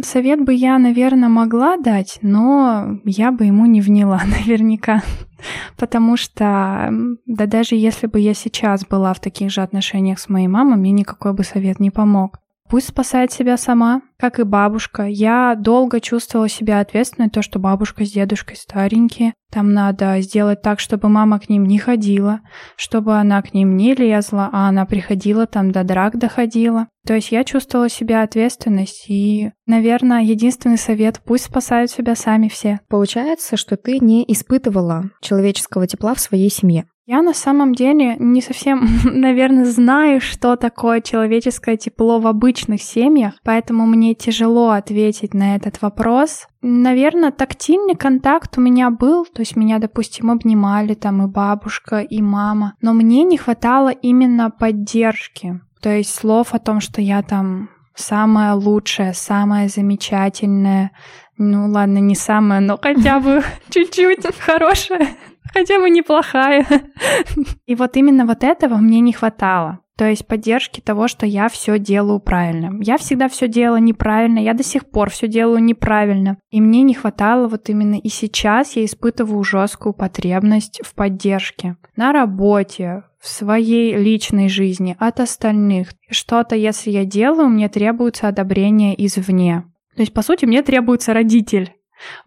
Совет 0.03 0.43
бы 0.43 0.55
я, 0.55 0.78
наверное, 0.78 1.28
могла 1.28 1.76
дать, 1.76 2.18
но 2.22 2.99
я 3.05 3.33
бы 3.33 3.45
ему 3.45 3.66
не 3.66 3.81
вняла 3.81 4.22
наверняка. 4.39 5.03
Потому 5.76 6.16
что, 6.16 6.91
да 7.26 7.47
даже 7.47 7.74
если 7.74 8.07
бы 8.07 8.20
я 8.20 8.35
сейчас 8.35 8.87
была 8.87 9.12
в 9.12 9.20
таких 9.20 9.51
же 9.51 9.61
отношениях 9.61 10.18
с 10.18 10.28
моей 10.28 10.49
мамой, 10.49 10.78
мне 10.78 10.93
никакой 10.93 11.33
бы 11.33 11.45
совет 11.45 11.81
не 11.81 11.91
помог. 11.91 12.39
Пусть 12.71 12.91
спасает 12.91 13.33
себя 13.33 13.57
сама, 13.57 14.01
как 14.16 14.39
и 14.39 14.45
бабушка. 14.45 15.03
Я 15.03 15.57
долго 15.57 16.01
чувствовала 16.01 16.49
себя 16.49 16.79
ответственной, 16.79 17.29
то, 17.29 17.43
что 17.43 17.59
бабушка 17.59 18.05
с 18.05 18.12
дедушкой 18.12 18.57
старенькие. 18.57 19.35
Там 19.51 19.73
надо 19.73 20.21
сделать 20.21 20.62
так, 20.62 20.79
чтобы 20.79 21.09
мама 21.09 21.41
к 21.41 21.49
ним 21.49 21.64
не 21.64 21.79
ходила, 21.79 22.43
чтобы 22.77 23.16
она 23.16 23.43
к 23.43 23.53
ним 23.55 23.77
не 23.77 23.95
лезла, 23.95 24.49
а 24.53 24.68
она 24.68 24.87
приходила 24.87 25.49
там 25.49 25.73
до 25.73 25.83
драк 25.83 26.16
доходила. 26.16 26.87
То 27.05 27.14
есть 27.14 27.33
я 27.33 27.43
чувствовала 27.43 27.89
себя 27.89 28.23
ответственность, 28.23 29.07
и, 29.09 29.51
наверное, 29.66 30.23
единственный 30.23 30.79
совет– 30.79 31.21
пусть 31.25 31.47
спасают 31.47 31.91
себя 31.91 32.14
сами 32.14 32.47
все. 32.47 32.79
Получается, 32.89 33.57
что 33.57 33.77
ты 33.77 33.99
не 33.99 34.23
испытывала 34.29 35.11
человеческого 35.21 35.89
тепла 35.89 36.14
в 36.14 36.21
своей 36.21 36.51
семье. 36.51 36.85
Я 37.11 37.23
на 37.23 37.35
самом 37.35 37.75
деле 37.75 38.15
не 38.21 38.41
совсем, 38.41 38.87
наверное, 39.05 39.65
знаю, 39.65 40.21
что 40.21 40.55
такое 40.55 41.01
человеческое 41.01 41.77
тепло 41.77 42.21
в 42.21 42.27
обычных 42.29 42.81
семьях, 42.81 43.35
поэтому 43.43 43.85
мне 43.85 44.15
тяжело 44.15 44.71
ответить 44.71 45.35
на 45.35 45.57
этот 45.57 45.83
вопрос. 45.83 46.47
Наверное, 46.63 47.33
тактильный 47.33 47.97
контакт 47.97 48.57
у 48.59 48.61
меня 48.61 48.91
был, 48.91 49.25
то 49.25 49.41
есть 49.41 49.57
меня, 49.57 49.81
допустим, 49.81 50.31
обнимали 50.31 50.95
там 50.95 51.25
и 51.25 51.27
бабушка, 51.27 51.99
и 51.99 52.23
мама, 52.23 52.75
но 52.81 52.93
мне 52.93 53.25
не 53.25 53.39
хватало 53.39 53.89
именно 53.89 54.49
поддержки, 54.49 55.61
то 55.83 55.91
есть 55.91 56.15
слов 56.15 56.55
о 56.55 56.61
том, 56.61 56.81
что 56.81 57.01
я 57.01 57.23
там 57.23 57.71
самая 57.97 58.55
лучшая, 58.55 59.15
самая 59.15 59.69
замечательная, 59.69 60.93
ну 61.39 61.69
ладно, 61.73 61.99
не 61.99 62.15
самая, 62.15 62.61
но 62.61 62.79
хотя 62.81 63.19
бы 63.19 63.43
чуть-чуть 63.71 64.33
хорошая. 64.39 65.09
Хотя 65.53 65.78
бы 65.80 65.91
неплохая. 65.91 66.66
И 67.66 67.74
вот 67.74 67.97
именно 67.97 68.26
вот 68.26 68.45
этого 68.45 68.76
мне 68.76 69.01
не 69.01 69.12
хватало. 69.12 69.80
То 70.01 70.09
есть 70.09 70.26
поддержки 70.26 70.80
того, 70.80 71.09
что 71.09 71.26
я 71.26 71.51
все 71.51 71.78
делаю 71.78 72.20
правильно. 72.20 72.82
Я 72.82 72.97
всегда 72.97 73.28
все 73.28 73.49
делала 73.49 73.76
неправильно, 73.76 74.38
я 74.38 74.55
до 74.55 74.62
сих 74.62 74.88
пор 74.88 75.11
все 75.11 75.28
делаю 75.28 75.62
неправильно. 75.62 76.38
И 76.49 76.62
мне 76.62 76.80
не 76.82 76.95
хватало 76.95 77.49
вот 77.49 77.68
именно 77.68 77.97
и 77.97 78.09
сейчас 78.09 78.76
я 78.76 78.84
испытываю 78.86 79.45
жесткую 79.45 79.93
потребность 79.93 80.80
в 80.82 80.95
поддержке. 80.95 81.76
На 81.97 82.14
работе, 82.14 83.03
в 83.20 83.28
своей 83.28 83.95
личной 83.95 84.49
жизни, 84.49 84.97
от 84.99 85.20
остальных. 85.20 85.91
Что-то, 86.09 86.57
если 86.57 86.91
я 86.91 87.05
делаю, 87.05 87.49
мне 87.49 87.68
требуется 87.68 88.26
одобрение 88.28 88.95
извне. 89.07 89.64
То 89.97 90.01
есть, 90.01 90.14
по 90.14 90.22
сути, 90.22 90.47
мне 90.47 90.62
требуется 90.62 91.12
родитель. 91.12 91.74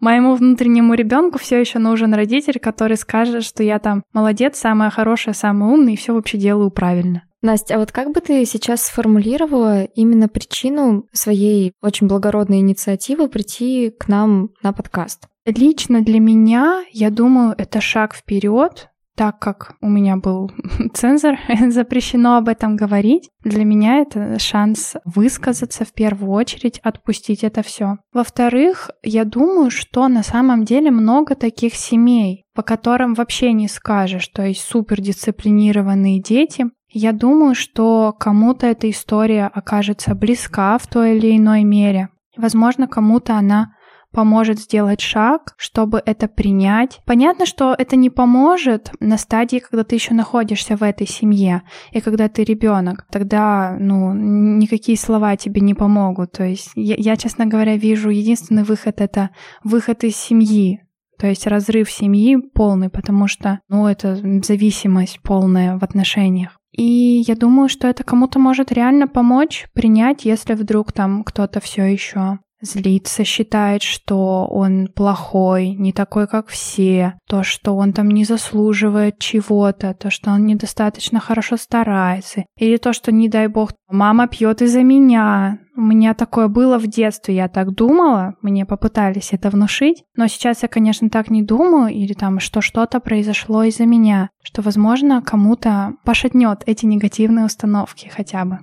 Моему 0.00 0.34
внутреннему 0.34 0.94
ребенку 0.94 1.38
все 1.38 1.58
еще 1.60 1.78
нужен 1.78 2.14
родитель, 2.14 2.58
который 2.58 2.96
скажет, 2.96 3.44
что 3.44 3.62
я 3.62 3.78
там 3.78 4.02
молодец, 4.12 4.58
самая 4.58 4.90
хорошая, 4.90 5.34
самая 5.34 5.70
умная 5.72 5.94
и 5.94 5.96
все 5.96 6.14
вообще 6.14 6.38
делаю 6.38 6.70
правильно. 6.70 7.24
Настя, 7.42 7.74
а 7.74 7.78
вот 7.78 7.92
как 7.92 8.12
бы 8.14 8.20
ты 8.20 8.44
сейчас 8.46 8.84
сформулировала 8.84 9.84
именно 9.84 10.28
причину 10.28 11.06
своей 11.12 11.74
очень 11.82 12.06
благородной 12.06 12.60
инициативы 12.60 13.28
прийти 13.28 13.90
к 13.90 14.08
нам 14.08 14.48
на 14.62 14.72
подкаст? 14.72 15.26
Лично 15.44 16.00
для 16.00 16.20
меня, 16.20 16.84
я 16.90 17.10
думаю, 17.10 17.54
это 17.58 17.82
шаг 17.82 18.14
вперед, 18.14 18.88
так 19.16 19.38
как 19.38 19.76
у 19.80 19.88
меня 19.88 20.16
был 20.16 20.50
цензор, 20.94 21.36
запрещено 21.68 22.36
об 22.36 22.48
этом 22.48 22.76
говорить, 22.76 23.30
для 23.42 23.64
меня 23.64 23.98
это 23.98 24.38
шанс 24.38 24.94
высказаться 25.04 25.84
в 25.84 25.92
первую 25.92 26.32
очередь, 26.32 26.80
отпустить 26.82 27.44
это 27.44 27.62
все. 27.62 27.96
Во-вторых, 28.12 28.90
я 29.02 29.24
думаю, 29.24 29.70
что 29.70 30.08
на 30.08 30.22
самом 30.22 30.64
деле 30.64 30.90
много 30.90 31.34
таких 31.34 31.74
семей, 31.74 32.44
по 32.54 32.62
которым 32.62 33.14
вообще 33.14 33.52
не 33.52 33.68
скажешь, 33.68 34.28
то 34.28 34.42
есть 34.44 34.60
супердисциплинированные 34.62 36.20
дети, 36.20 36.66
я 36.90 37.12
думаю, 37.12 37.56
что 37.56 38.14
кому-то 38.18 38.66
эта 38.66 38.88
история 38.88 39.46
окажется 39.46 40.14
близка 40.14 40.78
в 40.78 40.86
той 40.86 41.16
или 41.16 41.36
иной 41.36 41.64
мере. 41.64 42.08
Возможно, 42.36 42.86
кому-то 42.86 43.36
она 43.36 43.73
поможет 44.14 44.60
сделать 44.60 45.00
шаг, 45.00 45.54
чтобы 45.58 46.02
это 46.04 46.28
принять. 46.28 47.00
Понятно, 47.04 47.46
что 47.46 47.74
это 47.76 47.96
не 47.96 48.10
поможет 48.10 48.92
на 49.00 49.18
стадии, 49.18 49.58
когда 49.58 49.84
ты 49.84 49.96
еще 49.96 50.14
находишься 50.14 50.76
в 50.76 50.82
этой 50.82 51.06
семье, 51.06 51.62
и 51.92 52.00
когда 52.00 52.28
ты 52.28 52.44
ребенок. 52.44 53.06
Тогда, 53.10 53.76
ну, 53.78 54.14
никакие 54.14 54.96
слова 54.96 55.36
тебе 55.36 55.60
не 55.60 55.74
помогут. 55.74 56.32
То 56.32 56.44
есть 56.44 56.70
я, 56.74 56.94
я, 56.96 57.16
честно 57.16 57.46
говоря, 57.46 57.76
вижу 57.76 58.10
единственный 58.10 58.64
выход— 58.64 58.94
это 59.00 59.30
выход 59.64 60.04
из 60.04 60.16
семьи, 60.16 60.80
то 61.18 61.26
есть 61.26 61.46
разрыв 61.46 61.90
семьи 61.90 62.36
полный, 62.36 62.90
потому 62.90 63.28
что, 63.28 63.60
ну, 63.68 63.86
это 63.86 64.16
зависимость 64.42 65.20
полная 65.22 65.78
в 65.78 65.84
отношениях. 65.84 66.58
И 66.76 67.22
я 67.26 67.36
думаю, 67.36 67.68
что 67.68 67.86
это 67.86 68.02
кому-то 68.02 68.38
может 68.38 68.72
реально 68.72 69.06
помочь 69.06 69.66
принять, 69.74 70.24
если 70.24 70.54
вдруг 70.54 70.92
там 70.92 71.22
кто-то 71.22 71.60
все 71.60 71.84
еще 71.84 72.38
злится, 72.64 73.24
считает, 73.24 73.82
что 73.82 74.46
он 74.50 74.88
плохой, 74.88 75.70
не 75.70 75.92
такой, 75.92 76.26
как 76.26 76.48
все, 76.48 77.14
то, 77.28 77.42
что 77.42 77.76
он 77.76 77.92
там 77.92 78.10
не 78.10 78.24
заслуживает 78.24 79.18
чего-то, 79.18 79.94
то, 79.94 80.10
что 80.10 80.30
он 80.30 80.46
недостаточно 80.46 81.20
хорошо 81.20 81.56
старается, 81.56 82.44
или 82.58 82.76
то, 82.76 82.92
что, 82.92 83.12
не 83.12 83.28
дай 83.28 83.46
бог, 83.48 83.72
мама 83.88 84.26
пьет 84.26 84.62
из-за 84.62 84.82
меня. 84.82 85.58
У 85.76 85.80
меня 85.80 86.14
такое 86.14 86.46
было 86.48 86.78
в 86.78 86.86
детстве, 86.86 87.34
я 87.34 87.48
так 87.48 87.74
думала, 87.74 88.34
мне 88.42 88.64
попытались 88.64 89.32
это 89.32 89.50
внушить, 89.50 90.04
но 90.16 90.28
сейчас 90.28 90.62
я, 90.62 90.68
конечно, 90.68 91.10
так 91.10 91.30
не 91.30 91.42
думаю, 91.42 91.92
или 91.92 92.12
там, 92.12 92.38
что 92.38 92.60
что-то 92.60 93.00
произошло 93.00 93.64
из-за 93.64 93.84
меня, 93.84 94.30
что, 94.42 94.62
возможно, 94.62 95.20
кому-то 95.20 95.94
пошатнет 96.04 96.62
эти 96.66 96.86
негативные 96.86 97.46
установки 97.46 98.08
хотя 98.08 98.44
бы. 98.44 98.58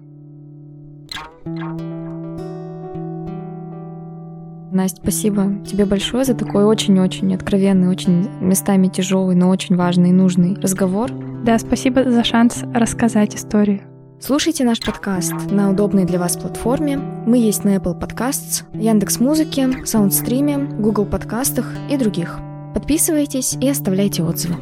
Настя, 4.72 5.01
спасибо 5.01 5.63
тебе 5.65 5.86
большое 5.86 6.24
за 6.24 6.34
такой 6.34 6.63
очень-очень 6.63 7.36
откровенный, 7.36 7.89
очень 7.89 8.30
местами 8.39 8.88
тяжелый, 8.88 9.36
но 9.36 9.49
очень 9.49 9.76
важный 9.76 10.09
и 10.09 10.13
нужный 10.13 10.55
разговор. 10.55 11.11
Да, 11.43 11.59
спасибо 11.59 12.09
за 12.09 12.24
шанс 12.24 12.63
рассказать 12.74 13.36
историю. 13.36 13.82
Слушайте 14.19 14.63
наш 14.63 14.80
подкаст 14.80 15.34
на 15.49 15.72
удобной 15.72 16.05
для 16.05 16.19
вас 16.19 16.38
платформе. 16.38 16.97
Мы 17.26 17.39
есть 17.39 17.63
на 17.63 17.76
Apple 17.76 17.99
Podcasts, 17.99 18.63
Яндекс 18.74 19.19
Музыке, 19.19 19.84
Саундстриме, 19.84 20.57
Google 20.57 21.05
подкастах 21.05 21.74
и 21.89 21.97
других. 21.97 22.39
Подписывайтесь 22.74 23.57
и 23.59 23.67
оставляйте 23.67 24.24
отзывы. 24.24 24.55